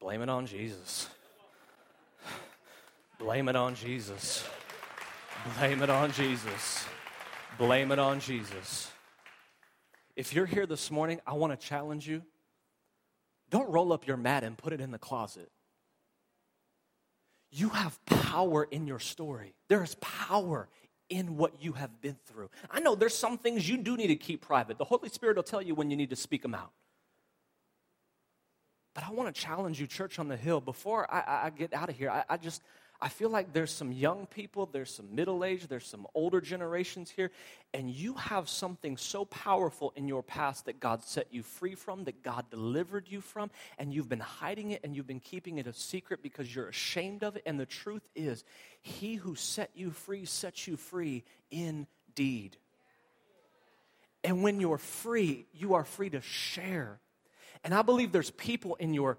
blame 0.00 0.20
it 0.20 0.28
on 0.28 0.46
Jesus. 0.46 1.08
Blame 3.20 3.48
it 3.48 3.54
on 3.54 3.76
Jesus. 3.76 4.44
Blame 5.60 5.80
it 5.80 5.90
on 5.90 6.10
Jesus. 6.10 6.84
Blame 7.56 7.92
it 7.92 8.00
on 8.00 8.18
Jesus. 8.18 8.90
If 10.16 10.34
you're 10.34 10.46
here 10.46 10.66
this 10.66 10.90
morning, 10.90 11.20
I 11.24 11.34
want 11.34 11.52
to 11.52 11.66
challenge 11.68 12.08
you 12.08 12.20
don't 13.48 13.70
roll 13.70 13.92
up 13.92 14.08
your 14.08 14.16
mat 14.16 14.42
and 14.42 14.58
put 14.58 14.72
it 14.72 14.80
in 14.80 14.90
the 14.90 14.98
closet. 14.98 15.52
You 17.52 17.68
have 17.68 18.02
power 18.06 18.64
in 18.64 18.86
your 18.86 18.98
story. 18.98 19.54
There 19.68 19.84
is 19.84 19.94
power 20.00 20.68
in 21.10 21.36
what 21.36 21.62
you 21.62 21.72
have 21.72 22.00
been 22.00 22.16
through. 22.26 22.48
I 22.70 22.80
know 22.80 22.94
there's 22.94 23.14
some 23.14 23.36
things 23.36 23.68
you 23.68 23.76
do 23.76 23.94
need 23.96 24.06
to 24.06 24.16
keep 24.16 24.40
private. 24.40 24.78
The 24.78 24.84
Holy 24.84 25.10
Spirit 25.10 25.36
will 25.36 25.42
tell 25.42 25.60
you 25.60 25.74
when 25.74 25.90
you 25.90 25.96
need 25.96 26.08
to 26.10 26.16
speak 26.16 26.40
them 26.40 26.54
out. 26.54 26.72
But 28.94 29.04
I 29.04 29.10
want 29.10 29.34
to 29.34 29.38
challenge 29.38 29.78
you, 29.78 29.86
Church 29.86 30.18
on 30.18 30.28
the 30.28 30.36
Hill, 30.36 30.62
before 30.62 31.12
I, 31.12 31.46
I 31.46 31.50
get 31.50 31.74
out 31.74 31.90
of 31.90 31.96
here. 31.96 32.10
I, 32.10 32.24
I 32.28 32.36
just, 32.38 32.62
I 33.04 33.08
feel 33.08 33.30
like 33.30 33.52
there's 33.52 33.72
some 33.72 33.90
young 33.90 34.26
people, 34.26 34.66
there's 34.66 34.94
some 34.94 35.12
middle 35.12 35.44
age, 35.44 35.66
there's 35.66 35.88
some 35.88 36.06
older 36.14 36.40
generations 36.40 37.10
here, 37.10 37.32
and 37.74 37.90
you 37.90 38.14
have 38.14 38.48
something 38.48 38.96
so 38.96 39.24
powerful 39.24 39.92
in 39.96 40.06
your 40.06 40.22
past 40.22 40.66
that 40.66 40.78
God 40.78 41.02
set 41.02 41.26
you 41.32 41.42
free 41.42 41.74
from, 41.74 42.04
that 42.04 42.22
God 42.22 42.48
delivered 42.48 43.08
you 43.08 43.20
from, 43.20 43.50
and 43.76 43.92
you've 43.92 44.08
been 44.08 44.20
hiding 44.20 44.70
it 44.70 44.82
and 44.84 44.94
you've 44.94 45.08
been 45.08 45.18
keeping 45.18 45.58
it 45.58 45.66
a 45.66 45.72
secret 45.72 46.22
because 46.22 46.54
you're 46.54 46.68
ashamed 46.68 47.24
of 47.24 47.34
it. 47.34 47.42
And 47.44 47.58
the 47.58 47.66
truth 47.66 48.08
is, 48.14 48.44
He 48.80 49.16
who 49.16 49.34
set 49.34 49.70
you 49.74 49.90
free 49.90 50.24
sets 50.24 50.68
you 50.68 50.76
free 50.76 51.24
indeed. 51.50 52.56
And 54.22 54.44
when 54.44 54.60
you're 54.60 54.78
free, 54.78 55.46
you 55.52 55.74
are 55.74 55.84
free 55.84 56.10
to 56.10 56.20
share. 56.20 57.00
And 57.64 57.74
I 57.74 57.82
believe 57.82 58.12
there's 58.12 58.30
people 58.30 58.76
in 58.76 58.94
your 58.94 59.18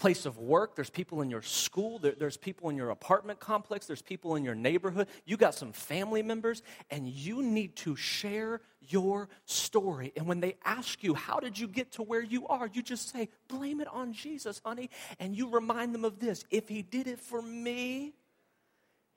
place 0.00 0.24
of 0.24 0.38
work, 0.38 0.74
there's 0.74 0.88
people 0.88 1.20
in 1.20 1.28
your 1.28 1.42
school, 1.42 1.98
there, 1.98 2.14
there's 2.18 2.38
people 2.38 2.70
in 2.70 2.76
your 2.76 2.88
apartment 2.88 3.38
complex, 3.38 3.86
there's 3.86 4.00
people 4.00 4.34
in 4.34 4.42
your 4.42 4.54
neighborhood. 4.54 5.06
You 5.26 5.36
got 5.36 5.54
some 5.54 5.72
family 5.72 6.22
members, 6.22 6.62
and 6.90 7.06
you 7.06 7.42
need 7.42 7.76
to 7.76 7.94
share 7.96 8.62
your 8.88 9.28
story. 9.44 10.12
And 10.16 10.26
when 10.26 10.40
they 10.40 10.56
ask 10.64 11.02
you, 11.04 11.14
How 11.14 11.38
did 11.38 11.58
you 11.58 11.68
get 11.68 11.92
to 11.92 12.02
where 12.02 12.22
you 12.22 12.46
are? 12.48 12.66
you 12.72 12.82
just 12.82 13.12
say, 13.12 13.28
Blame 13.48 13.80
it 13.80 13.88
on 13.88 14.14
Jesus, 14.14 14.62
honey. 14.64 14.88
And 15.18 15.36
you 15.36 15.50
remind 15.50 15.94
them 15.94 16.06
of 16.06 16.18
this 16.18 16.44
if 16.50 16.66
He 16.66 16.80
did 16.80 17.06
it 17.06 17.20
for 17.20 17.42
me, 17.42 18.14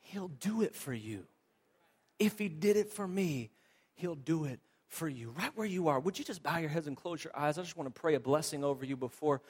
He'll 0.01 0.27
do 0.27 0.63
it 0.63 0.75
for 0.75 0.93
you. 0.93 1.23
If 2.19 2.37
He 2.37 2.49
did 2.49 2.75
it 2.75 2.91
for 2.91 3.07
me, 3.07 3.51
He'll 3.95 4.15
do 4.15 4.43
it 4.43 4.59
for 4.89 5.07
you. 5.07 5.29
Right 5.31 5.51
where 5.55 5.65
you 5.65 5.87
are, 5.87 5.99
would 6.01 6.19
you 6.19 6.25
just 6.25 6.43
bow 6.43 6.57
your 6.57 6.69
heads 6.69 6.87
and 6.87 6.97
close 6.97 7.23
your 7.23 7.35
eyes? 7.37 7.57
I 7.57 7.61
just 7.61 7.77
want 7.77 7.93
to 7.93 8.01
pray 8.01 8.15
a 8.15 8.19
blessing 8.19 8.65
over 8.65 8.83
you 8.85 8.97
before 8.97 9.41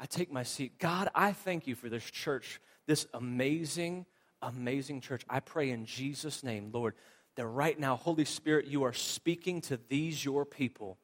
I 0.00 0.06
take 0.06 0.32
my 0.32 0.42
seat. 0.42 0.78
God, 0.78 1.08
I 1.14 1.32
thank 1.32 1.66
you 1.66 1.74
for 1.74 1.88
this 1.88 2.04
church, 2.04 2.60
this 2.86 3.06
amazing, 3.14 4.06
amazing 4.42 5.00
church. 5.00 5.24
I 5.28 5.40
pray 5.40 5.70
in 5.70 5.86
Jesus' 5.86 6.42
name, 6.42 6.70
Lord, 6.72 6.94
that 7.36 7.46
right 7.46 7.78
now, 7.78 7.96
Holy 7.96 8.24
Spirit, 8.24 8.66
you 8.66 8.84
are 8.84 8.92
speaking 8.92 9.60
to 9.62 9.78
these, 9.88 10.24
your 10.24 10.44
people. 10.44 10.98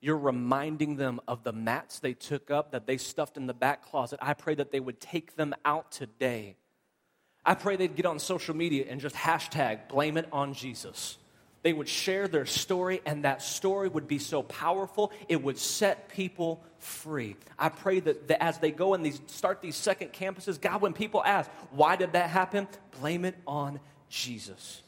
You're 0.00 0.18
reminding 0.18 0.96
them 0.96 1.20
of 1.26 1.42
the 1.42 1.52
mats 1.52 1.98
they 1.98 2.12
took 2.14 2.50
up 2.50 2.72
that 2.72 2.86
they 2.86 2.96
stuffed 2.96 3.36
in 3.36 3.46
the 3.46 3.54
back 3.54 3.84
closet. 3.84 4.18
I 4.22 4.34
pray 4.34 4.54
that 4.54 4.70
they 4.70 4.80
would 4.80 5.00
take 5.00 5.36
them 5.36 5.54
out 5.64 5.90
today. 5.90 6.56
I 7.44 7.54
pray 7.54 7.76
they'd 7.76 7.94
get 7.94 8.06
on 8.06 8.18
social 8.18 8.54
media 8.54 8.86
and 8.88 9.00
just 9.00 9.14
hashtag 9.14 9.88
blame 9.88 10.16
it 10.16 10.28
on 10.32 10.52
Jesus. 10.52 11.18
They 11.66 11.72
would 11.72 11.88
share 11.88 12.28
their 12.28 12.46
story, 12.46 13.02
and 13.04 13.24
that 13.24 13.42
story 13.42 13.88
would 13.88 14.06
be 14.06 14.20
so 14.20 14.44
powerful, 14.44 15.10
it 15.28 15.42
would 15.42 15.58
set 15.58 16.08
people 16.08 16.62
free. 16.78 17.34
I 17.58 17.70
pray 17.70 17.98
that, 17.98 18.28
that 18.28 18.40
as 18.40 18.60
they 18.60 18.70
go 18.70 18.94
and 18.94 19.04
these, 19.04 19.20
start 19.26 19.62
these 19.62 19.74
second 19.74 20.12
campuses, 20.12 20.60
God, 20.60 20.80
when 20.80 20.92
people 20.92 21.24
ask, 21.24 21.50
why 21.72 21.96
did 21.96 22.12
that 22.12 22.30
happen? 22.30 22.68
Blame 23.00 23.24
it 23.24 23.34
on 23.48 23.80
Jesus. 24.08 24.80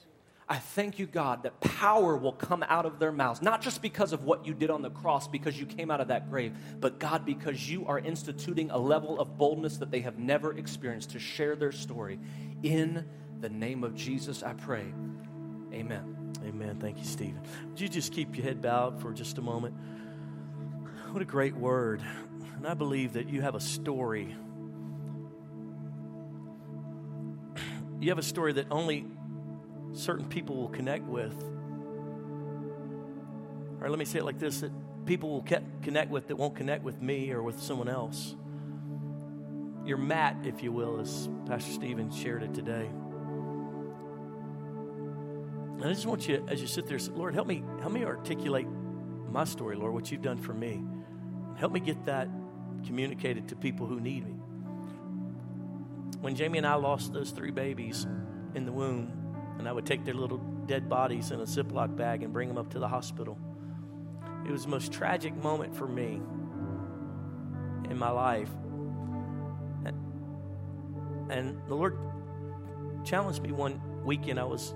I 0.48 0.58
thank 0.58 1.00
you, 1.00 1.06
God, 1.06 1.42
that 1.42 1.60
power 1.60 2.16
will 2.16 2.30
come 2.30 2.64
out 2.68 2.86
of 2.86 3.00
their 3.00 3.10
mouths, 3.10 3.42
not 3.42 3.60
just 3.60 3.82
because 3.82 4.12
of 4.12 4.22
what 4.22 4.46
you 4.46 4.54
did 4.54 4.70
on 4.70 4.82
the 4.82 4.90
cross, 4.90 5.26
because 5.26 5.58
you 5.58 5.66
came 5.66 5.90
out 5.90 6.00
of 6.00 6.06
that 6.06 6.30
grave, 6.30 6.54
but 6.78 7.00
God, 7.00 7.26
because 7.26 7.68
you 7.68 7.88
are 7.88 7.98
instituting 7.98 8.70
a 8.70 8.78
level 8.78 9.18
of 9.18 9.36
boldness 9.36 9.78
that 9.78 9.90
they 9.90 10.02
have 10.02 10.16
never 10.16 10.56
experienced 10.56 11.10
to 11.10 11.18
share 11.18 11.56
their 11.56 11.72
story. 11.72 12.20
In 12.62 13.04
the 13.40 13.48
name 13.48 13.82
of 13.82 13.96
Jesus, 13.96 14.44
I 14.44 14.52
pray. 14.52 14.84
Amen. 15.72 16.17
Amen. 16.48 16.78
Thank 16.80 16.98
you, 16.98 17.04
Stephan. 17.04 17.40
Would 17.68 17.80
you 17.80 17.88
just 17.88 18.12
keep 18.12 18.34
your 18.34 18.44
head 18.44 18.62
bowed 18.62 19.02
for 19.02 19.12
just 19.12 19.36
a 19.36 19.42
moment? 19.42 19.74
What 21.10 21.20
a 21.20 21.26
great 21.26 21.54
word. 21.54 22.02
And 22.56 22.66
I 22.66 22.72
believe 22.74 23.12
that 23.12 23.28
you 23.28 23.42
have 23.42 23.54
a 23.54 23.60
story. 23.60 24.34
You 28.00 28.08
have 28.08 28.18
a 28.18 28.22
story 28.22 28.54
that 28.54 28.66
only 28.70 29.06
certain 29.92 30.26
people 30.26 30.56
will 30.56 30.68
connect 30.68 31.04
with. 31.04 31.34
Or 33.80 33.90
let 33.90 33.98
me 33.98 34.04
say 34.04 34.20
it 34.20 34.24
like 34.24 34.38
this 34.38 34.60
that 34.60 34.72
people 35.04 35.30
will 35.30 35.44
connect 35.82 36.10
with 36.10 36.28
that 36.28 36.36
won't 36.36 36.56
connect 36.56 36.82
with 36.82 37.02
me 37.02 37.30
or 37.30 37.42
with 37.42 37.60
someone 37.60 37.88
else. 37.88 38.34
Your 39.84 39.98
mat, 39.98 40.36
if 40.44 40.62
you 40.62 40.72
will, 40.72 41.00
as 41.00 41.28
Pastor 41.46 41.72
Stephan 41.72 42.10
shared 42.10 42.42
it 42.42 42.54
today. 42.54 42.88
And 45.78 45.86
I 45.86 45.92
just 45.92 46.06
want 46.06 46.26
you, 46.26 46.44
as 46.48 46.60
you 46.60 46.66
sit 46.66 46.88
there, 46.88 46.98
Lord, 47.14 47.34
help 47.34 47.46
me, 47.46 47.62
help 47.80 47.92
me 47.92 48.04
articulate 48.04 48.66
my 49.30 49.44
story, 49.44 49.76
Lord, 49.76 49.94
what 49.94 50.10
you've 50.10 50.22
done 50.22 50.38
for 50.38 50.52
me. 50.52 50.82
Help 51.56 51.70
me 51.70 51.78
get 51.78 52.04
that 52.06 52.28
communicated 52.84 53.48
to 53.48 53.56
people 53.56 53.86
who 53.86 54.00
need 54.00 54.26
me. 54.26 54.32
When 56.20 56.34
Jamie 56.34 56.58
and 56.58 56.66
I 56.66 56.74
lost 56.74 57.12
those 57.12 57.30
three 57.30 57.52
babies 57.52 58.08
in 58.56 58.64
the 58.66 58.72
womb, 58.72 59.12
and 59.58 59.68
I 59.68 59.72
would 59.72 59.86
take 59.86 60.04
their 60.04 60.14
little 60.14 60.38
dead 60.66 60.88
bodies 60.88 61.30
in 61.30 61.40
a 61.40 61.44
Ziploc 61.44 61.94
bag 61.94 62.24
and 62.24 62.32
bring 62.32 62.48
them 62.48 62.58
up 62.58 62.70
to 62.70 62.80
the 62.80 62.88
hospital, 62.88 63.38
it 64.44 64.50
was 64.50 64.64
the 64.64 64.70
most 64.70 64.92
tragic 64.92 65.36
moment 65.36 65.76
for 65.76 65.86
me 65.86 66.20
in 67.88 67.96
my 67.96 68.10
life. 68.10 68.50
And 71.30 71.60
the 71.68 71.74
Lord 71.74 71.96
challenged 73.04 73.42
me 73.42 73.52
one 73.52 73.80
weekend. 74.04 74.40
I 74.40 74.44
was 74.44 74.74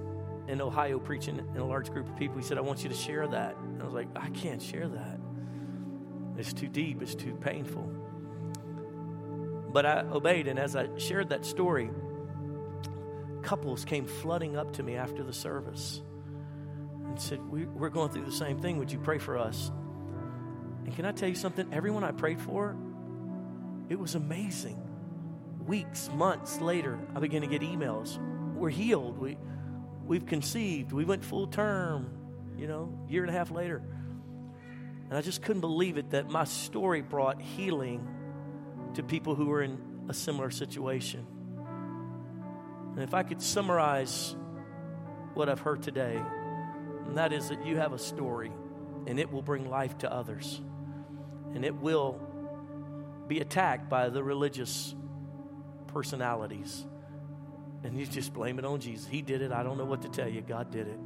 in 0.48 0.60
Ohio 0.60 0.98
preaching 0.98 1.38
in 1.54 1.60
a 1.60 1.66
large 1.66 1.90
group 1.90 2.08
of 2.08 2.16
people. 2.16 2.36
He 2.36 2.42
said, 2.42 2.58
I 2.58 2.62
want 2.62 2.82
you 2.82 2.88
to 2.88 2.94
share 2.94 3.26
that. 3.28 3.56
And 3.56 3.80
I 3.80 3.84
was 3.84 3.94
like, 3.94 4.08
I 4.16 4.30
can't 4.30 4.60
share 4.60 4.88
that. 4.88 5.18
It's 6.36 6.52
too 6.52 6.68
deep, 6.68 7.02
it's 7.02 7.14
too 7.14 7.34
painful. 7.34 7.90
But 9.72 9.86
I 9.86 10.00
obeyed, 10.00 10.48
and 10.48 10.58
as 10.58 10.76
I 10.76 10.88
shared 10.98 11.30
that 11.30 11.44
story, 11.44 11.90
couples 13.42 13.84
came 13.84 14.06
flooding 14.06 14.56
up 14.56 14.72
to 14.74 14.82
me 14.82 14.96
after 14.96 15.22
the 15.22 15.32
service 15.32 16.02
and 17.04 17.20
said, 17.20 17.40
we, 17.48 17.66
We're 17.66 17.90
going 17.90 18.10
through 18.10 18.24
the 18.24 18.32
same 18.32 18.58
thing. 18.58 18.78
Would 18.78 18.92
you 18.92 18.98
pray 18.98 19.18
for 19.18 19.38
us? 19.38 19.70
And 20.84 20.94
can 20.94 21.04
I 21.04 21.12
tell 21.12 21.28
you 21.28 21.34
something? 21.34 21.68
Everyone 21.72 22.04
I 22.04 22.10
prayed 22.10 22.40
for, 22.40 22.76
it 23.88 23.98
was 23.98 24.14
amazing. 24.14 24.78
Weeks, 25.66 26.10
months 26.14 26.60
later, 26.60 26.98
I 27.14 27.20
began 27.20 27.42
to 27.42 27.46
get 27.46 27.62
emails. 27.62 28.18
We're 28.54 28.70
healed. 28.70 29.18
We, 29.18 29.36
we've 30.06 30.26
conceived. 30.26 30.92
We 30.92 31.04
went 31.04 31.24
full 31.24 31.46
term, 31.46 32.10
you 32.56 32.66
know, 32.66 32.98
year 33.08 33.22
and 33.22 33.30
a 33.30 33.32
half 33.32 33.50
later. 33.50 33.82
And 35.08 35.16
I 35.16 35.20
just 35.20 35.42
couldn't 35.42 35.60
believe 35.60 35.98
it 35.98 36.10
that 36.10 36.30
my 36.30 36.44
story 36.44 37.02
brought 37.02 37.40
healing 37.40 38.06
to 38.94 39.02
people 39.02 39.34
who 39.34 39.46
were 39.46 39.62
in 39.62 39.78
a 40.08 40.14
similar 40.14 40.50
situation. 40.50 41.26
And 42.94 43.02
if 43.02 43.14
I 43.14 43.22
could 43.22 43.40
summarize 43.40 44.34
what 45.34 45.48
I've 45.48 45.60
heard 45.60 45.82
today, 45.82 46.20
and 47.06 47.16
that 47.16 47.32
is 47.32 47.48
that 47.48 47.66
you 47.66 47.76
have 47.76 47.92
a 47.92 47.98
story 47.98 48.52
and 49.06 49.18
it 49.18 49.32
will 49.32 49.42
bring 49.42 49.68
life 49.68 49.98
to 49.98 50.12
others. 50.12 50.60
And 51.54 51.64
it 51.64 51.74
will 51.74 52.20
be 53.28 53.40
attacked 53.40 53.88
by 53.88 54.08
the 54.08 54.22
religious 54.22 54.94
personalities 55.88 56.86
and 57.84 57.98
you 57.98 58.06
just 58.06 58.32
blame 58.32 58.58
it 58.58 58.64
on 58.64 58.80
Jesus. 58.80 59.06
He 59.06 59.22
did 59.22 59.42
it. 59.42 59.52
I 59.52 59.62
don't 59.62 59.78
know 59.78 59.84
what 59.84 60.02
to 60.02 60.08
tell 60.08 60.28
you. 60.28 60.40
God 60.40 60.70
did 60.70 60.86
it. 60.86 60.98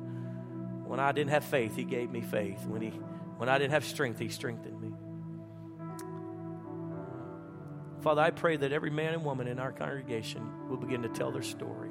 When 0.85 1.01
I 1.01 1.13
didn't 1.13 1.31
have 1.31 1.45
faith, 1.45 1.75
He 1.75 1.85
gave 1.85 2.11
me 2.11 2.21
faith. 2.21 2.65
When, 2.67 2.81
he, 2.81 2.91
when 3.39 3.49
I 3.49 3.59
didn't 3.59 3.73
have 3.73 3.85
strength, 3.85 4.19
He 4.19 4.29
strengthened 4.29 4.81
me. 4.81 4.93
Father, 8.03 8.23
I 8.23 8.31
pray 8.31 8.57
that 8.57 8.73
every 8.73 8.91
man 8.91 9.15
and 9.15 9.25
woman 9.25 9.49
in 9.49 9.59
our 9.59 9.73
congregation 9.73 10.69
will 10.69 10.77
begin 10.77 11.03
to 11.03 11.09
tell 11.09 11.33
their 11.33 11.43
story. 11.43 11.91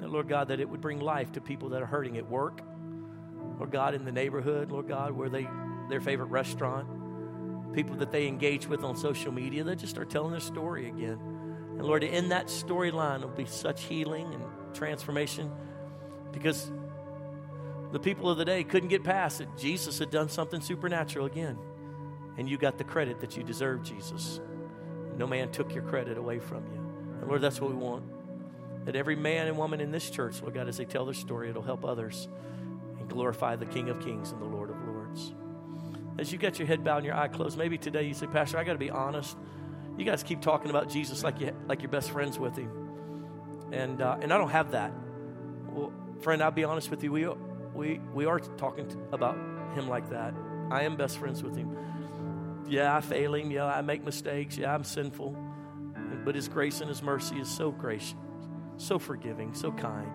And 0.00 0.10
Lord 0.10 0.28
God, 0.28 0.48
that 0.48 0.60
it 0.60 0.68
would 0.68 0.80
bring 0.80 1.00
life 1.00 1.32
to 1.32 1.40
people 1.40 1.70
that 1.70 1.82
are 1.82 1.86
hurting 1.86 2.18
at 2.18 2.28
work, 2.28 2.60
Lord 3.58 3.70
God, 3.70 3.94
in 3.94 4.04
the 4.04 4.12
neighborhood, 4.12 4.70
Lord 4.70 4.86
God, 4.86 5.12
where 5.12 5.28
they 5.28 5.48
their 5.88 6.00
favorite 6.00 6.26
restaurant, 6.26 6.86
people 7.74 7.96
that 7.96 8.12
they 8.12 8.26
engage 8.26 8.66
with 8.66 8.84
on 8.84 8.96
social 8.96 9.32
media, 9.32 9.64
they 9.64 9.74
just 9.74 9.90
start 9.90 10.10
telling 10.10 10.32
their 10.32 10.40
story 10.40 10.88
again. 10.88 11.18
And 11.78 11.86
Lord, 11.86 12.02
in 12.02 12.30
that 12.30 12.48
storyline 12.48 13.20
will 13.20 13.28
be 13.28 13.46
such 13.46 13.84
healing 13.84 14.34
and 14.34 14.42
transformation 14.74 15.50
because 16.32 16.70
the 17.92 18.00
people 18.00 18.28
of 18.28 18.36
the 18.36 18.44
day 18.44 18.64
couldn't 18.64 18.88
get 18.88 19.04
past 19.04 19.40
it. 19.40 19.48
Jesus 19.56 19.98
had 19.98 20.10
done 20.10 20.28
something 20.28 20.60
supernatural 20.60 21.26
again. 21.26 21.56
And 22.36 22.48
you 22.48 22.58
got 22.58 22.78
the 22.78 22.84
credit 22.84 23.20
that 23.20 23.36
you 23.36 23.42
deserve, 23.42 23.82
Jesus. 23.82 24.40
No 25.16 25.26
man 25.26 25.50
took 25.50 25.74
your 25.74 25.84
credit 25.84 26.18
away 26.18 26.38
from 26.38 26.66
you. 26.66 26.80
And 27.20 27.28
Lord, 27.28 27.40
that's 27.40 27.60
what 27.60 27.70
we 27.70 27.76
want. 27.76 28.04
That 28.84 28.96
every 28.96 29.16
man 29.16 29.46
and 29.46 29.56
woman 29.56 29.80
in 29.80 29.90
this 29.90 30.10
church, 30.10 30.40
Lord 30.40 30.54
God, 30.54 30.68
as 30.68 30.76
they 30.76 30.84
tell 30.84 31.04
their 31.04 31.14
story, 31.14 31.50
it'll 31.50 31.62
help 31.62 31.84
others 31.84 32.28
and 32.98 33.08
glorify 33.08 33.56
the 33.56 33.66
King 33.66 33.88
of 33.88 34.00
Kings 34.00 34.32
and 34.32 34.40
the 34.40 34.46
Lord 34.46 34.70
of 34.70 34.76
Lords. 34.86 35.32
As 36.18 36.32
you 36.32 36.38
got 36.38 36.58
your 36.58 36.66
head 36.66 36.84
bowed 36.84 36.98
and 36.98 37.06
your 37.06 37.16
eye 37.16 37.28
closed, 37.28 37.56
maybe 37.56 37.78
today 37.78 38.04
you 38.04 38.14
say, 38.14 38.26
Pastor, 38.26 38.58
I 38.58 38.64
got 38.64 38.72
to 38.72 38.78
be 38.78 38.90
honest. 38.90 39.36
You 39.98 40.04
guys 40.04 40.22
keep 40.22 40.40
talking 40.40 40.70
about 40.70 40.88
Jesus 40.88 41.24
like 41.24 41.40
you 41.40 41.54
like 41.66 41.82
you're 41.82 41.90
best 41.90 42.10
friends 42.12 42.38
with 42.38 42.56
him, 42.56 42.70
and 43.72 44.00
uh, 44.00 44.16
and 44.22 44.32
I 44.32 44.38
don't 44.38 44.50
have 44.50 44.70
that. 44.70 44.92
Well, 45.70 45.92
friend, 46.20 46.40
I'll 46.40 46.52
be 46.52 46.64
honest 46.64 46.88
with 46.88 47.02
you. 47.02 47.10
We 47.10 47.26
we 47.74 48.00
we 48.14 48.24
are 48.26 48.38
talking 48.38 48.86
about 49.12 49.36
him 49.74 49.88
like 49.88 50.10
that. 50.10 50.34
I 50.70 50.84
am 50.84 50.96
best 50.96 51.18
friends 51.18 51.42
with 51.42 51.56
him. 51.56 51.76
Yeah, 52.68 52.94
I 52.96 53.00
fail 53.00 53.34
him. 53.34 53.50
Yeah, 53.50 53.64
I 53.64 53.80
make 53.80 54.04
mistakes. 54.04 54.56
Yeah, 54.56 54.72
I'm 54.72 54.84
sinful. 54.84 55.36
But 56.24 56.34
his 56.34 56.48
grace 56.48 56.80
and 56.80 56.88
his 56.88 57.02
mercy 57.02 57.36
is 57.36 57.48
so 57.48 57.70
gracious, 57.70 58.14
so 58.76 58.98
forgiving, 58.98 59.54
so 59.54 59.72
kind. 59.72 60.12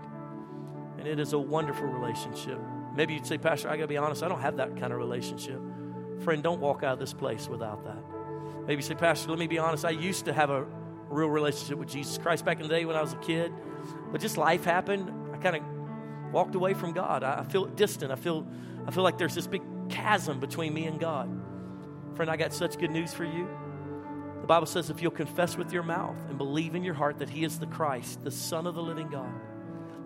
And 0.98 1.08
it 1.08 1.20
is 1.20 1.34
a 1.34 1.40
wonderful 1.40 1.88
relationship. 1.88 2.60
Maybe 2.96 3.16
you'd 3.16 3.26
say, 3.26 3.38
Pastor, 3.38 3.70
I 3.70 3.76
got 3.78 3.84
to 3.84 3.88
be 3.88 3.98
honest, 3.98 4.24
I 4.24 4.28
don't 4.28 4.42
have 4.42 4.58
that 4.58 4.78
kind 4.78 4.94
of 4.94 5.00
relationship. 5.00 5.60
Friend, 6.20 6.42
don't 6.44 6.62
walk 6.62 6.84
out 6.84 6.94
of 6.94 7.00
this 7.00 7.14
place 7.14 7.50
without 7.50 7.84
that. 7.86 8.13
Maybe 8.68 8.82
say, 8.82 8.96
Pastor, 8.96 9.30
let 9.30 9.40
me 9.40 9.48
be 9.48 9.60
honest. 9.60 9.86
I 9.86 9.92
used 9.92 10.26
to 10.26 10.34
have 10.34 10.50
a 10.50 10.66
real 11.10 11.30
relationship 11.30 11.78
with 11.78 11.90
Jesus 11.90 12.18
Christ 12.18 12.46
back 12.46 12.58
in 12.58 12.64
the 12.64 12.74
day 12.74 12.86
when 12.86 12.96
I 12.96 13.02
was 13.02 13.14
a 13.14 13.18
kid, 13.18 13.54
but 14.12 14.22
just 14.22 14.38
life 14.38 14.64
happened. 14.64 15.12
I 15.34 15.38
kind 15.38 15.56
of 15.58 15.64
walked 16.32 16.56
away 16.56 16.74
from 16.74 16.94
God. 16.94 17.24
I 17.24 17.44
feel 17.44 17.66
distant. 17.66 18.12
I 18.12 18.16
feel, 18.16 18.48
I 18.88 18.92
feel 18.92 19.04
like 19.04 19.18
there's 19.18 19.36
this 19.36 19.48
big 19.48 19.62
chasm 19.90 20.40
between 20.40 20.74
me 20.74 20.86
and 20.86 21.00
God. 21.00 21.30
Friend, 22.16 22.30
I 22.32 22.38
got 22.38 22.54
such 22.54 22.78
good 22.78 22.92
news 22.92 23.14
for 23.14 23.26
you 23.26 23.48
The 24.42 24.48
Bible 24.48 24.68
says 24.68 24.90
if 24.90 25.02
you'll 25.02 25.12
confess 25.12 25.58
with 25.58 25.72
your 25.72 25.84
mouth 25.84 26.18
and 26.28 26.38
believe 26.38 26.76
in 26.76 26.84
your 26.84 26.94
heart 26.94 27.20
that 27.20 27.30
He 27.30 27.46
is 27.46 27.60
the 27.60 27.66
Christ, 27.66 28.24
the 28.24 28.32
Son 28.32 28.68
of 28.68 28.76
the 28.76 28.84
living 28.84 29.08
God, 29.10 29.34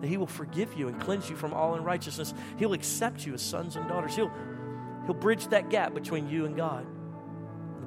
that 0.00 0.06
He 0.06 0.16
will 0.16 0.28
forgive 0.28 0.74
you 0.74 0.88
and 0.88 1.00
cleanse 1.00 1.28
you 1.28 1.36
from 1.36 1.52
all 1.52 1.74
unrighteousness. 1.74 2.34
He'll 2.56 2.72
accept 2.72 3.26
you 3.26 3.34
as 3.34 3.42
sons 3.42 3.76
and 3.76 3.88
daughters. 3.88 4.14
He'll, 4.14 4.30
he'll 5.06 5.14
bridge 5.14 5.48
that 5.48 5.70
gap 5.70 5.92
between 5.92 6.28
you 6.28 6.46
and 6.46 6.56
God. 6.56 6.86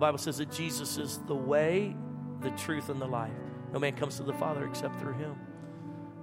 Bible 0.02 0.18
says 0.18 0.40
that 0.40 0.52
Jesus 0.52 0.98
is 0.98 1.20
the 1.28 1.36
way, 1.36 1.96
the 2.42 2.50
truth, 2.52 2.90
and 2.90 3.00
the 3.00 3.08
life. 3.08 3.32
No 3.72 3.80
man 3.80 3.94
comes 3.94 4.18
to 4.18 4.24
the 4.24 4.34
Father 4.34 4.66
except 4.66 5.00
through 5.00 5.14
Him. 5.14 5.36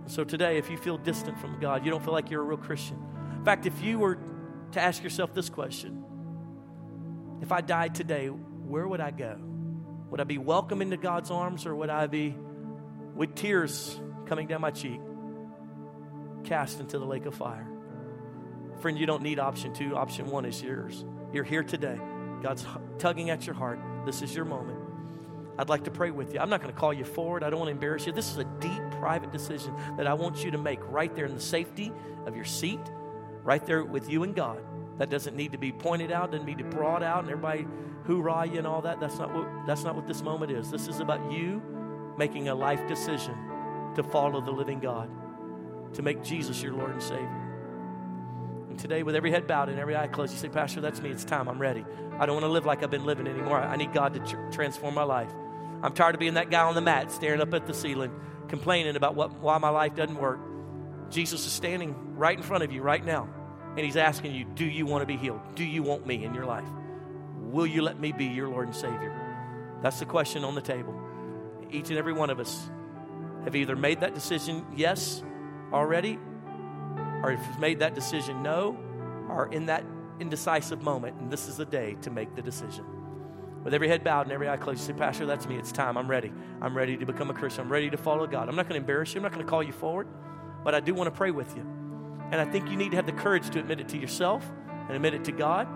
So 0.07 0.24
today, 0.24 0.59
if 0.59 0.68
you 0.68 0.76
feel 0.76 0.99
distant 0.99 1.39
from 1.39 1.61
God, 1.61 1.85
you 1.85 1.91
don't 1.91 2.05
feel 2.05 2.12
like 2.12 2.29
you're 2.29 2.43
a 2.43 2.45
real 2.45 2.59
Christian. 2.59 2.99
In 3.37 3.45
fact, 3.45 3.66
if 3.66 3.81
you 3.81 4.01
were 4.01 4.18
to 4.72 4.81
ask 4.81 5.03
yourself 5.03 5.33
this 5.33 5.49
question 5.49 6.05
if 7.41 7.53
I 7.53 7.61
died 7.61 7.95
today, 7.95 8.26
where 8.26 8.87
would 8.87 9.01
I 9.01 9.12
go? 9.12 9.39
Would 10.11 10.20
I 10.20 10.24
be 10.24 10.39
welcome 10.39 10.83
into 10.83 10.97
God's 10.97 11.31
arms 11.31 11.64
or 11.64 11.76
would 11.76 11.89
I 11.89 12.09
be 12.09 12.37
with 13.14 13.37
tears 13.37 13.99
coming 14.26 14.49
down 14.49 14.61
my 14.61 14.72
cheek, 14.72 15.01
cast 16.43 16.81
into 16.81 16.99
the 16.99 17.07
lake 17.07 17.26
of 17.26 17.35
fire? 17.35 17.68
Friend, 18.81 18.99
you 18.99 19.07
don't 19.07 19.22
need 19.22 19.39
option 19.39 19.72
two. 19.72 19.95
Option 19.95 20.26
one 20.26 20.45
is 20.47 20.61
yours. 20.61 21.05
You're 21.33 21.45
here 21.45 21.62
today. 21.62 21.99
God's 22.43 22.64
tugging 22.99 23.30
at 23.30 23.47
your 23.47 23.55
heart. 23.55 23.78
This 24.05 24.22
is 24.22 24.34
your 24.34 24.45
moment. 24.45 24.78
I'd 25.59 25.68
like 25.68 25.84
to 25.84 25.91
pray 25.91 26.12
with 26.12 26.32
you. 26.32 26.41
I'm 26.41 26.51
not 26.51 26.61
going 26.62 26.72
to 26.72 26.78
call 26.78 26.93
you 26.93 27.05
forward. 27.05 27.43
I 27.43 27.51
don't 27.51 27.59
want 27.59 27.68
to 27.68 27.72
embarrass 27.72 28.07
you. 28.07 28.12
This 28.12 28.30
is 28.30 28.39
a 28.39 28.45
deep, 28.61 28.80
private 28.93 29.32
decision 29.32 29.74
that 29.97 30.07
I 30.07 30.14
want 30.14 30.45
you 30.45 30.53
to 30.53 30.59
make 30.59 30.78
right 30.84 31.14
there 31.14 31.26
in 31.26 31.34
the 31.34 31.41
safety 31.41 31.93
of 32.26 32.36
your 32.36 32.45
seat, 32.45 32.80
right 33.43 33.64
there 33.66 33.82
with 33.82 34.09
you 34.09 34.22
and 34.22 34.34
God. 34.34 34.61
That 34.99 35.11
doesn't 35.11 35.36
need 35.36 35.53
to 35.53 35.59
be 35.59 35.72
pointed 35.72 36.12
out, 36.12 36.30
doesn't 36.30 36.47
need 36.47 36.59
to 36.59 36.64
be 36.64 36.70
brought 36.70 37.03
out, 37.03 37.20
and 37.20 37.30
everybody 37.30 37.66
hoorah 38.07 38.47
you 38.47 38.59
and 38.59 38.66
all 38.66 38.82
that. 38.82 39.01
That's 39.01 39.18
not 39.18 39.34
what 39.34 39.66
that's 39.66 39.84
not 39.84 39.95
what 39.95 40.07
this 40.07 40.22
moment 40.22 40.51
is. 40.53 40.70
This 40.70 40.89
is 40.89 41.01
about 41.01 41.30
you 41.30 41.62
making 42.16 42.49
a 42.49 42.55
life 42.55 42.86
decision 42.89 43.36
to 43.95 44.03
follow 44.03 44.41
the 44.41 44.51
living 44.51 44.80
God, 44.80 45.11
to 45.95 46.03
make 46.03 46.22
Jesus 46.22 46.62
your 46.62 46.72
Lord 46.72 46.91
and 46.91 47.03
Savior. 47.03 47.47
Today, 48.79 49.03
with 49.03 49.16
every 49.16 49.33
head 49.33 49.49
bowed 49.49 49.68
and 49.68 49.79
every 49.79 49.97
eye 49.97 50.07
closed, 50.07 50.33
you 50.33 50.39
say, 50.39 50.49
Pastor, 50.49 50.81
that's 50.81 51.03
me. 51.03 51.11
It's 51.11 51.24
time. 51.24 51.49
I'm 51.49 51.59
ready. 51.59 51.85
I 52.18 52.26
don't 52.26 52.37
want 52.37 52.45
to 52.45 52.51
live 52.51 52.64
like 52.64 52.85
I've 52.85 52.91
been 52.91 53.05
living 53.05 53.26
anymore. 53.26 53.59
I 53.59 53.74
need 53.76 53.93
God 53.93 54.14
to 54.14 54.20
tr- 54.20 54.51
transform 54.53 54.95
my 54.95 55.03
life. 55.03 55.31
I'm 55.83 55.93
tired 55.93 56.14
of 56.14 56.20
being 56.20 56.35
that 56.35 56.49
guy 56.49 56.62
on 56.62 56.76
the 56.76 56.81
mat 56.81 57.11
staring 57.11 57.41
up 57.41 57.53
at 57.55 57.66
the 57.66 57.74
ceiling, 57.74 58.12
complaining 58.49 58.95
about 58.95 59.16
what, 59.16 59.41
why 59.41 59.59
my 59.59 59.68
life 59.68 59.97
doesn't 59.97 60.16
work. 60.16 60.39
Jesus 61.11 61.45
is 61.45 61.53
standing 61.53 62.16
right 62.16 62.37
in 62.37 62.43
front 62.43 62.62
of 62.62 62.70
you 62.70 62.83
right 62.83 63.05
now, 63.05 63.29
and 63.70 63.81
He's 63.81 63.97
asking 63.97 64.35
you, 64.35 64.45
Do 64.45 64.64
you 64.64 64.87
want 64.87 65.03
to 65.03 65.07
be 65.07 65.16
healed? 65.16 65.41
Do 65.57 65.64
you 65.64 65.83
want 65.83 66.07
me 66.07 66.24
in 66.24 66.33
your 66.33 66.47
life? 66.47 66.68
Will 67.41 67.66
you 67.66 67.83
let 67.83 67.99
me 67.99 68.12
be 68.12 68.26
your 68.26 68.49
Lord 68.49 68.68
and 68.68 68.76
Savior? 68.76 69.12
That's 69.83 69.99
the 69.99 70.07
question 70.07 70.45
on 70.45 70.55
the 70.55 70.61
table. 70.61 70.95
Each 71.70 71.89
and 71.89 71.99
every 71.99 72.12
one 72.12 72.31
of 72.31 72.39
us 72.39 72.70
have 73.45 73.57
either 73.57 73.74
made 73.76 74.01
that 74.01 74.14
decision 74.14 74.66
yes 74.76 75.22
already, 75.72 76.18
or 77.22 77.32
you've 77.32 77.58
made 77.58 77.80
that 77.80 77.94
decision 77.94 78.42
no, 78.42 78.76
or 79.28 79.48
in 79.52 79.66
that 79.66 79.84
indecisive 80.20 80.82
moment, 80.82 81.16
and 81.20 81.30
this 81.30 81.48
is 81.48 81.56
the 81.56 81.64
day 81.64 81.96
to 82.02 82.10
make 82.10 82.34
the 82.34 82.42
decision 82.42 82.84
with 83.64 83.74
every 83.74 83.88
head 83.88 84.04
bowed 84.04 84.22
and 84.22 84.32
every 84.32 84.48
eye 84.48 84.56
closed, 84.56 84.80
you 84.80 84.86
say, 84.86 84.92
Pastor, 84.98 85.26
that's 85.26 85.46
me. 85.46 85.56
It's 85.56 85.72
time. 85.72 85.98
I'm 85.98 86.08
ready. 86.08 86.32
I'm 86.62 86.76
ready 86.76 86.96
to 86.96 87.04
become 87.04 87.28
a 87.30 87.34
Christian. 87.34 87.64
I'm 87.64 87.72
ready 87.72 87.90
to 87.90 87.96
follow 87.96 88.26
God. 88.26 88.48
I'm 88.48 88.56
not 88.56 88.68
going 88.68 88.80
to 88.80 88.80
embarrass 88.80 89.12
you. 89.12 89.18
I'm 89.18 89.24
not 89.24 89.32
going 89.32 89.44
to 89.44 89.50
call 89.50 89.62
you 89.62 89.72
forward, 89.72 90.06
but 90.64 90.74
I 90.74 90.80
do 90.80 90.94
want 90.94 91.08
to 91.08 91.16
pray 91.16 91.30
with 91.30 91.54
you. 91.56 91.62
And 92.30 92.40
I 92.40 92.44
think 92.44 92.70
you 92.70 92.76
need 92.76 92.92
to 92.92 92.96
have 92.96 93.06
the 93.06 93.12
courage 93.12 93.50
to 93.50 93.58
admit 93.58 93.80
it 93.80 93.88
to 93.88 93.98
yourself 93.98 94.42
and 94.86 94.92
admit 94.92 95.14
it 95.14 95.24
to 95.24 95.32
God. 95.32 95.66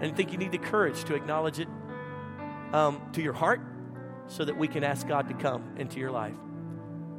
And 0.00 0.10
I 0.10 0.14
think 0.14 0.32
you 0.32 0.38
need 0.38 0.52
the 0.52 0.58
courage 0.58 1.04
to 1.04 1.14
acknowledge 1.14 1.60
it 1.60 1.68
um, 2.72 3.00
to 3.12 3.22
your 3.22 3.32
heart 3.32 3.60
so 4.26 4.44
that 4.44 4.56
we 4.56 4.66
can 4.66 4.82
ask 4.82 5.06
God 5.06 5.28
to 5.28 5.34
come 5.34 5.76
into 5.76 6.00
your 6.00 6.10
life. 6.10 6.34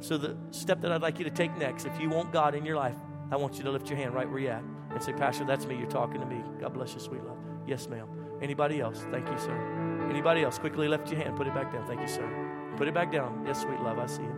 So, 0.00 0.16
the 0.16 0.36
step 0.50 0.82
that 0.82 0.92
I'd 0.92 1.02
like 1.02 1.18
you 1.18 1.24
to 1.24 1.30
take 1.30 1.56
next, 1.56 1.86
if 1.86 1.98
you 1.98 2.08
want 2.08 2.32
God 2.32 2.54
in 2.54 2.64
your 2.64 2.76
life, 2.76 2.94
I 3.30 3.36
want 3.36 3.56
you 3.56 3.64
to 3.64 3.70
lift 3.70 3.88
your 3.88 3.98
hand 3.98 4.14
right 4.14 4.28
where 4.28 4.38
you're 4.38 4.52
at 4.52 4.62
and 4.90 5.02
say, 5.02 5.12
Pastor, 5.12 5.44
that's 5.44 5.66
me. 5.66 5.76
You're 5.76 5.86
talking 5.90 6.20
to 6.20 6.26
me. 6.26 6.42
God 6.60 6.72
bless 6.72 6.94
you, 6.94 7.00
sweet 7.00 7.22
love. 7.24 7.36
Yes, 7.66 7.88
ma'am. 7.88 8.08
Anybody 8.40 8.80
else? 8.80 9.06
Thank 9.10 9.28
you, 9.28 9.38
sir. 9.38 10.08
Anybody 10.10 10.42
else? 10.42 10.58
Quickly 10.58 10.88
lift 10.88 11.10
your 11.10 11.20
hand. 11.20 11.36
Put 11.36 11.46
it 11.46 11.54
back 11.54 11.72
down. 11.72 11.86
Thank 11.86 12.00
you, 12.00 12.08
sir. 12.08 12.74
Put 12.76 12.88
it 12.88 12.94
back 12.94 13.12
down. 13.12 13.44
Yes, 13.46 13.60
sweet 13.60 13.80
love. 13.80 13.98
I 13.98 14.06
see 14.06 14.22
it. 14.22 14.30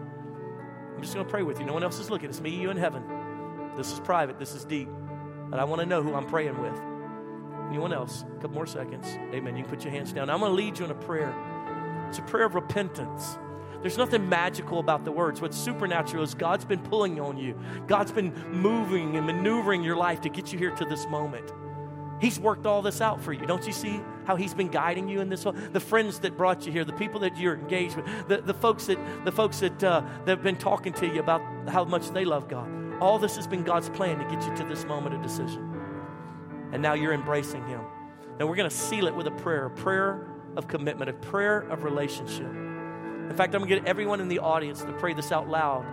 I'm 0.97 1.03
just 1.03 1.15
going 1.15 1.25
to 1.25 1.31
pray 1.31 1.43
with 1.43 1.61
you. 1.61 1.67
No 1.67 1.73
one 1.75 1.83
else 1.83 1.99
is 2.01 2.11
looking. 2.11 2.29
It's 2.29 2.41
me, 2.41 2.51
you, 2.51 2.71
in 2.71 2.77
heaven. 2.77 3.05
This 3.77 3.93
is 3.93 4.01
private. 4.01 4.39
This 4.39 4.55
is 4.55 4.65
deep. 4.65 4.89
And 4.89 5.55
I 5.55 5.65
want 5.65 5.81
to 5.81 5.87
know 5.87 6.03
who 6.03 6.15
I'm 6.15 6.27
praying 6.27 6.61
with. 6.61 6.79
Anyone 7.69 7.93
else? 7.93 8.23
A 8.23 8.41
couple 8.41 8.51
more 8.51 8.67
seconds. 8.67 9.07
Amen. 9.33 9.57
You 9.57 9.63
can 9.63 9.71
put 9.71 9.85
your 9.85 9.93
hands 9.93 10.13
down. 10.13 10.29
I'm 10.29 10.41
going 10.41 10.51
to 10.51 10.57
lead 10.57 10.79
you 10.79 10.85
in 10.85 10.91
a 10.91 10.95
prayer. 10.95 11.33
It's 12.09 12.19
a 12.19 12.23
prayer 12.23 12.47
of 12.47 12.55
repentance. 12.55 13.39
There's 13.83 13.97
nothing 13.97 14.29
magical 14.29 14.79
about 14.79 15.05
the 15.05 15.13
words. 15.13 15.41
What's 15.41 15.57
supernatural 15.57 16.23
is 16.23 16.35
God's 16.35 16.65
been 16.65 16.81
pulling 16.81 17.19
on 17.21 17.39
you. 17.39 17.59
God's 17.87 18.13
been 18.13 18.35
moving 18.51 19.17
and 19.17 19.27
maneuvering 19.27 19.83
your 19.83 19.97
life 19.97 20.21
to 20.23 20.29
get 20.29 20.53
you 20.53 20.59
here 20.59 20.71
to 20.73 20.85
this 20.85 21.07
moment. 21.07 21.51
He's 22.21 22.39
worked 22.39 22.67
all 22.67 22.83
this 22.83 23.01
out 23.01 23.23
for 23.23 23.33
you. 23.33 23.47
Don't 23.47 23.67
you 23.67 23.73
see 23.73 24.01
how 24.27 24.37
He's 24.37 24.53
been 24.53 24.69
guiding 24.69 25.09
you 25.09 25.21
in 25.23 25.31
this? 25.31 25.47
The 25.73 25.81
friends 25.81 26.19
that 26.21 26.37
brought 26.37 26.67
you 26.67 26.73
here, 26.73 26.85
the 26.85 26.93
people 26.93 27.21
that 27.21 27.39
you're 27.39 27.55
engaged 27.55 27.97
with, 27.97 28.07
the, 28.29 28.43
the 28.43 28.53
folks 28.53 28.87
that 28.87 28.99
the 29.25 29.33
folks 29.33 29.61
that 29.61 29.83
uh, 29.83 30.03
that 30.27 30.37
have 30.37 30.43
been 30.43 30.57
talking 30.57 30.93
to 30.95 31.07
you 31.07 31.21
about 31.21 31.41
how 31.69 31.85
much 31.85 32.11
they 32.11 32.27
love 32.27 32.47
God. 32.47 32.69
All 33.01 33.19
this 33.19 33.37
has 33.37 33.47
been 33.47 33.65
God's 33.65 33.89
plan 33.89 34.19
to 34.19 34.25
get 34.25 34.47
you 34.47 34.55
to 34.57 34.65
this 34.65 34.85
moment 34.85 35.15
of 35.15 35.23
decision. 35.23 35.67
And 36.73 36.83
now 36.83 36.93
you're 36.93 37.15
embracing 37.15 37.67
Him. 37.67 37.81
Now 38.39 38.47
we're 38.47 38.57
going 38.57 38.69
to 38.69 38.77
seal 38.77 39.07
it 39.07 39.15
with 39.15 39.27
a 39.27 39.33
prayer, 39.33 39.67
a 39.67 39.71
prayer 39.71 40.29
of 40.57 40.69
commitment, 40.69 41.09
a 41.09 41.15
prayer 41.15 41.61
of 41.61 41.85
relationship. 41.85 42.70
In 43.31 43.37
fact, 43.37 43.55
I'm 43.55 43.61
going 43.61 43.71
to 43.71 43.77
get 43.77 43.87
everyone 43.87 44.21
in 44.21 44.27
the 44.27 44.41
audience 44.41 44.83
to 44.83 44.93
pray 44.95 45.15
this 45.15 45.31
out 45.31 45.49
loud. 45.49 45.87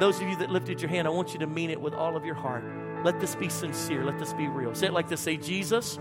Those 0.00 0.20
of 0.20 0.26
you 0.26 0.36
that 0.36 0.50
lifted 0.50 0.80
your 0.80 0.88
hand, 0.88 1.06
I 1.06 1.10
want 1.10 1.34
you 1.34 1.40
to 1.40 1.46
mean 1.46 1.68
it 1.68 1.78
with 1.78 1.92
all 1.92 2.16
of 2.16 2.24
your 2.24 2.34
heart. 2.34 2.64
Let 3.04 3.20
this 3.20 3.34
be 3.34 3.50
sincere. 3.50 4.04
Let 4.04 4.18
this 4.18 4.32
be 4.32 4.48
real. 4.48 4.74
Say 4.74 4.86
it 4.86 4.94
like 4.94 5.08
this 5.08 5.20
say, 5.20 5.36
Jesus, 5.36 5.98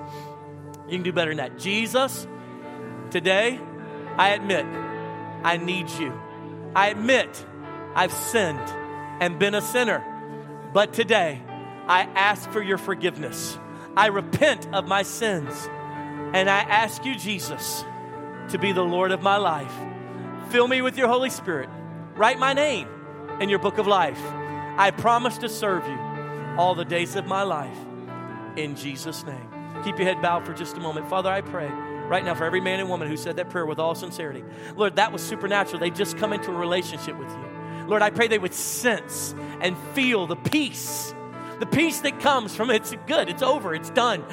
you 0.87 0.95
can 0.95 1.03
do 1.03 1.11
better 1.11 1.31
than 1.31 1.37
that. 1.37 1.59
Jesus, 1.59 2.25
today 3.11 3.59
I 4.15 4.29
admit 4.29 4.65
I 5.43 5.57
need 5.57 5.89
you. 5.89 6.17
I 6.73 6.87
admit 6.87 7.45
I've 7.93 8.13
sinned 8.13 8.59
and 9.19 9.39
been 9.39 9.55
a 9.55 9.61
sinner. 9.61 10.01
But 10.73 10.93
today 10.93 11.41
I 11.87 12.03
ask 12.03 12.49
for 12.51 12.61
your 12.61 12.77
forgiveness. 12.77 13.57
I 13.97 14.07
repent 14.07 14.69
of 14.73 14.87
my 14.87 15.03
sins. 15.03 15.67
And 16.33 16.49
I 16.49 16.59
ask 16.59 17.03
you, 17.03 17.15
Jesus, 17.15 17.83
to 18.49 18.57
be 18.57 18.71
the 18.71 18.83
Lord 18.83 19.11
of 19.11 19.21
my 19.21 19.37
life. 19.37 19.73
Fill 20.49 20.67
me 20.67 20.81
with 20.81 20.97
your 20.97 21.07
Holy 21.07 21.29
Spirit. 21.29 21.69
Write 22.15 22.39
my 22.39 22.53
name 22.53 22.87
in 23.39 23.49
your 23.49 23.59
book 23.59 23.77
of 23.77 23.85
life. 23.85 24.19
I 24.77 24.91
promise 24.91 25.37
to 25.39 25.49
serve 25.49 25.87
you 25.87 25.97
all 26.57 26.73
the 26.73 26.85
days 26.85 27.15
of 27.15 27.27
my 27.27 27.43
life. 27.43 27.77
In 28.55 28.75
Jesus' 28.75 29.23
name. 29.23 29.47
Keep 29.83 29.99
your 29.99 30.07
head 30.07 30.21
bowed 30.21 30.45
for 30.45 30.53
just 30.53 30.75
a 30.75 30.79
moment. 30.79 31.07
Father, 31.07 31.29
I 31.29 31.41
pray 31.41 31.67
right 31.67 32.25
now 32.25 32.33
for 32.33 32.45
every 32.45 32.61
man 32.61 32.79
and 32.79 32.89
woman 32.89 33.07
who 33.07 33.15
said 33.15 33.35
that 33.35 33.51
prayer 33.51 33.65
with 33.65 33.77
all 33.77 33.93
sincerity. 33.93 34.43
Lord, 34.75 34.95
that 34.95 35.11
was 35.11 35.21
supernatural. 35.21 35.79
They 35.79 35.91
just 35.91 36.17
come 36.17 36.33
into 36.33 36.49
a 36.49 36.55
relationship 36.55 37.17
with 37.17 37.29
you. 37.29 37.45
Lord, 37.87 38.01
I 38.01 38.09
pray 38.09 38.27
they 38.27 38.39
would 38.39 38.53
sense 38.53 39.35
and 39.61 39.77
feel 39.93 40.25
the 40.25 40.35
peace, 40.35 41.13
the 41.59 41.67
peace 41.67 41.99
that 42.01 42.19
comes 42.19 42.55
from 42.55 42.71
it's 42.71 42.93
good, 43.05 43.29
it's 43.29 43.43
over, 43.43 43.75
it's 43.75 43.91
done. 43.91 44.23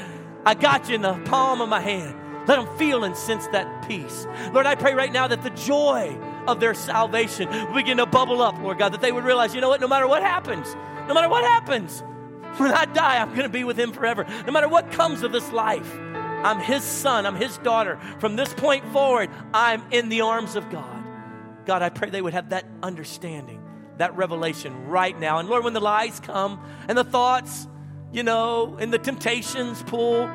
I 0.47 0.55
got 0.55 0.89
you 0.89 0.95
in 0.95 1.03
the 1.03 1.15
palm 1.27 1.61
of 1.61 1.69
my 1.69 1.81
hand. 1.81 2.19
Let 2.47 2.57
them 2.57 2.77
feel 2.77 3.05
and 3.05 3.17
sense 3.17 3.47
that 3.49 3.89
peace. 3.89 4.27
Lord, 4.53 4.67
I 4.67 4.75
pray 4.75 4.95
right 4.95 5.13
now 5.13 5.27
that 5.27 5.43
the 5.43 5.51
joy 5.51 6.17
of 6.47 6.61
their 6.61 6.75
salvation 6.75 7.49
begin 7.75 7.97
to 7.97 8.07
bubble 8.07 8.41
up, 8.41 8.59
Lord 8.61 8.79
God, 8.79 8.93
that 8.93 9.01
they 9.01 9.13
would 9.13 9.25
realize, 9.25 9.55
you 9.55 9.61
know 9.61 9.69
what, 9.69 9.81
no 9.81 9.89
matter 9.89 10.07
what 10.07 10.23
happens, 10.23 10.75
no 11.09 11.15
matter 11.15 11.29
what 11.29 11.43
happens, 11.43 12.03
when 12.57 12.73
I 12.73 12.85
die, 12.85 13.21
I'm 13.21 13.31
going 13.31 13.43
to 13.43 13.49
be 13.49 13.65
with 13.65 13.79
him 13.79 13.93
forever. 13.93 14.25
No 14.47 14.53
matter 14.53 14.69
what 14.69 14.93
comes 14.93 15.23
of 15.23 15.33
this 15.33 15.51
life, 15.53 15.99
I'm 15.99 16.61
his 16.61 16.85
son, 16.85 17.27
I'm 17.27 17.35
his 17.35 17.59
daughter. 17.59 17.99
From 18.21 18.37
this 18.37 18.55
point 18.55 18.85
forward, 18.93 19.31
I'm 19.53 19.83
in 19.91 20.09
the 20.09 20.21
arms 20.21 20.55
of 20.55 20.71
God. 20.71 21.05
God, 21.65 21.83
I 21.83 21.89
pray 21.89 22.11
they 22.11 22.23
would 22.23 22.35
have 22.35 22.51
that 22.51 22.65
understanding, 22.83 23.61
that 23.99 24.17
revelation 24.17 24.87
right 24.87 25.19
now. 25.19 25.39
And 25.39 25.49
Lord, 25.49 25.65
when 25.65 25.73
the 25.73 25.81
lies 25.81 26.21
come 26.21 26.65
and 26.87 26.97
the 26.97 27.05
thoughts, 27.05 27.67
you 28.13 28.23
know, 28.23 28.77
and 28.79 28.93
the 28.93 28.99
temptations 28.99 29.83
pull, 29.83 30.31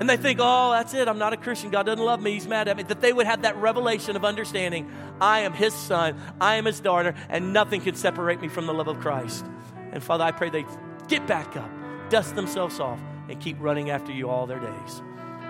and 0.00 0.08
they 0.08 0.16
think, 0.16 0.40
oh, 0.42 0.72
that's 0.72 0.94
it, 0.94 1.06
I'm 1.06 1.18
not 1.18 1.32
a 1.34 1.36
Christian, 1.36 1.70
God 1.70 1.84
doesn't 1.84 2.04
love 2.04 2.20
me, 2.20 2.32
He's 2.32 2.48
mad 2.48 2.66
at 2.66 2.76
me, 2.76 2.82
that 2.84 3.00
they 3.00 3.12
would 3.12 3.26
have 3.26 3.42
that 3.42 3.56
revelation 3.56 4.16
of 4.16 4.24
understanding 4.24 4.90
I 5.20 5.40
am 5.40 5.52
His 5.52 5.74
son, 5.74 6.18
I 6.40 6.56
am 6.56 6.64
His 6.64 6.80
daughter, 6.80 7.14
and 7.28 7.52
nothing 7.52 7.82
can 7.82 7.94
separate 7.94 8.40
me 8.40 8.48
from 8.48 8.66
the 8.66 8.74
love 8.74 8.88
of 8.88 8.98
Christ. 8.98 9.44
And 9.92 10.02
Father, 10.02 10.24
I 10.24 10.32
pray 10.32 10.50
they 10.50 10.64
get 11.06 11.26
back 11.26 11.56
up, 11.56 11.70
dust 12.08 12.34
themselves 12.34 12.80
off, 12.80 13.00
and 13.28 13.38
keep 13.38 13.56
running 13.60 13.90
after 13.90 14.10
you 14.10 14.30
all 14.30 14.46
their 14.46 14.58
days. 14.58 15.02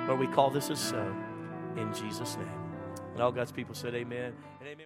Lord, 0.07 0.19
we 0.19 0.27
call 0.27 0.51
this 0.51 0.69
as 0.69 0.81
so 0.81 1.15
in 1.77 1.95
Jesus' 1.95 2.37
name. 2.37 2.49
And 3.13 3.23
all 3.23 3.33
God's 3.33 3.53
people 3.53 3.75
said, 3.75 3.95
Amen 3.95 4.35
and 4.61 4.69
amen. 4.69 4.77